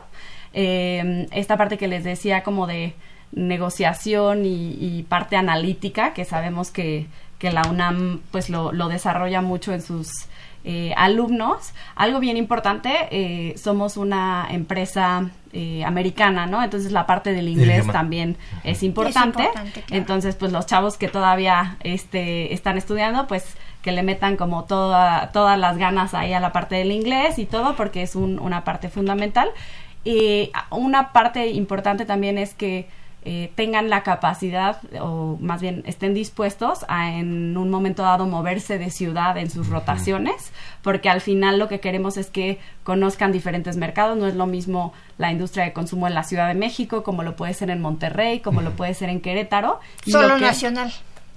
Eh, 0.53 1.27
esta 1.31 1.57
parte 1.57 1.77
que 1.77 1.87
les 1.87 2.03
decía 2.03 2.43
como 2.43 2.67
de 2.67 2.93
negociación 3.31 4.41
y, 4.45 5.05
parte 5.07 5.35
analítica, 5.35 6.13
que 6.13 6.25
sabemos 6.25 6.71
que, 6.71 7.07
la 7.41 7.61
UNAM 7.69 8.21
pues 8.31 8.49
lo, 8.49 8.71
desarrolla 8.89 9.41
mucho 9.41 9.73
en 9.73 9.81
sus 9.81 10.09
eh, 10.65 10.93
alumnos. 10.97 11.73
Algo 11.95 12.19
bien 12.19 12.35
importante, 12.35 12.91
eh, 13.11 13.55
somos 13.57 13.97
una 13.97 14.47
empresa 14.49 15.29
americana, 15.85 16.45
¿no? 16.45 16.61
Entonces 16.63 16.91
la 16.91 17.07
parte 17.07 17.33
del 17.33 17.47
inglés 17.47 17.87
también 17.91 18.37
es 18.63 18.83
importante. 18.83 19.49
Entonces, 19.89 20.35
pues 20.35 20.51
los 20.51 20.65
chavos 20.67 20.97
que 20.97 21.07
todavía 21.07 21.77
este, 21.81 22.53
están 22.53 22.77
estudiando, 22.77 23.25
pues 23.25 23.55
que 23.89 23.95
le 23.95 24.03
metan 24.03 24.37
como 24.37 24.65
toda, 24.65 25.31
todas 25.31 25.57
las 25.57 25.77
ganas 25.77 26.13
ahí 26.13 26.33
a 26.33 26.39
la 26.39 26.51
parte 26.51 26.75
del 26.75 26.91
inglés 26.91 27.39
y 27.39 27.45
todo, 27.45 27.75
porque 27.75 28.03
es 28.03 28.15
una 28.15 28.63
parte 28.63 28.87
fundamental. 28.89 29.49
Y 30.03 30.51
una 30.69 31.11
parte 31.11 31.47
importante 31.47 32.05
también 32.05 32.37
es 32.37 32.53
que 32.53 32.87
eh, 33.25 33.51
tengan 33.55 33.89
la 33.89 34.03
capacidad 34.03 34.79
o 35.01 35.37
más 35.41 35.59
bien 35.59 35.83
estén 35.87 36.13
dispuestos 36.13 36.85
a 36.87 37.17
en 37.17 37.57
un 37.57 37.69
momento 37.69 38.03
dado 38.03 38.27
moverse 38.27 38.77
de 38.77 38.91
ciudad 38.91 39.37
en 39.37 39.49
sus 39.49 39.69
rotaciones, 39.69 40.51
porque 40.83 41.09
al 41.09 41.19
final 41.19 41.57
lo 41.57 41.67
que 41.67 41.79
queremos 41.79 42.15
es 42.15 42.27
que 42.27 42.59
conozcan 42.83 43.31
diferentes 43.31 43.75
mercados, 43.75 44.17
no 44.17 44.27
es 44.27 44.35
lo 44.35 44.45
mismo 44.45 44.93
la 45.17 45.31
industria 45.31 45.65
de 45.65 45.73
consumo 45.73 46.07
en 46.07 46.13
la 46.13 46.23
Ciudad 46.23 46.47
de 46.47 46.53
México 46.53 47.03
como 47.03 47.23
lo 47.23 47.35
puede 47.35 47.53
ser 47.55 47.71
en 47.71 47.81
Monterrey, 47.81 48.39
como 48.39 48.61
lo 48.61 48.71
puede 48.71 48.93
ser 48.93 49.09
en 49.09 49.19
Querétaro. 49.19 49.79
Solo 50.05 50.37
nacional. 50.37 50.93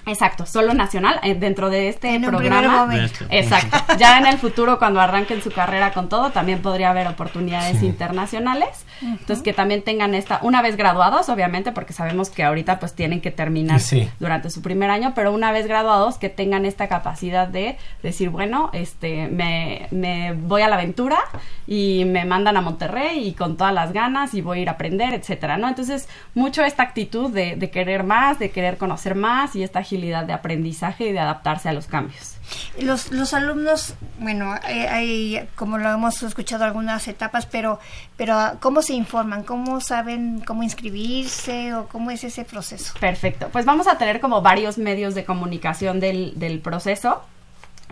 Exacto, 0.06 0.46
solo 0.46 0.74
nacional, 0.74 1.20
eh, 1.22 1.34
dentro 1.34 1.70
de 1.70 1.88
este 1.88 2.18
programa. 2.20 3.08
Exacto. 3.30 3.96
Ya 3.98 4.18
en 4.18 4.26
el 4.26 4.38
futuro, 4.38 4.78
cuando 4.78 5.00
arranquen 5.00 5.42
su 5.42 5.50
carrera 5.52 5.92
con 5.92 6.08
todo, 6.08 6.30
también 6.30 6.60
podría 6.60 6.90
haber 6.90 7.06
oportunidades 7.06 7.82
internacionales. 7.82 8.84
Entonces, 9.02 9.42
que 9.42 9.52
también 9.52 9.82
tengan 9.82 10.14
esta, 10.14 10.40
una 10.42 10.62
vez 10.62 10.76
graduados, 10.76 11.28
obviamente, 11.28 11.72
porque 11.72 11.92
sabemos 11.92 12.30
que 12.30 12.44
ahorita 12.44 12.78
pues 12.78 12.94
tienen 12.94 13.20
que 13.20 13.30
terminar 13.30 13.80
durante 14.18 14.50
su 14.50 14.62
primer 14.62 14.90
año, 14.90 15.12
pero 15.14 15.32
una 15.32 15.52
vez 15.52 15.66
graduados, 15.66 16.18
que 16.18 16.28
tengan 16.28 16.64
esta 16.66 16.88
capacidad 16.88 17.48
de 17.48 17.76
decir, 18.02 18.30
bueno, 18.30 18.70
este, 18.72 19.28
me, 19.28 19.88
me 19.90 20.32
voy 20.32 20.62
a 20.62 20.68
la 20.68 20.76
aventura 20.76 21.18
y 21.66 22.04
me 22.06 22.24
mandan 22.24 22.56
a 22.56 22.60
Monterrey 22.60 23.28
y 23.28 23.32
con 23.34 23.56
todas 23.56 23.72
las 23.72 23.92
ganas 23.92 24.34
y 24.34 24.40
voy 24.40 24.58
a 24.58 24.62
ir 24.62 24.68
a 24.68 24.72
aprender, 24.72 25.14
etcétera, 25.14 25.56
¿no? 25.56 25.68
Entonces, 25.68 26.08
mucho 26.34 26.64
esta 26.64 26.82
actitud 26.82 27.30
de, 27.30 27.56
de 27.56 27.70
querer 27.70 28.04
más, 28.04 28.38
de 28.38 28.50
querer 28.50 28.76
conocer 28.76 29.14
más 29.14 29.54
y 29.56 29.62
esta 29.62 29.82
de 29.92 30.32
aprendizaje 30.32 31.08
y 31.08 31.12
de 31.12 31.18
adaptarse 31.18 31.68
a 31.68 31.72
los 31.72 31.86
cambios. 31.86 32.31
Los, 32.80 33.10
los 33.10 33.34
alumnos, 33.34 33.94
bueno, 34.18 34.54
hay, 34.62 35.48
como 35.56 35.78
lo 35.78 35.90
hemos 35.90 36.22
escuchado 36.22 36.64
algunas 36.64 37.06
etapas, 37.08 37.46
pero, 37.46 37.78
pero 38.16 38.36
¿cómo 38.60 38.82
se 38.82 38.94
informan? 38.94 39.42
¿Cómo 39.42 39.80
saben 39.80 40.42
cómo 40.46 40.62
inscribirse 40.62 41.74
o 41.74 41.86
cómo 41.88 42.10
es 42.10 42.24
ese 42.24 42.44
proceso? 42.44 42.94
Perfecto, 43.00 43.48
pues 43.52 43.64
vamos 43.64 43.86
a 43.86 43.98
tener 43.98 44.20
como 44.20 44.42
varios 44.42 44.78
medios 44.78 45.14
de 45.14 45.24
comunicación 45.24 46.00
del, 46.00 46.38
del 46.38 46.60
proceso. 46.60 47.22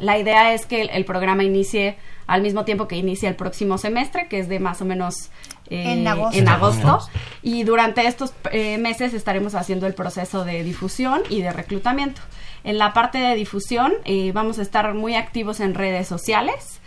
La 0.00 0.18
idea 0.18 0.54
es 0.54 0.66
que 0.66 0.82
el, 0.82 1.04
programa 1.04 1.44
inicie 1.44 1.96
al 2.26 2.42
mismo 2.42 2.64
tiempo 2.64 2.88
que 2.88 2.96
inicia 2.96 3.28
el 3.28 3.36
próximo 3.36 3.76
semestre, 3.76 4.28
que 4.28 4.38
es 4.38 4.48
de 4.48 4.58
más 4.58 4.80
o 4.80 4.84
menos 4.84 5.30
eh, 5.68 5.92
en 5.92 6.48
agosto. 6.48 7.00
Y 7.42 7.64
durante 7.64 8.06
estos 8.06 8.32
eh, 8.50 8.78
meses 8.78 9.12
estaremos 9.14 9.54
haciendo 9.54 9.86
el 9.86 9.94
proceso 9.94 10.44
de 10.44 10.64
difusión 10.64 11.22
y 11.28 11.42
de 11.42 11.52
reclutamiento. 11.52 12.22
En 12.64 12.78
la 12.78 12.92
parte 12.92 13.18
de 13.18 13.34
difusión 13.34 13.92
eh, 14.04 14.32
vamos 14.32 14.58
a 14.58 14.62
estar 14.62 14.92
muy 14.94 15.14
activos 15.14 15.60
en 15.60 15.74
redes 15.74 16.06
sociales. 16.06 16.80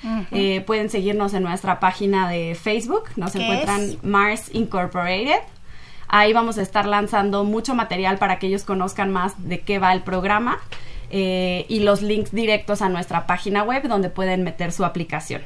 pueden 0.66 0.90
seguirnos 0.90 1.34
en 1.34 1.44
nuestra 1.44 1.80
página 1.80 2.30
de 2.30 2.56
Facebook. 2.56 3.06
Nos 3.16 3.36
encuentran 3.36 3.98
Mars 4.04 4.50
Incorporated. 4.54 5.40
Ahí 6.08 6.34
vamos 6.34 6.58
a 6.58 6.62
estar 6.62 6.86
lanzando 6.86 7.44
mucho 7.44 7.74
material 7.74 8.18
para 8.18 8.38
que 8.38 8.48
ellos 8.48 8.64
conozcan 8.64 9.12
más 9.12 9.34
de 9.38 9.62
qué 9.62 9.80
va 9.80 9.94
el 9.94 10.04
programa. 10.04 10.60
y 11.10 11.80
los 11.80 12.02
links 12.02 12.32
directos 12.32 12.82
a 12.82 12.90
nuestra 12.90 13.28
página 13.28 13.64
web 13.64 13.88
donde 13.88 14.10
pueden 14.10 14.44
meter 14.44 14.72
su 14.72 14.84
aplicación. 14.84 15.42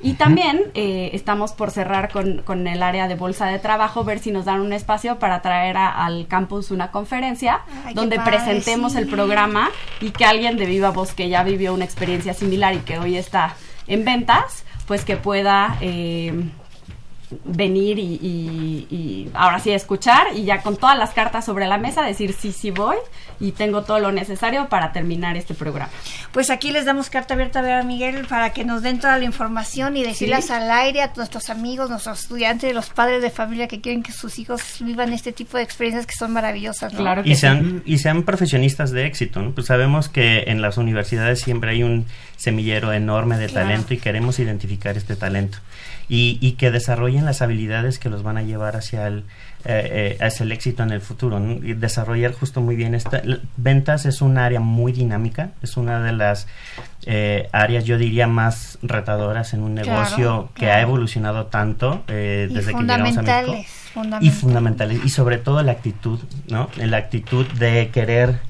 Y 0.00 0.14
también 0.14 0.62
eh, 0.74 1.10
estamos 1.12 1.52
por 1.52 1.70
cerrar 1.70 2.12
con, 2.12 2.42
con, 2.42 2.66
el 2.68 2.82
área 2.82 3.08
de 3.08 3.16
bolsa 3.16 3.46
de 3.46 3.58
trabajo, 3.58 4.04
ver 4.04 4.20
si 4.20 4.30
nos 4.30 4.44
dan 4.44 4.60
un 4.60 4.72
espacio 4.72 5.18
para 5.18 5.42
traer 5.42 5.76
al 5.76 6.28
campus 6.28 6.70
una 6.70 6.92
conferencia 6.92 7.62
donde 7.94 8.20
presentemos 8.20 8.94
el 8.94 9.08
programa 9.08 9.70
y 10.00 10.10
que 10.10 10.24
alguien 10.24 10.56
de 10.56 10.66
viva 10.66 10.90
voz 10.90 11.14
que 11.14 11.28
ya 11.28 11.42
vivió 11.42 11.74
una 11.74 11.84
experiencia 11.84 12.32
similar 12.32 12.74
y 12.74 12.78
que 12.78 12.98
hoy 12.98 13.16
está 13.16 13.56
en 13.88 14.04
ventas, 14.04 14.64
pues 14.86 15.04
que 15.04 15.16
pueda 15.16 15.76
eh, 15.80 16.32
venir 17.44 17.98
y, 17.98 19.28
ahora 19.34 19.58
sí 19.60 19.70
escuchar 19.70 20.28
y 20.34 20.44
ya 20.44 20.62
con 20.62 20.76
todas 20.76 20.98
las 20.98 21.10
cartas 21.10 21.44
sobre 21.44 21.66
la 21.66 21.78
mesa 21.78 22.02
decir 22.02 22.32
sí, 22.32 22.52
sí 22.52 22.70
voy 22.70 22.96
y 23.40 23.52
tengo 23.52 23.82
todo 23.82 23.98
lo 23.98 24.12
necesario 24.12 24.68
para 24.68 24.92
terminar 24.92 25.36
este 25.36 25.54
programa. 25.54 25.90
Pues 26.32 26.50
aquí 26.50 26.70
les 26.70 26.84
damos 26.84 27.10
carta 27.10 27.34
abierta 27.34 27.60
a 27.60 27.62
ver 27.62 27.72
a 27.72 27.82
Miguel 27.82 28.26
para 28.26 28.52
que 28.52 28.64
nos 28.64 28.82
den 28.82 28.98
toda 28.98 29.18
la 29.18 29.24
información 29.24 29.96
y 29.96 30.02
decirlas 30.02 30.50
al 30.50 30.70
aire 30.70 31.02
a 31.02 31.12
nuestros 31.16 31.50
amigos, 31.50 31.90
nuestros 31.90 32.20
estudiantes, 32.20 32.74
los 32.74 32.90
padres 32.90 33.22
de 33.22 33.30
familia 33.30 33.68
que 33.68 33.80
quieren 33.80 34.02
que 34.02 34.12
sus 34.12 34.38
hijos 34.38 34.62
vivan 34.80 35.12
este 35.12 35.32
tipo 35.32 35.56
de 35.56 35.62
experiencias 35.62 36.06
que 36.06 36.14
son 36.14 36.32
maravillosas. 36.32 36.92
Claro 36.94 37.22
y, 37.24 37.36
sean, 37.36 37.82
y 37.84 37.98
sean 37.98 38.22
profesionistas 38.22 38.90
de 38.90 39.06
éxito. 39.06 39.40
¿no? 39.42 39.52
Pues 39.52 39.66
sabemos 39.66 40.08
que 40.08 40.44
en 40.48 40.62
las 40.62 40.78
universidades 40.78 41.40
siempre 41.40 41.72
hay 41.72 41.82
un 41.82 42.06
semillero 42.36 42.92
enorme 42.92 43.36
de 43.36 43.48
talento 43.48 43.94
y 43.94 43.98
queremos 43.98 44.38
identificar 44.38 44.96
este 44.96 45.16
talento 45.16 45.58
y, 46.08 46.38
y 46.40 46.52
que 46.52 46.70
desarrollen 46.70 47.17
las 47.24 47.42
habilidades 47.42 47.98
que 47.98 48.08
los 48.08 48.22
van 48.22 48.36
a 48.36 48.42
llevar 48.42 48.76
hacia 48.76 49.06
el, 49.06 49.24
eh, 49.64 50.16
eh, 50.18 50.24
hacia 50.24 50.44
el 50.44 50.52
éxito 50.52 50.82
en 50.82 50.90
el 50.90 51.00
futuro. 51.00 51.38
Y 51.40 51.74
desarrollar 51.74 52.32
justo 52.32 52.60
muy 52.60 52.76
bien 52.76 52.94
esta. 52.94 53.22
Ventas 53.56 54.06
es 54.06 54.20
un 54.20 54.38
área 54.38 54.60
muy 54.60 54.92
dinámica, 54.92 55.50
es 55.62 55.76
una 55.76 56.00
de 56.00 56.12
las 56.12 56.46
eh, 57.06 57.48
áreas, 57.52 57.84
yo 57.84 57.96
diría, 57.96 58.26
más 58.26 58.78
retadoras 58.82 59.54
en 59.54 59.62
un 59.62 59.74
negocio 59.74 60.50
que 60.54 60.70
ha 60.70 60.80
evolucionado 60.80 61.46
tanto 61.46 62.02
eh, 62.08 62.48
desde 62.50 62.74
que 62.74 62.82
llegamos 62.82 63.16
a 63.16 63.22
México. 63.22 63.56
Y 64.20 64.30
fundamentales. 64.30 65.04
Y 65.04 65.08
sobre 65.08 65.38
todo 65.38 65.62
la 65.62 65.72
actitud, 65.72 66.20
¿no? 66.48 66.68
La 66.76 66.98
actitud 66.98 67.46
de 67.46 67.90
querer 67.90 68.40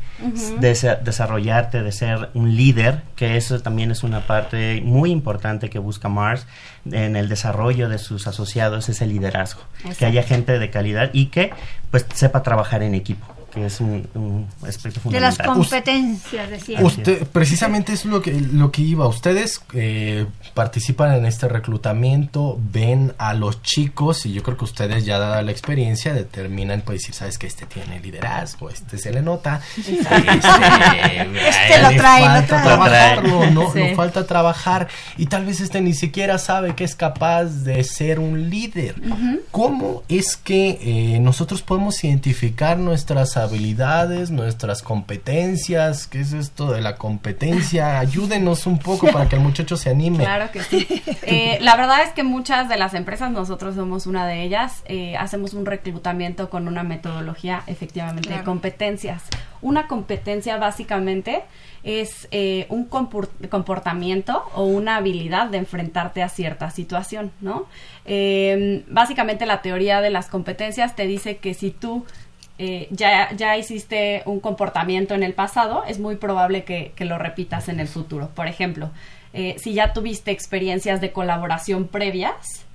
de 0.60 0.98
desarrollarte, 1.04 1.82
de 1.82 1.92
ser 1.92 2.30
un 2.34 2.56
líder, 2.56 3.02
que 3.16 3.36
eso 3.36 3.60
también 3.60 3.90
es 3.90 4.02
una 4.02 4.26
parte 4.26 4.80
muy 4.84 5.10
importante 5.10 5.70
que 5.70 5.78
busca 5.78 6.08
Mars 6.08 6.46
en 6.90 7.16
el 7.16 7.28
desarrollo 7.28 7.88
de 7.88 7.98
sus 7.98 8.26
asociados, 8.26 8.88
es 8.88 9.00
el 9.00 9.10
liderazgo, 9.10 9.62
que 9.98 10.06
haya 10.06 10.22
gente 10.22 10.58
de 10.58 10.70
calidad 10.70 11.10
y 11.12 11.26
que 11.26 11.52
pues 11.90 12.06
sepa 12.14 12.42
trabajar 12.42 12.82
en 12.82 12.94
equipo 12.94 13.37
que 13.52 13.66
es 13.66 13.80
un, 13.80 14.46
aspecto 14.66 15.00
fundamental. 15.00 15.12
De 15.12 15.20
las 15.20 15.38
competencias, 15.38 16.50
decía. 16.50 16.80
Usted, 16.82 17.26
precisamente 17.26 17.92
es 17.92 18.04
lo 18.04 18.20
que, 18.20 18.32
lo 18.32 18.70
que 18.70 18.82
iba. 18.82 19.06
Ustedes 19.06 19.60
eh, 19.74 20.26
participan 20.54 21.14
en 21.14 21.26
este 21.26 21.48
reclutamiento, 21.48 22.58
ven 22.72 23.14
a 23.18 23.34
los 23.34 23.62
chicos 23.62 24.26
y 24.26 24.32
yo 24.32 24.42
creo 24.42 24.56
que 24.56 24.64
ustedes 24.64 25.04
ya 25.04 25.18
dada 25.18 25.42
la 25.42 25.50
experiencia 25.50 26.12
determinan, 26.12 26.82
pues 26.82 27.00
decir, 27.00 27.14
sabes 27.14 27.38
que 27.38 27.46
este 27.46 27.66
tiene 27.66 28.00
liderazgo, 28.00 28.70
este 28.70 28.98
se 28.98 29.12
le 29.12 29.22
nota. 29.22 29.60
Este, 31.08 31.48
este 31.48 31.82
lo 31.82 31.90
trae, 31.90 33.22
lo 33.22 33.50
no, 33.50 33.72
falta 33.94 34.26
trabajar 34.26 34.88
y 35.16 35.26
tal 35.26 35.46
vez 35.46 35.60
este 35.60 35.80
ni 35.80 35.94
siquiera 35.94 36.38
sabe 36.38 36.74
que 36.74 36.84
es 36.84 36.94
capaz 36.94 37.44
de 37.44 37.82
ser 37.84 38.18
un 38.18 38.50
líder. 38.50 38.96
¿Cómo 39.50 40.02
es 40.08 40.36
que 40.36 40.78
eh, 40.82 41.18
nosotros 41.20 41.62
podemos 41.62 42.02
identificar 42.04 42.78
nuestras 42.78 43.36
habilidades, 43.36 43.47
nuestras 44.30 44.82
competencias. 44.82 46.06
¿Qué 46.06 46.20
es 46.20 46.32
esto 46.32 46.72
de 46.72 46.80
la 46.80 46.96
competencia? 46.96 47.98
Ayúdenos 47.98 48.66
un 48.66 48.78
poco 48.78 49.06
para 49.10 49.28
que 49.28 49.36
el 49.36 49.42
muchacho 49.42 49.76
se 49.76 49.90
anime. 49.90 50.24
Claro 50.24 50.50
que 50.52 50.62
sí. 50.62 50.86
Eh, 51.30 51.58
la 51.60 51.76
verdad 51.76 52.02
es 52.02 52.12
que 52.12 52.22
muchas 52.22 52.68
de 52.68 52.78
las 52.78 52.94
empresas, 52.94 53.30
nosotros 53.30 53.74
somos 53.74 54.06
una 54.06 54.26
de 54.26 54.42
ellas, 54.42 54.82
eh, 54.86 55.16
hacemos 55.16 55.52
un 55.52 55.66
reclutamiento 55.66 56.48
con 56.48 56.68
una 56.68 56.82
metodología 56.82 57.62
efectivamente 57.66 58.30
de 58.30 58.42
competencias. 58.42 59.24
Una 59.60 59.88
competencia 59.88 60.56
básicamente 60.56 61.42
es 61.82 62.28
eh, 62.30 62.66
un 62.70 62.86
comportamiento 62.86 64.44
o 64.54 64.64
una 64.64 64.96
habilidad 64.96 65.48
de 65.48 65.58
enfrentarte 65.58 66.22
a 66.22 66.28
cierta 66.28 66.70
situación, 66.70 67.30
¿no? 67.40 67.66
Básicamente 68.88 69.44
la 69.44 69.60
teoría 69.60 70.00
de 70.00 70.10
las 70.10 70.28
competencias 70.28 70.96
te 70.96 71.06
dice 71.06 71.36
que 71.36 71.52
si 71.52 71.70
tú 71.70 72.06
eh, 72.58 72.88
ya, 72.90 73.30
ya 73.36 73.56
hiciste 73.56 74.22
un 74.26 74.40
comportamiento 74.40 75.14
en 75.14 75.22
el 75.22 75.32
pasado, 75.32 75.84
es 75.86 75.98
muy 75.98 76.16
probable 76.16 76.64
que, 76.64 76.92
que 76.96 77.04
lo 77.04 77.16
repitas 77.16 77.68
en 77.68 77.80
el 77.80 77.88
futuro. 77.88 78.30
Por 78.34 78.48
ejemplo, 78.48 78.90
eh, 79.32 79.56
si 79.58 79.74
ya 79.74 79.92
tuviste 79.92 80.30
experiencias 80.30 81.00
de 81.00 81.12
colaboración 81.12 81.86
previas, 81.86 82.66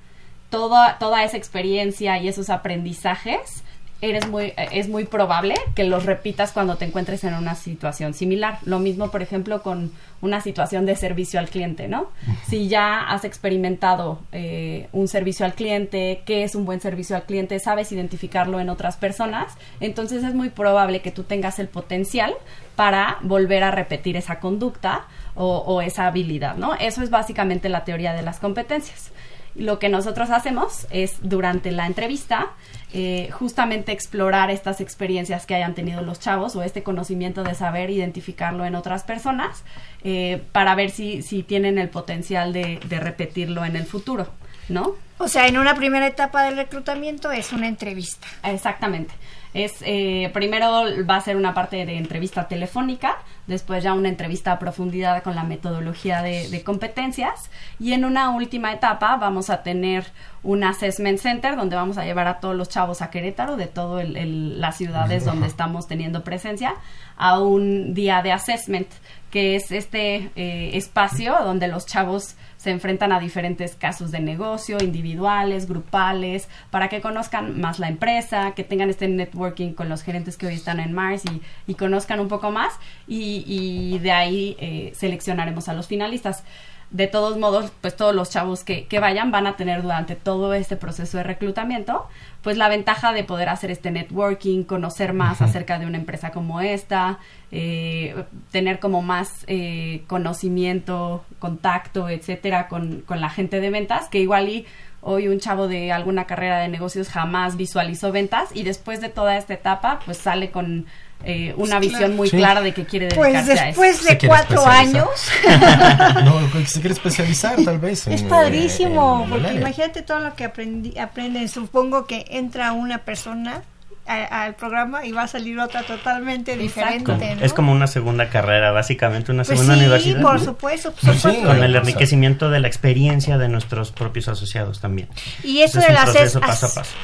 toda, 0.50 0.98
toda 1.00 1.24
esa 1.24 1.38
experiencia 1.38 2.18
y 2.20 2.28
esos 2.28 2.50
aprendizajes 2.50 3.64
eres 4.04 4.28
muy, 4.28 4.54
es 4.58 4.90
muy 4.90 5.06
probable 5.06 5.56
que 5.76 5.86
los 5.86 6.06
repitas 6.06 6.52
cuando 6.52 6.76
te 6.76 6.84
encuentres 6.84 7.24
en 7.24 7.36
una 7.36 7.56
situación 7.56 8.14
similar. 8.14 8.60
Lo 8.66 8.80
mismo, 8.80 9.10
por 9.12 9.22
ejemplo, 9.22 9.64
con 9.64 9.94
una 10.22 10.42
situación 10.42 10.86
de 10.86 10.98
servicio 10.98 11.40
al 11.40 11.50
cliente, 11.50 11.88
¿no? 11.88 12.08
Si 12.48 12.68
ya 12.68 13.00
has 13.00 13.24
experimentado 13.24 14.20
eh, 14.34 14.90
un 14.92 15.08
servicio 15.08 15.46
al 15.46 15.54
cliente, 15.54 16.22
qué 16.26 16.44
es 16.44 16.54
un 16.54 16.66
buen 16.66 16.82
servicio 16.82 17.16
al 17.16 17.24
cliente, 17.24 17.60
sabes 17.60 17.94
identificarlo 17.94 18.60
en 18.60 18.70
otras 18.70 18.98
personas, 18.98 19.54
entonces 19.80 20.24
es 20.24 20.34
muy 20.34 20.50
probable 20.50 21.02
que 21.02 21.12
tú 21.12 21.24
tengas 21.24 21.60
el 21.60 21.70
potencial 21.70 22.34
para 22.76 23.20
volver 23.22 23.64
a 23.64 23.72
repetir 23.72 24.18
esa 24.18 24.40
conducta 24.40 25.08
o, 25.36 25.60
o 25.60 25.82
esa 25.82 26.08
habilidad, 26.08 26.58
¿no? 26.58 26.76
Eso 26.76 27.04
es 27.04 27.10
básicamente 27.10 27.70
la 27.70 27.86
teoría 27.86 28.14
de 28.14 28.22
las 28.22 28.40
competencias. 28.40 29.12
Lo 29.56 29.80
que 29.80 29.90
nosotros 29.90 30.30
hacemos 30.30 30.88
es 30.90 31.18
durante 31.22 31.72
la 31.72 31.86
entrevista 31.86 32.48
eh, 32.94 33.30
justamente 33.32 33.92
explorar 33.92 34.52
estas 34.52 34.82
experiencias 34.82 35.46
que 35.46 35.56
hayan 35.56 35.74
tenido 35.74 36.02
los 36.02 36.20
chavos 36.20 36.56
o 36.56 36.64
este 36.64 36.84
conocimiento 36.84 37.44
de 37.44 37.56
saber 37.56 37.90
identificarlo 37.90 38.66
en 38.66 38.76
otras 38.76 39.04
personas 39.04 39.64
eh, 40.04 40.42
para 40.52 40.76
ver 40.76 40.90
si, 40.90 41.22
si 41.22 41.44
tienen 41.44 41.78
el 41.78 41.90
potencial 41.90 42.54
de, 42.54 42.80
de 42.88 43.00
repetirlo 43.00 43.66
en 43.66 43.76
el 43.76 43.86
futuro, 43.86 44.28
¿no? 44.70 44.96
O 45.18 45.28
sea, 45.28 45.48
en 45.48 45.58
una 45.58 45.76
primera 45.76 46.06
etapa 46.08 46.44
del 46.44 46.56
reclutamiento 46.56 47.32
es 47.32 47.54
una 47.54 47.68
entrevista. 47.68 48.28
Exactamente. 48.44 49.14
Es 49.54 49.84
eh, 49.86 50.32
primero 50.34 50.84
va 51.08 51.18
a 51.18 51.22
ser 51.22 51.38
una 51.38 51.54
parte 51.54 51.86
de 51.86 51.98
entrevista 51.98 52.48
telefónica, 52.48 53.18
después 53.46 53.84
ya 53.84 53.94
una 53.94 54.10
entrevista 54.10 54.52
a 54.52 54.60
profundidad 54.60 55.22
con 55.22 55.36
la 55.36 55.44
metodología 55.44 56.22
de, 56.22 56.64
competencias 56.64 57.52
y 57.80 57.94
en 57.94 58.06
una 58.06 58.32
última 58.32 58.74
etapa 58.74 59.16
vamos 59.18 59.50
a 59.50 59.64
tener 59.64 60.06
un 60.42 60.64
assessment 60.64 61.20
center 61.20 61.56
donde 61.56 61.76
vamos 61.76 61.98
a 61.98 62.06
llevar 62.06 62.28
a 62.28 62.40
todos 62.40 62.56
los 62.56 62.70
chavos 62.70 63.02
a 63.02 63.10
Querétaro 63.10 63.58
de 63.58 63.68
todas 63.68 64.08
las 64.08 64.78
ciudades 64.78 65.26
donde 65.26 65.48
estamos 65.48 65.88
teniendo 65.88 66.24
presencia 66.24 66.76
a 67.18 67.40
un 67.40 67.94
día 67.94 68.22
de 68.22 68.32
assessment 68.32 68.88
que 69.30 69.56
es 69.56 69.72
este 69.72 70.32
eh, 70.36 70.72
espacio 70.78 71.36
donde 71.44 71.68
los 71.68 71.86
chavos 71.86 72.36
se 72.64 72.72
enfrentan 72.72 73.12
a 73.12 73.20
diferentes 73.20 73.76
casos 73.76 74.10
de 74.12 74.22
negocio, 74.22 74.78
individuales, 74.82 75.68
grupales, 75.68 76.48
para 76.72 76.88
que 76.88 77.02
conozcan 77.02 77.60
más 77.60 77.78
la 77.78 77.90
empresa, 77.90 78.54
que 78.56 78.64
tengan 78.64 78.90
este 78.90 79.10
networking 79.10 79.74
con 79.74 79.90
los 79.90 80.02
gerentes 80.02 80.38
que 80.38 80.48
hoy 80.48 80.54
están 80.54 80.80
en 80.80 80.94
Mars 80.94 81.24
y, 81.68 81.74
conozcan 81.74 82.22
un 82.22 82.30
poco 82.30 82.52
más 82.52 82.72
y, 83.06 84.00
de 84.00 84.12
ahí 84.14 84.56
eh, 84.60 84.94
seleccionaremos 84.96 85.68
a 85.68 85.74
los 85.74 85.88
finalistas 85.88 86.46
de 86.94 87.08
todos 87.08 87.38
modos, 87.38 87.72
pues 87.82 87.96
todos 87.96 88.14
los 88.14 88.30
chavos 88.30 88.64
que, 88.64 88.86
que, 88.86 89.00
vayan 89.00 89.32
van 89.32 89.48
a 89.48 89.58
tener 89.58 89.82
durante 89.82 90.16
todo 90.16 90.54
este 90.54 90.78
proceso 90.78 91.18
de 91.18 91.24
reclutamiento, 91.24 92.08
pues 92.44 92.56
la 92.56 92.70
ventaja 92.70 93.14
de 93.14 93.24
poder 93.24 93.50
hacer 93.50 93.72
este 93.72 93.90
networking, 93.90 94.64
conocer 94.64 95.12
más 95.12 95.42
acerca 95.42 95.80
de 95.80 95.88
una 95.88 95.98
empresa 95.98 96.30
como 96.30 96.62
esta, 96.62 97.18
eh, 97.52 98.24
tener 98.52 98.80
como 98.80 99.02
más 99.02 99.44
eh, 99.48 100.04
conocimiento, 100.06 101.26
contacto, 101.40 102.10
etcétera, 102.10 102.68
con, 102.68 103.02
con 103.02 103.20
la 103.20 103.30
gente 103.30 103.60
de 103.60 103.72
ventas, 103.72 104.08
que 104.08 104.20
igual 104.20 104.50
y 104.50 104.66
hoy 105.02 105.28
un 105.28 105.40
chavo 105.40 105.68
de 105.68 105.92
alguna 105.92 106.26
carrera 106.26 106.60
de 106.60 106.68
negocios 106.70 107.10
jamás 107.10 107.58
visualizó 107.58 108.12
ventas 108.12 108.50
y 108.54 108.64
después 108.64 109.02
de 109.02 109.10
toda 109.10 109.36
esta 109.36 109.56
etapa, 109.56 110.00
pues 110.06 110.18
sale 110.20 110.52
con 110.52 110.86
eh, 111.26 111.54
una 111.56 111.78
pues 111.78 111.92
visión 111.92 112.16
muy 112.16 112.30
clara 112.30 112.62
de 112.62 112.74
que 112.74 112.86
quiere 112.86 113.10
pues 113.10 113.34
dedicarse 113.34 113.60
a 113.60 113.70
eso. 113.70 113.78
Pues 113.78 114.04
después 114.04 114.22
de 114.22 114.28
cuatro 114.28 114.66
años. 114.66 115.08
no, 116.24 116.66
se 116.66 116.80
quiere 116.82 116.94
especializar 116.94 117.64
tal 117.64 117.80
vez. 117.80 118.08
es 118.08 118.24
padrísimo, 118.24 119.26
porque 119.30 119.54
imagínate 119.54 120.02
todo 120.02 120.20
lo 120.20 120.36
que 120.36 120.46
aprendí, 120.46 120.98
aprenden. 120.98 121.48
Supongo 121.48 122.06
que 122.06 122.26
entra 122.30 122.74
una 122.74 123.00
persona 123.00 123.64
al 124.06 124.56
programa 124.56 125.06
y 125.06 125.12
va 125.12 125.24
a 125.24 125.28
salir 125.28 125.60
otra 125.60 125.84
totalmente 125.84 126.58
diferente. 126.58 127.38
Es 127.42 127.54
como 127.54 127.72
una 127.72 127.88
segunda 127.88 128.30
carrera, 128.30 128.72
básicamente 128.72 129.32
una 129.32 129.44
pues 129.44 129.60
segunda 129.60 129.78
universidad. 129.78 130.22
Por 130.22 130.40
supuesto, 130.40 130.94
pues 131.02 131.22
con 131.22 131.64
el 131.64 131.76
enriquecimiento 131.76 132.50
de 132.50 132.60
la 132.60 132.68
experiencia 132.68 133.38
de 133.38 133.50
nuestros 133.50 133.92
propios 133.92 134.28
asociados 134.28 134.82
también. 134.82 135.08
Y 135.44 135.62
eso 135.62 135.80
del 135.80 135.96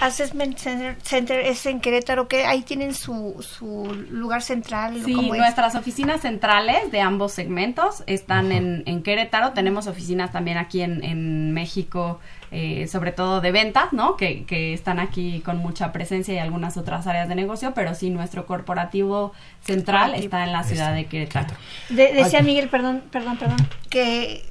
Assessment 0.01 0.57
Center, 0.57 1.39
es 1.39 1.65
en 1.65 1.79
Querétaro, 1.79 2.27
que 2.27 2.45
ahí 2.45 2.61
tienen 2.61 2.93
su, 2.93 3.35
su 3.39 3.85
lugar 4.11 4.41
central. 4.41 5.01
Sí, 5.05 5.13
nuestras 5.13 5.75
oficinas 5.75 6.21
centrales 6.21 6.91
de 6.91 7.01
ambos 7.01 7.31
segmentos 7.31 8.03
están 8.07 8.51
en, 8.51 8.83
en 8.85 9.03
Querétaro. 9.03 9.51
Tenemos 9.51 9.87
oficinas 9.87 10.31
también 10.31 10.57
aquí 10.57 10.81
en, 10.81 11.03
en 11.03 11.53
México 11.53 12.19
eh, 12.51 12.87
sobre 12.87 13.11
todo 13.11 13.41
de 13.41 13.51
ventas, 13.51 13.93
¿no? 13.93 14.17
Que, 14.17 14.43
que, 14.45 14.73
están 14.73 14.99
aquí 14.99 15.41
con 15.41 15.57
mucha 15.57 15.91
presencia 15.91 16.33
y 16.33 16.37
algunas 16.37 16.77
otras 16.77 17.05
áreas 17.07 17.29
de 17.29 17.35
negocio, 17.35 17.73
pero 17.73 17.93
sí 17.95 18.09
nuestro 18.09 18.45
corporativo 18.45 19.33
central 19.61 20.15
está 20.15 20.43
en 20.43 20.51
la 20.51 20.63
ciudad 20.63 20.93
de 20.93 21.05
Querétaro. 21.05 21.53
decía 21.89 22.41
Miguel, 22.41 22.69
perdón, 22.69 23.03
perdón, 23.11 23.37
perdón, 23.37 23.57
que 23.89 24.49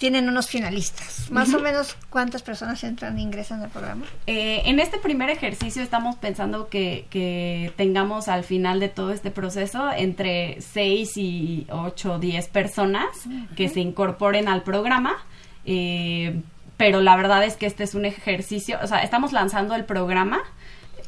tienen 0.00 0.30
unos 0.30 0.48
finalistas. 0.48 1.30
Más 1.30 1.52
o 1.52 1.60
menos, 1.60 1.94
¿cuántas 2.08 2.42
personas 2.42 2.82
entran 2.84 3.18
e 3.18 3.20
ingresan 3.20 3.62
al 3.62 3.68
programa? 3.68 4.06
Eh, 4.26 4.62
en 4.64 4.80
este 4.80 4.96
primer 4.96 5.28
ejercicio 5.28 5.82
estamos 5.82 6.16
pensando 6.16 6.68
que, 6.70 7.04
que, 7.10 7.70
tengamos 7.76 8.28
al 8.28 8.42
final 8.42 8.80
de 8.80 8.88
todo 8.88 9.12
este 9.12 9.30
proceso 9.30 9.92
entre 9.92 10.56
6 10.62 11.16
y 11.18 11.66
8 11.68 12.14
o 12.14 12.18
10 12.18 12.48
personas 12.48 13.08
que 13.54 13.68
se 13.68 13.80
incorporen 13.80 14.48
al 14.48 14.62
programa. 14.62 15.18
Eh, 15.66 16.40
pero 16.80 17.02
la 17.02 17.14
verdad 17.14 17.44
es 17.44 17.58
que 17.58 17.66
este 17.66 17.84
es 17.84 17.94
un 17.94 18.06
ejercicio, 18.06 18.78
o 18.82 18.86
sea, 18.86 19.02
estamos 19.02 19.34
lanzando 19.34 19.74
el 19.74 19.84
programa, 19.84 20.40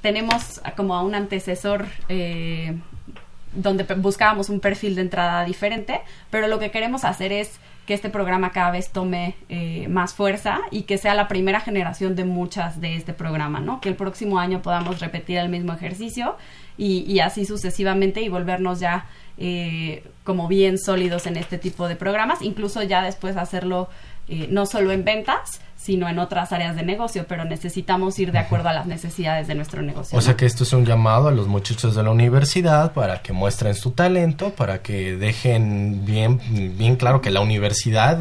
tenemos 0.02 0.60
como 0.76 0.94
a 0.94 1.02
un 1.02 1.14
antecesor 1.14 1.86
eh, 2.10 2.76
donde 3.54 3.84
buscábamos 3.94 4.50
un 4.50 4.60
perfil 4.60 4.96
de 4.96 5.00
entrada 5.00 5.46
diferente, 5.46 6.02
pero 6.28 6.46
lo 6.46 6.58
que 6.58 6.70
queremos 6.70 7.04
hacer 7.04 7.32
es 7.32 7.58
que 7.86 7.94
este 7.94 8.10
programa 8.10 8.50
cada 8.50 8.70
vez 8.70 8.90
tome 8.90 9.34
eh, 9.48 9.88
más 9.88 10.12
fuerza 10.12 10.60
y 10.70 10.82
que 10.82 10.98
sea 10.98 11.14
la 11.14 11.26
primera 11.26 11.60
generación 11.60 12.16
de 12.16 12.26
muchas 12.26 12.78
de 12.82 12.94
este 12.94 13.14
programa, 13.14 13.58
¿no? 13.58 13.80
Que 13.80 13.88
el 13.88 13.96
próximo 13.96 14.38
año 14.38 14.60
podamos 14.60 15.00
repetir 15.00 15.38
el 15.38 15.48
mismo 15.48 15.72
ejercicio 15.72 16.36
y, 16.76 17.18
así 17.20 17.46
sucesivamente 17.46 18.20
y 18.20 18.28
volvernos 18.28 18.78
ya 18.78 19.06
eh, 19.38 20.04
como 20.24 20.48
bien 20.48 20.76
sólidos 20.78 21.26
en 21.26 21.38
este 21.38 21.56
tipo 21.56 21.88
de 21.88 21.96
programas, 21.96 22.42
incluso 22.42 22.82
ya 22.82 23.02
después 23.02 23.38
hacerlo 23.38 23.88
eh, 24.28 24.48
no 24.50 24.66
solo 24.66 24.92
en 24.92 25.04
ventas, 25.04 25.60
sino 25.82 26.08
en 26.08 26.20
otras 26.20 26.52
áreas 26.52 26.76
de 26.76 26.84
negocio, 26.84 27.26
pero 27.28 27.44
necesitamos 27.44 28.16
ir 28.20 28.30
de 28.30 28.38
acuerdo 28.38 28.68
a 28.68 28.72
las 28.72 28.86
necesidades 28.86 29.48
de 29.48 29.56
nuestro 29.56 29.82
negocio. 29.82 30.16
O 30.16 30.20
sea 30.20 30.36
que 30.36 30.46
esto 30.46 30.62
es 30.62 30.72
un 30.72 30.86
llamado 30.86 31.26
a 31.26 31.32
los 31.32 31.48
muchachos 31.48 31.96
de 31.96 32.04
la 32.04 32.10
universidad 32.10 32.92
para 32.92 33.20
que 33.20 33.32
muestren 33.32 33.74
su 33.74 33.90
talento, 33.90 34.50
para 34.50 34.80
que 34.80 35.16
dejen 35.16 36.04
bien, 36.04 36.40
bien 36.78 36.94
claro 36.94 37.20
que 37.20 37.30
la 37.30 37.40
universidad, 37.40 38.20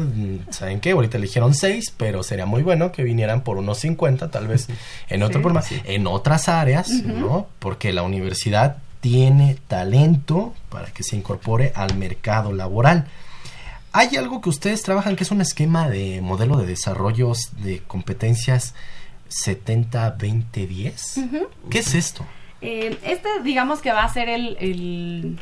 ¿saben 0.50 0.80
qué? 0.80 0.90
Ahorita 0.90 1.18
eligieron 1.18 1.54
seis, 1.54 1.94
pero 1.96 2.24
sería 2.24 2.46
muy 2.46 2.64
bueno 2.64 2.90
que 2.90 3.04
vinieran 3.04 3.42
por 3.42 3.58
unos 3.58 3.78
50, 3.78 4.28
tal 4.32 4.48
vez 4.48 4.66
en 5.08 5.22
otro 5.22 5.40
programa, 5.40 5.64
en 5.84 6.08
otras 6.08 6.48
áreas, 6.48 6.90
¿no? 6.90 7.46
Porque 7.60 7.92
la 7.92 8.02
universidad 8.02 8.78
tiene 9.00 9.56
talento 9.68 10.52
para 10.68 10.86
que 10.86 11.04
se 11.04 11.14
incorpore 11.14 11.72
al 11.76 11.96
mercado 11.96 12.52
laboral. 12.52 13.06
Hay 13.92 14.16
algo 14.16 14.40
que 14.40 14.48
ustedes 14.48 14.82
trabajan 14.82 15.16
que 15.16 15.24
es 15.24 15.30
un 15.30 15.42
esquema 15.42 15.88
de 15.88 16.20
modelo 16.22 16.56
de 16.56 16.66
desarrollos 16.66 17.50
de 17.62 17.80
competencias 17.80 18.74
70-20-10. 19.28 21.48
¿Qué 21.70 21.78
es 21.78 21.94
esto? 21.94 22.26
Eh, 22.62 22.98
este, 23.04 23.28
digamos 23.42 23.80
que 23.80 23.92
va 23.92 24.04
a 24.04 24.08
ser 24.08 24.28
el, 24.28 25.38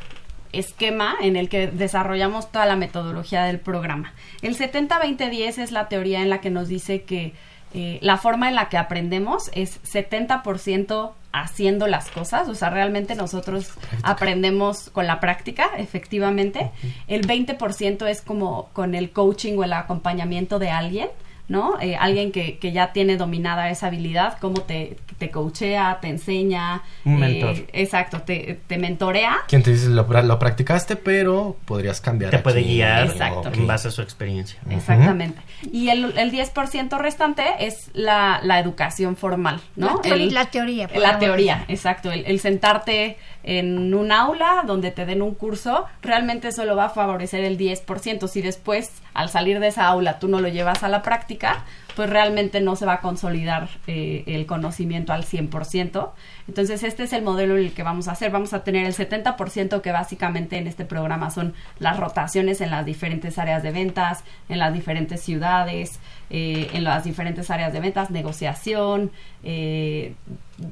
esquema 0.52 1.14
en 1.20 1.36
el 1.36 1.48
que 1.48 1.68
desarrollamos 1.68 2.50
toda 2.50 2.66
la 2.66 2.74
metodología 2.74 3.44
del 3.44 3.60
programa. 3.60 4.14
El 4.42 4.58
70-20-10 4.58 5.58
es 5.58 5.70
la 5.70 5.88
teoría 5.88 6.22
en 6.22 6.30
la 6.30 6.40
que 6.40 6.50
nos 6.50 6.66
dice 6.66 7.02
que 7.02 7.34
eh, 7.72 7.98
la 8.02 8.16
forma 8.16 8.48
en 8.48 8.54
la 8.54 8.68
que 8.68 8.78
aprendemos 8.78 9.50
es 9.54 9.80
70% 9.84 11.12
haciendo 11.32 11.86
las 11.86 12.10
cosas, 12.10 12.48
o 12.48 12.54
sea, 12.54 12.70
realmente 12.70 13.14
nosotros 13.14 13.72
aprendemos 14.02 14.90
con 14.90 15.06
la 15.06 15.20
práctica, 15.20 15.70
efectivamente. 15.78 16.72
El 17.06 17.26
20% 17.26 18.08
es 18.08 18.22
como 18.22 18.68
con 18.72 18.94
el 18.94 19.10
coaching 19.10 19.56
o 19.58 19.64
el 19.64 19.72
acompañamiento 19.72 20.58
de 20.58 20.70
alguien. 20.70 21.08
¿no? 21.48 21.80
Eh, 21.80 21.96
alguien 21.96 22.30
que, 22.30 22.58
que, 22.58 22.70
ya 22.70 22.92
tiene 22.92 23.16
dominada 23.16 23.70
esa 23.70 23.88
habilidad, 23.88 24.38
cómo 24.38 24.60
te, 24.60 24.96
te 25.20 25.30
coachea, 25.30 25.98
te 26.00 26.08
enseña. 26.08 26.82
Un 27.04 27.20
mentor. 27.20 27.50
Eh, 27.50 27.66
exacto, 27.74 28.22
te, 28.22 28.58
te, 28.66 28.78
mentorea. 28.78 29.36
Quien 29.46 29.62
te 29.62 29.70
dice, 29.70 29.88
lo, 29.90 30.02
lo, 30.04 30.38
practicaste, 30.38 30.96
pero 30.96 31.56
podrías 31.66 32.00
cambiar. 32.00 32.30
Te 32.30 32.38
aquí. 32.38 32.42
puede 32.42 32.62
guiar 32.62 33.06
exacto. 33.06 33.52
en 33.52 33.66
base 33.66 33.88
a 33.88 33.90
su 33.90 34.00
experiencia. 34.00 34.58
Exactamente. 34.68 35.40
Uh 35.62 35.66
-huh. 35.66 35.70
Y 35.72 35.90
el, 35.90 36.18
el 36.18 36.32
10% 36.32 36.98
restante 36.98 37.44
es 37.60 37.90
la, 37.92 38.40
la, 38.42 38.58
educación 38.58 39.16
formal, 39.16 39.60
¿no? 39.76 40.00
La, 40.02 40.14
el, 40.14 40.34
la 40.34 40.46
teoría. 40.46 40.88
La 40.94 41.18
teoría, 41.18 41.66
exacto. 41.68 42.10
El, 42.10 42.24
el 42.24 42.40
sentarte 42.40 43.18
en 43.42 43.94
un 43.94 44.12
aula 44.12 44.64
donde 44.66 44.90
te 44.90 45.06
den 45.06 45.22
un 45.22 45.34
curso, 45.34 45.86
realmente 46.02 46.50
solo 46.52 46.76
va 46.76 46.86
a 46.86 46.90
favorecer 46.90 47.44
el 47.44 47.58
10%. 47.58 48.26
Si 48.26 48.40
después, 48.42 48.90
al 49.12 49.28
salir 49.28 49.60
de 49.60 49.68
esa 49.68 49.86
aula, 49.86 50.18
tú 50.18 50.28
no 50.28 50.40
lo 50.40 50.48
llevas 50.48 50.82
a 50.82 50.88
la 50.88 51.02
práctica, 51.02 51.64
pues 51.96 52.10
realmente 52.10 52.60
no 52.60 52.76
se 52.76 52.86
va 52.86 52.94
a 52.94 53.00
consolidar 53.00 53.68
eh, 53.86 54.24
el 54.26 54.46
conocimiento 54.46 55.12
al 55.12 55.24
100%. 55.24 56.10
Entonces, 56.48 56.82
este 56.82 57.04
es 57.04 57.12
el 57.12 57.22
modelo 57.22 57.56
en 57.56 57.64
el 57.64 57.72
que 57.72 57.82
vamos 57.82 58.08
a 58.08 58.12
hacer. 58.12 58.30
Vamos 58.30 58.52
a 58.52 58.64
tener 58.64 58.86
el 58.86 58.94
70% 58.94 59.80
que 59.80 59.92
básicamente 59.92 60.58
en 60.58 60.66
este 60.66 60.84
programa 60.84 61.30
son 61.30 61.54
las 61.78 61.98
rotaciones 61.98 62.60
en 62.60 62.70
las 62.70 62.84
diferentes 62.84 63.38
áreas 63.38 63.62
de 63.62 63.70
ventas, 63.70 64.24
en 64.48 64.58
las 64.58 64.72
diferentes 64.72 65.20
ciudades, 65.22 66.00
eh, 66.30 66.70
en 66.72 66.84
las 66.84 67.04
diferentes 67.04 67.50
áreas 67.50 67.72
de 67.72 67.80
ventas, 67.80 68.10
negociación, 68.10 69.10
eh, 69.42 70.14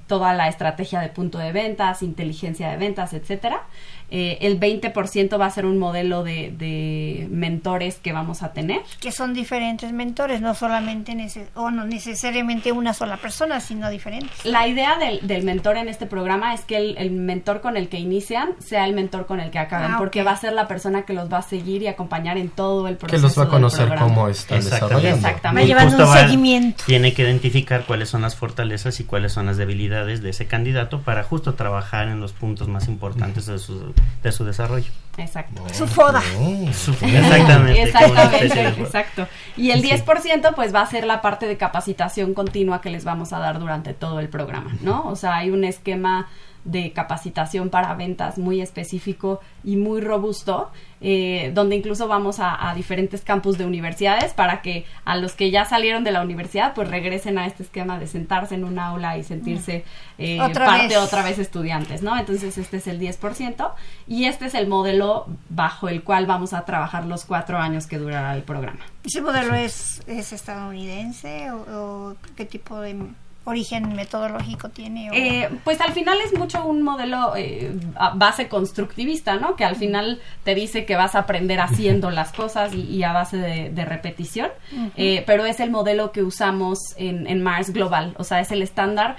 toda 0.07 0.35
la 0.35 0.49
estrategia 0.49 1.01
de 1.01 1.09
punto 1.09 1.39
de 1.39 1.53
ventas, 1.53 2.03
inteligencia 2.03 2.71
de 2.71 2.77
ventas, 2.77 3.13
etcétera. 3.13 3.63
Eh, 4.11 4.39
el 4.41 4.59
20% 4.59 5.39
va 5.39 5.47
a 5.47 5.51
ser 5.51 5.67
un 5.67 5.79
modelo 5.79 6.25
de, 6.25 6.55
de, 6.57 7.27
mentores 7.31 7.97
que 7.97 8.13
vamos 8.13 8.43
a 8.43 8.53
tener. 8.53 8.81
Que 9.01 9.13
son 9.13 9.35
diferentes 9.35 9.93
mentores, 9.93 10.41
no 10.41 10.55
solamente 10.55 11.15
neces 11.15 11.49
o 11.55 11.71
no 11.71 11.85
necesariamente 11.85 12.73
una 12.73 12.95
sola 12.95 13.19
persona, 13.19 13.61
sino 13.61 13.91
diferentes. 13.91 14.45
La 14.45 14.67
idea 14.67 14.99
del, 14.99 15.27
del 15.27 15.43
mentor 15.43 15.77
en 15.77 15.89
este 15.89 16.07
programa 16.07 16.55
es 16.55 16.63
que 16.63 16.79
el, 16.79 16.97
el, 16.97 17.11
mentor 17.11 17.61
con 17.61 17.77
el 17.77 17.89
que 17.89 17.99
inician 17.99 18.51
sea 18.61 18.87
el 18.87 18.95
mentor 18.95 19.27
con 19.27 19.41
el 19.41 19.51
que 19.51 19.59
acaben, 19.59 19.93
ah, 19.93 19.99
porque 19.99 20.23
va 20.23 20.33
a 20.33 20.37
ser 20.37 20.55
la 20.55 20.69
persona 20.69 21.03
que 21.03 21.13
los 21.13 21.31
va 21.31 21.39
a 21.39 21.43
seguir 21.43 21.83
y 21.83 21.87
acompañar 21.87 22.39
en 22.39 22.49
todo 22.49 22.89
el 22.89 22.97
proceso. 22.97 23.21
Que 23.21 23.23
los 23.23 23.39
va 23.39 23.45
a 23.45 23.49
conocer 23.49 23.95
cómo 23.99 24.29
están 24.29 24.65
desarrollando. 24.65 25.09
Exactamente. 25.17 25.75
Va 25.75 25.81
llevando 25.83 26.07
un 26.07 26.13
seguimiento. 26.15 26.85
Tiene 26.87 27.13
que 27.13 27.23
identificar 27.23 27.85
cuáles 27.85 28.09
son 28.09 28.23
las 28.23 28.37
fortalezas 28.37 29.01
y 29.01 29.05
cuáles 29.05 29.33
son 29.33 29.47
las 29.47 29.59
debilidades 29.59 30.23
de 30.23 30.31
ese 30.31 30.47
candidato 30.47 31.03
para 31.03 31.25
justo 31.25 31.55
trabajar 31.55 32.09
en 32.09 32.21
los 32.21 32.33
puntos 32.33 32.69
más 32.69 32.89
importantes 32.89 33.47
de 33.47 33.59
su 33.59 33.93
de 34.23 34.33
su 34.33 34.45
desarrollo. 34.45 34.91
Exacto. 35.17 35.63
Su 35.73 35.87
foda. 35.87 36.23
Su, 36.73 36.93
exactamente. 36.93 37.83
exactamente 37.83 38.69
exacto. 38.69 39.27
Y 39.57 39.71
el 39.71 39.83
10% 39.83 40.55
pues 40.55 40.75
va 40.75 40.83
a 40.83 40.87
ser 40.87 41.05
la 41.05 41.21
parte 41.21 41.47
de 41.47 41.57
capacitación 41.57 42.35
continua 42.35 42.81
que 42.81 42.91
les 42.91 43.05
vamos 43.05 43.33
a 43.33 43.39
dar 43.39 43.59
durante 43.59 43.95
todo 43.95 44.21
el 44.21 44.29
programa, 44.29 44.77
¿no? 44.81 45.07
O 45.09 45.17
sea, 45.17 45.37
hay 45.37 45.51
un 45.51 45.65
esquema 45.65 46.29
de 46.69 46.93
capacitación 46.93 47.71
para 47.71 47.95
ventas 47.95 48.39
muy 48.39 48.61
específico 48.61 49.41
y 49.65 49.77
muy 49.77 50.01
robusto, 50.01 50.71
eh, 51.01 51.51
donde 51.55 51.77
incluso 51.77 52.09
vamos 52.09 52.41
a, 52.41 52.69
a, 52.69 52.75
diferentes 52.75 53.23
campus 53.23 53.57
de 53.57 53.65
universidades 53.65 54.35
para 54.35 54.61
que 54.61 54.85
a 55.05 55.17
los 55.17 55.35
que 55.35 55.51
ya 55.51 55.65
salieron 55.65 56.05
de 56.05 56.13
la 56.13 56.23
universidad 56.23 56.75
pues 56.75 56.89
regresen 56.89 57.39
a 57.39 57.47
este 57.47 57.63
esquema 57.63 57.99
de 57.99 58.07
sentarse 58.07 58.55
en 58.55 58.65
un 58.65 58.79
aula 58.79 59.17
y 59.17 59.25
sentirse 59.25 59.85
eh, 60.19 60.41
¿Otra 60.41 60.67
parte 60.67 60.89
vez? 60.89 60.99
otra 60.99 61.23
vez 61.23 61.39
estudiantes, 61.39 62.03
¿no? 62.03 62.19
Entonces 62.19 62.59
este 62.59 62.79
es 62.79 62.87
el 62.87 63.01
10% 63.01 63.73
y 64.07 64.25
este 64.25 64.47
es 64.47 64.55
el 64.55 64.67
modelo 64.67 65.27
bajo 65.49 65.89
el 65.89 66.03
cual 66.03 66.27
vamos 66.27 66.53
a 66.53 66.65
trabajar 66.65 67.07
los 67.07 67.25
cuatro 67.25 67.59
años 67.59 67.87
que 67.87 67.99
durará 67.99 68.35
el 68.35 68.43
programa. 68.43 68.81
¿Ese 69.05 69.23
modelo 69.23 69.55
es, 69.55 70.03
es 70.07 70.33
estadounidense 70.33 71.51
o, 71.51 72.11
o 72.11 72.17
qué 72.37 72.45
tipo 72.45 72.81
de 72.81 72.97
origen 73.49 73.95
metodológico 73.95 74.69
tiene? 74.69 75.09
Eh, 75.13 75.49
pues 75.65 75.81
al 75.81 75.93
final 75.93 76.19
es 76.25 76.37
mucho 76.39 76.65
un 76.65 76.83
modelo 76.83 77.35
eh, 77.37 77.73
a 77.97 78.11
base 78.11 78.49
constructivista, 78.49 79.37
¿no? 79.37 79.57
Que 79.57 79.65
al 79.65 79.77
final 79.77 80.21
te 80.45 80.55
dice 80.55 80.85
que 80.85 80.97
vas 80.97 81.15
a 81.15 81.21
aprender 81.21 81.61
haciendo 81.61 82.11
las 82.11 82.33
cosas 82.33 82.75
y, 82.75 82.83
y 82.83 83.03
a 83.03 83.13
base 83.13 83.37
de, 83.37 83.71
de 83.71 83.85
repetición, 83.85 84.51
uh 84.73 84.77
-huh. 84.77 84.91
eh, 84.97 85.25
pero 85.27 85.45
es 85.47 85.61
el 85.61 85.71
modelo 85.71 86.13
que 86.13 86.23
usamos 86.23 86.79
en, 86.97 87.27
en, 87.27 87.43
Mars 87.43 87.71
Global, 87.73 88.15
o 88.19 88.25
sea, 88.25 88.41
es 88.41 88.51
el 88.53 88.63
estándar 88.63 89.17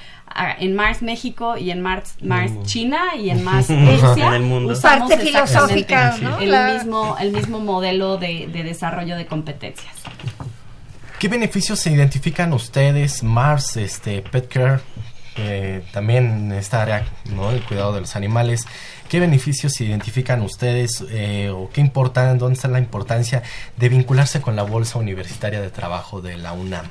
en 0.59 0.75
Mars 0.75 1.01
México 1.01 1.57
y 1.57 1.71
en 1.71 1.81
Mars, 1.81 2.15
Mars 2.21 2.51
China 2.63 3.15
y 3.17 3.31
en 3.31 3.43
Mars 3.43 3.69
Asia. 4.03 4.27
en 4.27 4.33
el 4.33 4.43
mundo. 4.43 4.73
Usamos 4.73 5.09
Parte 5.09 5.25
filosófica, 5.25 6.15
¿no? 6.21 6.39
el, 6.39 6.51
La... 6.51 6.73
mismo, 6.73 7.17
el 7.19 7.31
mismo 7.31 7.59
modelo 7.59 8.17
de, 8.17 8.47
de 8.47 8.63
desarrollo 8.63 9.15
de 9.17 9.25
competencias. 9.25 9.95
¿Qué 11.19 11.27
beneficios 11.27 11.79
se 11.79 11.91
identifican 11.91 12.53
ustedes, 12.53 13.23
Mars, 13.23 13.75
este, 13.75 14.21
Petcare, 14.21 14.79
también 15.91 16.25
en 16.25 16.51
esta 16.53 16.81
área, 16.81 17.05
¿no? 17.35 17.51
El 17.51 17.63
cuidado 17.63 17.93
de 17.93 18.01
los 18.01 18.15
animales. 18.15 18.65
¿Qué 19.09 19.19
beneficios 19.19 19.73
se 19.73 19.85
identifican 19.85 20.41
ustedes 20.41 21.03
eh, 21.09 21.49
o 21.49 21.69
qué 21.71 21.81
importan, 21.81 22.37
dónde 22.37 22.55
está 22.55 22.67
la 22.67 22.79
importancia 22.79 23.43
de 23.77 23.89
vincularse 23.89 24.41
con 24.41 24.55
la 24.55 24.63
Bolsa 24.63 24.99
Universitaria 24.99 25.61
de 25.61 25.69
Trabajo 25.69 26.21
de 26.21 26.37
la 26.37 26.53
UNAM? 26.53 26.85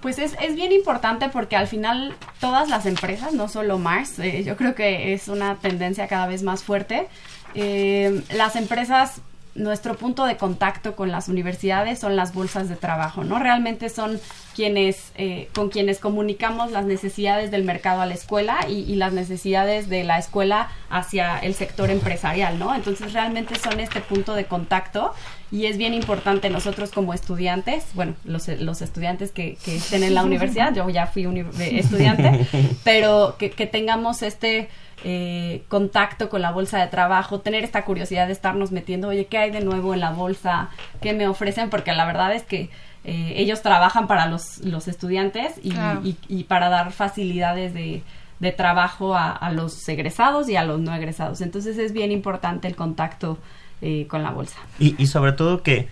Pues 0.00 0.18
es, 0.18 0.34
es 0.40 0.54
bien 0.54 0.72
importante 0.72 1.28
porque 1.28 1.56
al 1.56 1.66
final 1.66 2.14
todas 2.40 2.68
las 2.68 2.86
empresas, 2.86 3.32
no 3.32 3.48
solo 3.48 3.78
Mars, 3.78 4.18
eh, 4.18 4.42
yo 4.44 4.56
creo 4.56 4.74
que 4.74 5.14
es 5.14 5.28
una 5.28 5.56
tendencia 5.56 6.08
cada 6.08 6.26
vez 6.26 6.42
más 6.42 6.62
fuerte. 6.62 7.08
Eh, 7.54 8.22
las 8.30 8.56
empresas 8.56 9.20
nuestro 9.54 9.96
punto 9.96 10.24
de 10.24 10.36
contacto 10.36 10.96
con 10.96 11.10
las 11.10 11.28
universidades 11.28 11.98
son 11.98 12.16
las 12.16 12.34
bolsas 12.34 12.68
de 12.68 12.76
trabajo, 12.76 13.24
¿no? 13.24 13.38
Realmente 13.38 13.88
son 13.88 14.20
quienes, 14.54 15.12
eh, 15.16 15.48
con 15.54 15.68
quienes 15.68 15.98
comunicamos 15.98 16.70
las 16.70 16.86
necesidades 16.86 17.50
del 17.50 17.64
mercado 17.64 18.00
a 18.00 18.06
la 18.06 18.14
escuela 18.14 18.66
y, 18.68 18.90
y, 18.90 18.96
las 18.96 19.12
necesidades 19.12 19.88
de 19.88 20.04
la 20.04 20.18
escuela 20.18 20.70
hacia 20.88 21.38
el 21.38 21.54
sector 21.54 21.90
empresarial, 21.90 22.58
¿no? 22.58 22.74
Entonces 22.74 23.12
realmente 23.12 23.56
son 23.56 23.80
este 23.80 24.00
punto 24.00 24.34
de 24.34 24.46
contacto 24.46 25.12
y 25.50 25.66
es 25.66 25.76
bien 25.76 25.94
importante 25.94 26.50
nosotros 26.50 26.90
como 26.90 27.14
estudiantes, 27.14 27.84
bueno, 27.94 28.14
los, 28.24 28.48
los 28.48 28.82
estudiantes 28.82 29.30
que, 29.30 29.56
que 29.64 29.76
estén 29.76 30.02
en 30.02 30.14
la 30.14 30.22
universidad, 30.24 30.74
yo 30.74 30.88
ya 30.88 31.06
fui 31.06 31.26
estudiante, 31.60 32.46
pero 32.84 33.36
que, 33.38 33.50
que 33.50 33.66
tengamos 33.66 34.22
este 34.22 34.68
eh, 35.04 35.62
contacto 35.68 36.28
con 36.28 36.40
la 36.40 36.50
bolsa 36.50 36.80
de 36.80 36.86
trabajo, 36.86 37.40
tener 37.40 37.62
esta 37.62 37.84
curiosidad 37.84 38.26
de 38.26 38.32
estarnos 38.32 38.72
metiendo, 38.72 39.08
oye, 39.08 39.26
¿qué 39.26 39.38
hay 39.38 39.50
de 39.50 39.60
nuevo 39.60 39.92
en 39.92 40.00
la 40.00 40.10
bolsa? 40.10 40.70
¿Qué 41.00 41.12
me 41.12 41.28
ofrecen? 41.28 41.68
Porque 41.68 41.92
la 41.92 42.06
verdad 42.06 42.34
es 42.34 42.42
que 42.42 42.70
eh, 43.04 43.34
ellos 43.36 43.62
trabajan 43.62 44.06
para 44.06 44.26
los, 44.26 44.58
los 44.58 44.88
estudiantes 44.88 45.54
y, 45.62 45.72
claro. 45.72 46.00
y, 46.02 46.16
y, 46.28 46.44
para 46.44 46.70
dar 46.70 46.90
facilidades 46.90 47.74
de, 47.74 48.02
de 48.40 48.52
trabajo 48.52 49.14
a, 49.14 49.30
a, 49.30 49.52
los 49.52 49.86
egresados 49.88 50.48
y 50.48 50.56
a 50.56 50.64
los 50.64 50.80
no 50.80 50.94
egresados. 50.94 51.40
Entonces 51.42 51.76
es 51.78 51.92
bien 51.92 52.12
importante 52.12 52.66
el 52.66 52.76
contacto 52.76 53.38
eh, 53.82 54.06
con 54.06 54.22
la 54.22 54.30
bolsa. 54.30 54.56
Y, 54.78 55.00
y 55.02 55.06
sobre 55.08 55.32
todo 55.32 55.62
que 55.62 55.88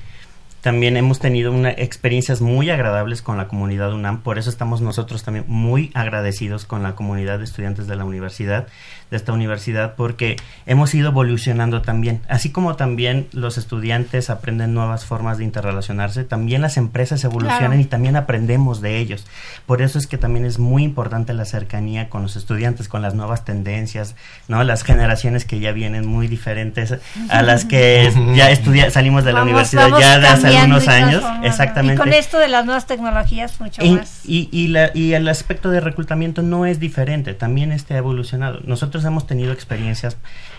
también 0.62 0.96
hemos 0.96 1.18
tenido 1.18 1.52
una, 1.52 1.70
experiencias 1.70 2.40
muy 2.40 2.70
agradables 2.70 3.20
con 3.20 3.36
la 3.36 3.48
comunidad 3.48 3.92
UNAM, 3.92 4.22
por 4.22 4.38
eso 4.38 4.48
estamos 4.48 4.80
nosotros 4.80 5.24
también 5.24 5.44
muy 5.48 5.90
agradecidos 5.92 6.64
con 6.64 6.84
la 6.84 6.94
comunidad 6.94 7.38
de 7.38 7.44
estudiantes 7.44 7.88
de 7.88 7.96
la 7.96 8.04
universidad, 8.04 8.68
de 9.12 9.18
esta 9.18 9.32
universidad, 9.34 9.94
porque 9.94 10.36
hemos 10.64 10.94
ido 10.94 11.08
evolucionando 11.10 11.82
también. 11.82 12.22
Así 12.28 12.50
como 12.50 12.76
también 12.76 13.28
los 13.32 13.58
estudiantes 13.58 14.30
aprenden 14.30 14.72
nuevas 14.72 15.04
formas 15.04 15.36
de 15.36 15.44
interrelacionarse, 15.44 16.24
también 16.24 16.62
las 16.62 16.78
empresas 16.78 17.22
evolucionan 17.22 17.72
claro. 17.72 17.80
y 17.80 17.84
también 17.84 18.16
aprendemos 18.16 18.80
de 18.80 18.96
ellos. 18.96 19.26
Por 19.66 19.82
eso 19.82 19.98
es 19.98 20.06
que 20.06 20.16
también 20.16 20.46
es 20.46 20.58
muy 20.58 20.82
importante 20.82 21.34
la 21.34 21.44
cercanía 21.44 22.08
con 22.08 22.22
los 22.22 22.36
estudiantes, 22.36 22.88
con 22.88 23.02
las 23.02 23.14
nuevas 23.14 23.44
tendencias, 23.44 24.16
¿no? 24.48 24.64
Las 24.64 24.82
generaciones 24.82 25.44
que 25.44 25.60
ya 25.60 25.72
vienen 25.72 26.06
muy 26.06 26.26
diferentes 26.26 26.94
a 27.28 27.42
las 27.42 27.66
que 27.66 28.10
ya 28.34 28.50
estudia 28.50 28.90
salimos 28.90 29.24
de 29.24 29.34
la 29.34 29.40
vamos, 29.40 29.50
universidad 29.52 29.90
vamos 29.90 30.00
ya 30.00 30.18
de 30.18 30.26
hace 30.26 30.56
algunos 30.56 30.88
años. 30.88 31.22
Exactamente. 31.42 31.96
Y 31.96 31.98
con 31.98 32.14
esto 32.14 32.38
de 32.38 32.48
las 32.48 32.64
nuevas 32.64 32.86
tecnologías, 32.86 33.60
mucho 33.60 33.84
y, 33.84 33.92
más. 33.96 34.22
Y, 34.24 34.48
y, 34.50 34.68
la, 34.68 34.90
y 34.94 35.12
el 35.12 35.28
aspecto 35.28 35.70
de 35.70 35.80
reclutamiento 35.80 36.40
no 36.40 36.64
es 36.64 36.80
diferente, 36.80 37.34
también 37.34 37.72
este 37.72 37.92
ha 37.92 37.98
evolucionado. 37.98 38.60
Nosotros 38.64 39.01
hemos 39.05 39.26
tenido 39.26 39.53
experiencias 39.53 40.16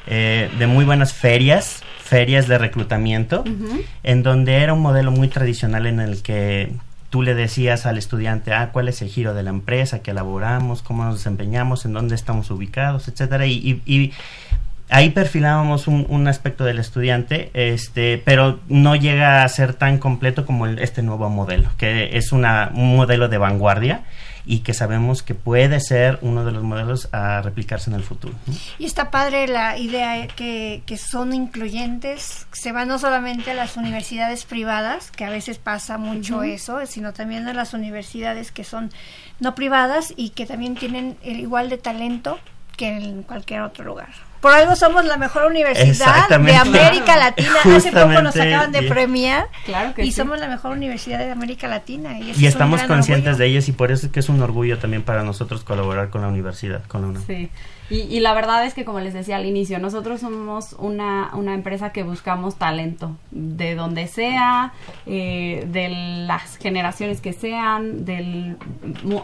eh, 0.07 0.49
de 0.57 0.67
muy 0.67 0.85
buenas 0.85 1.13
ferias, 1.13 1.81
ferias 2.01 2.47
de 2.47 2.57
reclutamiento, 2.57 3.41
uh 3.41 3.49
-huh. 3.49 3.85
en 4.03 4.23
donde 4.23 4.55
era 4.57 4.73
un 4.73 4.81
modelo 4.81 5.11
muy 5.11 5.27
tradicional 5.27 5.85
en 5.85 5.99
el 5.99 6.21
que 6.21 6.73
tú 7.09 7.21
le 7.21 7.35
decías 7.35 7.85
al 7.85 7.99
estudiante, 7.99 8.53
ah, 8.53 8.71
cuál 8.73 8.87
es 8.87 9.01
el 9.03 9.07
giro 9.09 9.35
de 9.35 9.43
la 9.43 9.51
empresa, 9.51 9.99
qué 9.99 10.11
elaboramos, 10.11 10.81
cómo 10.81 11.05
nos 11.05 11.17
desempeñamos, 11.17 11.85
en 11.85 11.93
dónde 11.93 12.15
estamos 12.15 12.49
ubicados, 12.49 13.07
etcétera, 13.07 13.45
y, 13.45 13.81
y, 13.85 13.93
y 13.93 14.13
ahí 14.93 15.09
perfilábamos 15.09 15.87
un, 15.87 16.05
un, 16.07 16.27
aspecto 16.27 16.63
del 16.65 16.77
estudiante, 16.77 17.49
este, 17.55 18.21
pero 18.23 18.59
no 18.67 18.95
llega 18.95 19.43
a 19.43 19.49
ser 19.49 19.73
tan 19.73 19.97
completo 19.97 20.45
como 20.45 20.67
este 20.67 21.01
nuevo 21.01 21.29
modelo, 21.29 21.69
que 21.77 22.15
es 22.15 22.31
una, 22.31 22.71
un 22.75 22.95
modelo 22.95 23.27
de 23.27 23.39
vanguardia 23.39 24.03
y 24.45 24.59
que 24.59 24.75
sabemos 24.75 25.23
que 25.23 25.33
puede 25.33 25.79
ser 25.79 26.19
uno 26.21 26.45
de 26.45 26.51
los 26.51 26.61
modelos 26.61 27.09
a 27.11 27.41
replicarse 27.41 27.89
en 27.89 27.95
el 27.95 28.03
futuro. 28.03 28.35
Y 28.77 28.85
está 28.85 29.09
padre 29.09 29.47
la 29.47 29.79
idea 29.79 30.27
que, 30.27 30.83
que 30.85 30.97
son 30.97 31.33
incluyentes, 31.33 32.45
se 32.51 32.71
va 32.71 32.85
no 32.85 32.99
solamente 32.99 33.49
a 33.49 33.55
las 33.55 33.77
universidades 33.77 34.45
privadas, 34.45 35.09
que 35.09 35.25
a 35.25 35.31
veces 35.31 35.57
pasa 35.57 35.97
mucho 35.97 36.43
eso, 36.43 36.85
sino 36.85 37.13
también 37.13 37.47
a 37.47 37.53
las 37.53 37.73
universidades 37.73 38.51
que 38.51 38.63
son 38.63 38.91
no 39.39 39.55
privadas 39.55 40.13
y 40.15 40.29
que 40.29 40.45
también 40.45 40.75
tienen 40.75 41.17
el 41.23 41.39
igual 41.39 41.69
de 41.69 41.79
talento 41.79 42.37
que 42.77 42.89
en 42.89 43.23
cualquier 43.23 43.61
otro 43.61 43.85
lugar. 43.85 44.32
Por 44.43 44.51
algo 44.51 44.75
somos 44.75 45.05
la 45.05 45.15
mejor 45.15 45.45
universidad 45.45 46.27
de 46.27 46.35
América 46.53 47.15
Latina. 47.15 47.49
Hace 47.77 47.93
poco 47.93 48.21
nos 48.21 48.35
acaban 48.35 48.73
de 48.73 48.83
premiar 48.83 49.47
claro 49.65 49.93
y 49.95 50.11
somos 50.11 50.37
la 50.37 50.49
mejor 50.49 50.73
universidad 50.73 51.17
de 51.19 51.31
América 51.31 51.69
Latina. 51.69 52.19
Y, 52.19 52.45
estamos 52.45 52.83
conscientes 52.83 53.37
de 53.37 53.45
ellos 53.45 53.69
y 53.69 53.71
por 53.71 53.93
eso 53.93 54.07
es 54.07 54.11
que 54.11 54.19
es 54.19 54.27
un 54.27 54.41
orgullo 54.41 54.77
también 54.79 55.01
para 55.01 55.23
nosotros 55.23 55.63
colaborar 55.63 56.09
con 56.09 56.23
la 56.23 56.27
universidad, 56.27 56.83
con 56.89 57.03
la 57.03 57.07
UNAM. 57.07 57.25
Sí. 57.25 57.49
Y, 57.89 58.21
la 58.21 58.33
verdad 58.33 58.65
es 58.65 58.73
que, 58.73 58.85
como 58.85 58.99
les 59.01 59.13
decía 59.13 59.35
al 59.35 59.45
inicio, 59.45 59.77
nosotros 59.77 60.21
somos 60.21 60.73
una, 60.79 61.31
una 61.33 61.53
empresa 61.53 61.91
que 61.91 62.03
buscamos 62.03 62.55
talento, 62.55 63.15
de 63.29 63.75
donde 63.75 64.07
sea, 64.07 64.73
eh, 65.05 65.67
de 65.67 65.89
las 66.25 66.57
generaciones 66.57 67.21
que 67.21 67.33
sean, 67.33 68.05
del 68.05 68.57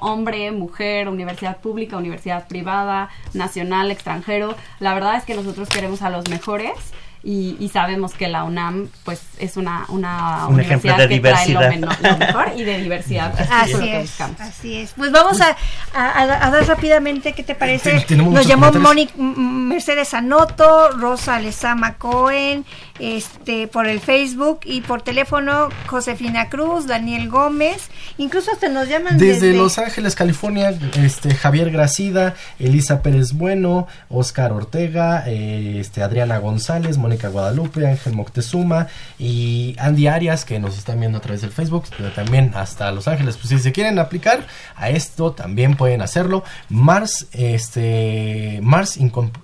hombre, 0.01 0.51
mujer, 0.51 1.07
universidad 1.07 1.57
pública, 1.57 1.97
universidad 1.97 2.47
privada, 2.47 3.09
nacional, 3.33 3.91
extranjero. 3.91 4.55
La 4.79 4.93
verdad 4.93 5.15
es 5.15 5.23
que 5.23 5.35
nosotros 5.35 5.69
queremos 5.69 6.01
a 6.01 6.09
los 6.09 6.29
mejores 6.29 6.73
y, 7.21 7.69
sabemos 7.73 8.13
que 8.13 8.29
la 8.29 8.45
UNAM 8.45 8.87
pues 9.03 9.21
es 9.39 9.57
una, 9.57 9.85
una 9.89 10.47
Un 10.47 10.55
universidad 10.55 10.97
de 10.97 11.07
que 11.09 11.15
diversidad. 11.15 11.59
trae 11.59 11.77
lo, 11.79 12.17
mejor 12.17 12.51
y 12.55 12.63
de 12.63 12.81
diversidad. 12.81 13.33
Así, 13.51 13.89
es, 13.89 14.21
así 14.21 14.77
es. 14.77 14.93
Pues 14.95 15.11
vamos 15.11 15.39
a, 15.41 15.57
a, 15.93 16.49
dar 16.49 16.65
rápidamente, 16.65 17.33
¿qué 17.33 17.43
te 17.43 17.55
parece? 17.55 18.05
Nos 18.15 18.47
llamó 18.47 18.71
Mónica 18.71 19.13
Mercedes 19.17 20.13
Anoto, 20.13 20.91
Rosa 20.91 21.39
Lezama 21.39 21.95
Cohen, 21.95 22.65
este, 22.99 23.67
por 23.67 23.87
el 23.87 23.99
Facebook 23.99 24.61
y 24.63 24.81
por 24.81 25.01
teléfono 25.01 25.69
Josefina 25.87 26.49
Cruz, 26.49 26.87
Daniel 26.87 27.29
Gómez, 27.29 27.89
incluso 28.17 28.51
hasta 28.51 28.69
nos 28.69 28.87
llaman 28.87 29.17
desde, 29.17 29.53
Los 29.53 29.77
Ángeles, 29.77 30.15
California, 30.15 30.73
este 30.95 31.33
Javier 31.33 31.71
Gracida, 31.71 32.35
Elisa 32.59 33.01
Pérez 33.01 33.33
Bueno, 33.33 33.87
Oscar 34.09 34.51
Ortega, 34.51 35.23
eh, 35.27 35.77
este 35.79 36.01
Adriana 36.01 36.37
González, 36.39 36.97
Mónica 37.09 37.29
Guadalupe, 37.29 37.87
Ángel 37.87 38.13
Moctezuma 38.13 38.85
y 39.17 39.75
Andy 39.79 40.05
Arias 40.05 40.45
que 40.45 40.59
nos 40.59 40.77
están 40.77 40.99
viendo 40.99 41.17
a 41.17 41.21
través 41.21 41.41
del 41.41 41.49
Facebook, 41.49 41.85
pero 41.97 42.11
también 42.11 42.51
hasta 42.53 42.91
Los 42.91 43.07
Ángeles. 43.07 43.35
Pues 43.35 43.49
si 43.49 43.57
se 43.57 43.71
quieren 43.71 43.97
aplicar 43.97 44.45
a 44.75 44.91
esto 44.91 45.31
también 45.31 45.75
pueden 45.75 46.03
hacerlo. 46.03 46.43
Mars 46.69 47.27
este 47.31 48.59
Mars 48.61 48.99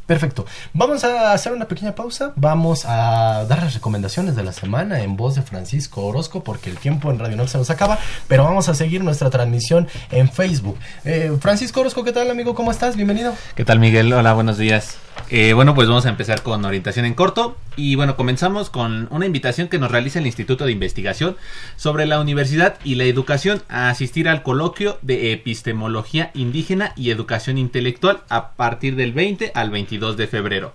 Perfecto. 0.07 0.47
Vamos 0.73 1.03
a 1.03 1.33
hacer 1.33 1.53
una 1.53 1.67
pequeña 1.67 1.95
pausa. 1.95 2.33
Vamos 2.37 2.85
a 2.85 3.45
dar 3.49 3.65
las 3.65 3.75
recomendaciones 3.75 4.37
de 4.37 4.45
la 4.45 4.53
semana 4.53 5.01
en 5.01 5.17
voz 5.17 5.35
de 5.35 5.43
Francisco 5.43 6.07
Orozco 6.07 6.45
porque 6.45 6.71
el 6.71 6.79
tiempo 6.79 7.11
en 7.11 7.19
Radio 7.19 7.37
no 7.37 7.49
se 7.49 7.59
nos 7.59 7.71
acaba, 7.71 7.99
pero 8.29 8.45
vamos 8.45 8.69
a 8.69 8.75
seguir 8.75 9.03
nuestra 9.03 9.31
transmisión 9.31 9.89
en 10.13 10.31
Facebook. 10.31 10.79
Eh, 11.05 11.37
Francisco 11.41 11.81
Orozco, 11.81 12.05
¿qué 12.05 12.13
tal 12.13 12.31
amigo? 12.31 12.55
¿Cómo 12.55 12.71
estás? 12.71 12.95
Bienvenido. 12.95 13.35
¿Qué 13.57 13.65
tal 13.65 13.81
Miguel? 13.81 14.13
Hola, 14.13 14.33
buenos 14.33 14.59
días. 14.59 14.99
Eh, 15.29 15.55
bueno, 15.55 15.75
pues 15.75 15.89
vamos 15.89 16.07
a 16.07 16.09
empezar 16.09 16.43
con 16.43 16.65
orientación 16.65 17.05
en 17.05 17.15
corto 17.15 17.57
y 17.75 17.97
bueno, 17.97 18.17
comenzamos 18.17 18.71
con 18.71 19.09
una 19.11 19.27
invitación 19.27 19.67
que 19.67 19.81
nos 19.81 19.91
realiza 19.91 20.21
el 20.21 20.27
Instituto 20.27 20.65
de 20.65 20.71
Investigación 20.71 21.37
sobre 21.75 22.07
la 22.07 22.21
Universidad 22.21 22.79
y 22.85 22.95
la 22.95 23.05
Educación 23.05 23.61
a 23.69 23.89
asistir 23.89 24.29
al 24.29 24.45
coloquio 24.45 24.99
de 25.03 25.33
epistemología 25.33 26.31
indígena 26.35 26.93
y 26.95 27.11
educación 27.11 27.59
intelectual 27.59 28.21
a 28.29 28.53
partir 28.53 28.95
del 28.95 29.13
20 29.13 29.51
al 29.53 29.71
22 29.71 30.17
de 30.17 30.29
febrero. 30.29 30.75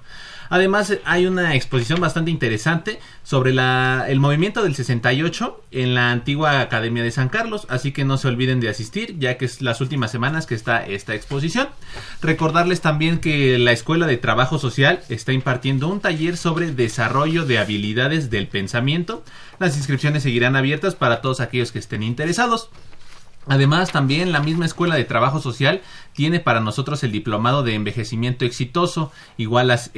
Además, 0.52 0.98
hay 1.06 1.28
una 1.28 1.56
exposición 1.56 2.02
bastante 2.02 2.30
interesante 2.30 3.00
sobre 3.24 3.52
el 3.52 4.20
movimiento 4.20 4.64
del 4.64 4.76
68 4.76 5.64
en 5.72 5.96
la 5.96 6.12
antigua 6.12 6.60
Academia 6.60 7.04
de 7.04 7.12
San 7.12 7.30
Carlos, 7.30 7.66
así 7.70 7.94
que 7.94 8.04
no 8.04 8.18
se 8.18 8.28
olviden 8.28 8.60
de 8.60 8.68
asistir, 8.68 9.18
ya 9.18 9.38
que 9.38 9.46
es 9.46 9.62
las 9.62 9.80
últimas 9.80 10.12
semanas 10.12 10.48
que 10.48 10.56
está 10.56 10.86
esta 10.86 11.16
exposición. 11.16 11.70
Recordarles 12.22 12.82
también 12.82 13.20
que 13.20 13.58
la 13.60 13.72
Escuela 13.72 14.08
de 14.08 14.18
Trabajo 14.18 14.60
Social 14.60 15.00
está 15.08 15.32
impartiendo 15.32 15.88
un 15.88 16.02
taller 16.02 16.36
sobre 16.36 16.74
desarrollo 16.74 17.46
de 17.46 17.58
habilidades 17.58 18.30
del 18.30 18.50
pensamiento. 18.50 19.24
Las 19.58 19.78
inscripciones 19.78 20.24
seguirán 20.24 20.58
abiertas 20.58 20.96
para 20.96 21.22
todos 21.22 21.40
aquellos 21.40 21.72
que 21.72 21.80
estén 21.80 22.04
interesados. 22.04 22.70
Además, 23.48 23.92
también 23.92 24.32
la 24.32 24.40
misma 24.40 24.66
Escuela 24.66 24.96
de 24.96 25.04
Trabajo 25.04 25.40
Social 25.40 25.82
tiene 26.14 26.40
para 26.40 26.60
nosotros 26.60 27.04
el 27.04 27.12
diplomado 27.12 27.64
de 27.64 27.74
envejecimiento 27.74 28.46
exitoso. 28.46 29.12
Igual 29.38 29.68
las 29.68 29.92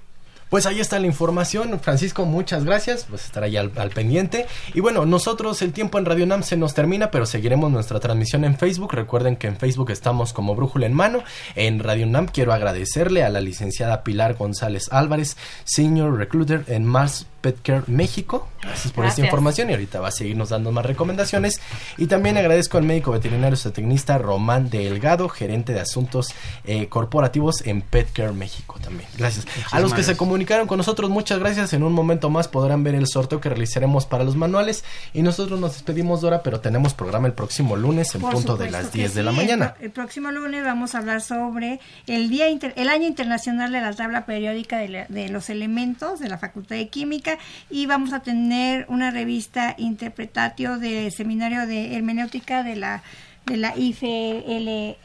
Pues 0.49 0.65
ahí 0.67 0.79
está 0.79 1.01
la 1.01 1.07
información, 1.07 1.81
Francisco, 1.81 2.25
muchas 2.25 2.65
gracias, 2.65 3.07
pues 3.11 3.25
estar 3.25 3.43
ahí 3.43 3.57
al, 3.57 3.71
pendiente. 3.91 4.47
Y 4.75 4.81
bueno, 4.81 5.05
nosotros 5.05 5.61
el 5.61 5.73
tiempo 5.73 5.99
en 5.99 6.05
Radio 6.05 6.25
NAM 6.25 6.45
se 6.45 6.57
nos 6.57 6.73
termina, 6.73 7.11
pero 7.11 7.27
seguiremos 7.27 7.73
nuestra 7.73 7.99
transmisión 7.99 8.45
en 8.45 8.57
Facebook. 8.57 8.93
Recuerden 8.93 9.35
que 9.35 9.49
en 9.49 9.57
Facebook 9.57 9.91
estamos 9.91 10.33
como 10.33 10.55
Brújula 10.55 10.87
en 10.87 10.95
Mano. 10.95 11.25
En 11.57 11.81
Radio 11.81 12.07
NAM 12.07 12.27
quiero 12.27 12.53
agradecerle 12.53 13.25
a 13.25 13.29
la 13.29 13.41
licenciada 13.41 14.05
Pilar 14.05 14.35
González 14.35 14.89
Álvarez, 14.93 15.37
Senior 15.65 16.17
Recruiter 16.17 16.63
en 16.69 16.85
Mars 16.85 17.27
Petcare 17.41 17.85
México. 17.87 18.49
Gracias 18.63 18.93
por 18.93 19.07
esta 19.07 19.21
información 19.21 19.71
y 19.71 19.75
ahorita 19.75 20.01
va 20.01 20.09
a 20.09 20.13
seguirnos 20.13 20.49
dando 20.49 20.73
más 20.73 20.85
recomendaciones. 20.85 21.61
Y 21.97 22.07
también 22.07 22.37
agradezco 22.37 22.79
al 22.79 22.85
médico 22.85 23.13
veterinario 23.13 23.57
zootecnista 23.57 24.19
Román 24.19 24.71
Delgado, 24.71 25.29
gerente 25.29 25.73
de 25.73 25.81
asuntos 25.81 26.35
eh, 26.65 26.89
corporativos 26.89 27.65
en 27.67 27.83
Petcare 27.83 28.33
México 28.33 28.79
también. 28.83 29.09
Gracias. 29.17 29.47
a 29.71 29.81
los 29.81 29.95
que 29.95 30.03
se 30.03 30.17
comunicaron 30.17 30.67
con 30.67 30.79
nosotros, 30.79 31.11
muchas 31.11 31.39
gracias. 31.39 31.73
En 31.73 31.83
un 31.83 31.93
momento 31.93 32.31
más 32.31 32.49
podrán 32.49 32.83
ver 32.83 32.95
el 32.95 33.07
sorteo 33.07 33.41
que 33.41 33.49
realizaremos 33.49 34.07
para 34.07 34.25
los 34.25 34.37
manuales. 34.37 34.85
Y 35.13 35.23
nosotros 35.23 35.61
nos 35.61 35.75
despedimos, 35.75 36.21
Dora, 36.21 36.43
pero 36.43 36.61
tenemos 36.61 36.95
programa 36.95 37.29
el 37.29 37.35
próximo 37.35 37.77
lunes 37.77 38.15
en 38.15 38.23
punto 38.23 38.57
de 38.57 38.71
las 38.71 38.93
10 38.93 39.15
de 39.15 39.23
la 39.23 39.33
mañana. 39.33 39.75
El, 39.81 39.91
próximo 39.91 40.31
lunes 40.31 40.65
vamos 40.65 40.95
a 40.95 40.99
hablar 40.99 41.21
sobre 41.21 41.81
el, 42.07 42.29
día 42.29 42.47
el 42.49 42.89
año 42.89 43.07
internacional 43.07 43.73
de 43.73 43.81
la 43.81 43.93
tabla 43.93 44.27
periódica 44.27 44.79
de 44.79 45.29
los 45.29 45.51
elementos 45.51 46.21
de 46.21 46.29
la 46.29 46.39
Facultad 46.39 46.77
de 46.77 46.89
Química 46.89 47.26
y 47.71 47.87
vamos 47.87 48.13
a 48.13 48.21
tener 48.21 48.87
una 48.89 49.11
revista 49.11 49.75
interpretatio 49.79 50.79
de 50.79 51.11
seminario 51.11 51.67
de 51.67 51.97
hermenéutica 51.97 52.63
de 52.63 52.77
la 52.77 53.03
de 53.47 53.57
la 53.57 53.75
IFL, 53.77 54.97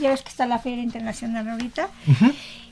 ya 0.00 0.10
ves 0.10 0.22
que 0.22 0.28
está 0.28 0.46
la 0.46 0.58
Feria 0.58 0.82
Internacional 0.82 1.48
ahorita. 1.48 1.88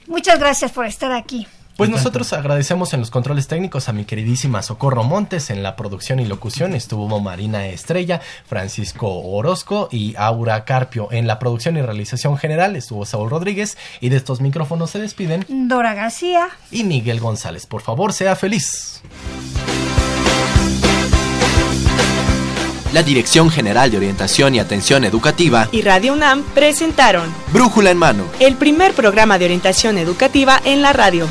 Muchas 0.08 0.38
gracias 0.40 0.72
por 0.72 0.84
estar 0.84 1.12
aquí. 1.12 1.46
Pues 1.76 1.88
nosotros 1.88 2.32
agradecemos 2.32 2.92
en 2.92 3.00
los 3.00 3.10
controles 3.10 3.48
técnicos 3.48 3.88
a 3.88 3.92
mi 3.92 4.04
queridísima 4.04 4.62
Socorro 4.62 5.04
Montes 5.04 5.50
en 5.50 5.62
la 5.62 5.74
producción 5.74 6.20
y 6.20 6.26
locución. 6.26 6.74
Estuvo 6.74 7.18
Marina 7.20 7.66
Estrella, 7.66 8.20
Francisco 8.46 9.08
Orozco 9.08 9.88
y 9.90 10.14
Aura 10.16 10.64
Carpio. 10.64 11.08
En 11.10 11.26
la 11.26 11.38
producción 11.38 11.76
y 11.76 11.82
realización 11.82 12.36
general 12.36 12.76
estuvo 12.76 13.06
Saúl 13.06 13.30
Rodríguez 13.30 13.78
y 14.00 14.10
de 14.10 14.16
estos 14.16 14.40
micrófonos 14.40 14.90
se 14.90 14.98
despiden 14.98 15.46
Dora 15.48 15.94
García 15.94 16.50
y 16.70 16.84
Miguel 16.84 17.20
González. 17.20 17.66
Por 17.66 17.80
favor, 17.80 18.12
sea 18.12 18.36
feliz. 18.36 19.02
La 22.92 23.02
Dirección 23.02 23.48
General 23.48 23.90
de 23.90 23.96
Orientación 23.96 24.54
y 24.54 24.58
Atención 24.58 25.04
Educativa 25.04 25.66
y 25.72 25.80
Radio 25.80 26.12
UNAM 26.12 26.42
presentaron 26.54 27.32
Brújula 27.50 27.90
en 27.90 27.96
Mano, 27.96 28.24
el 28.38 28.56
primer 28.56 28.92
programa 28.92 29.38
de 29.38 29.46
orientación 29.46 29.96
educativa 29.96 30.60
en 30.66 30.82
la 30.82 30.92
radio. 30.92 31.26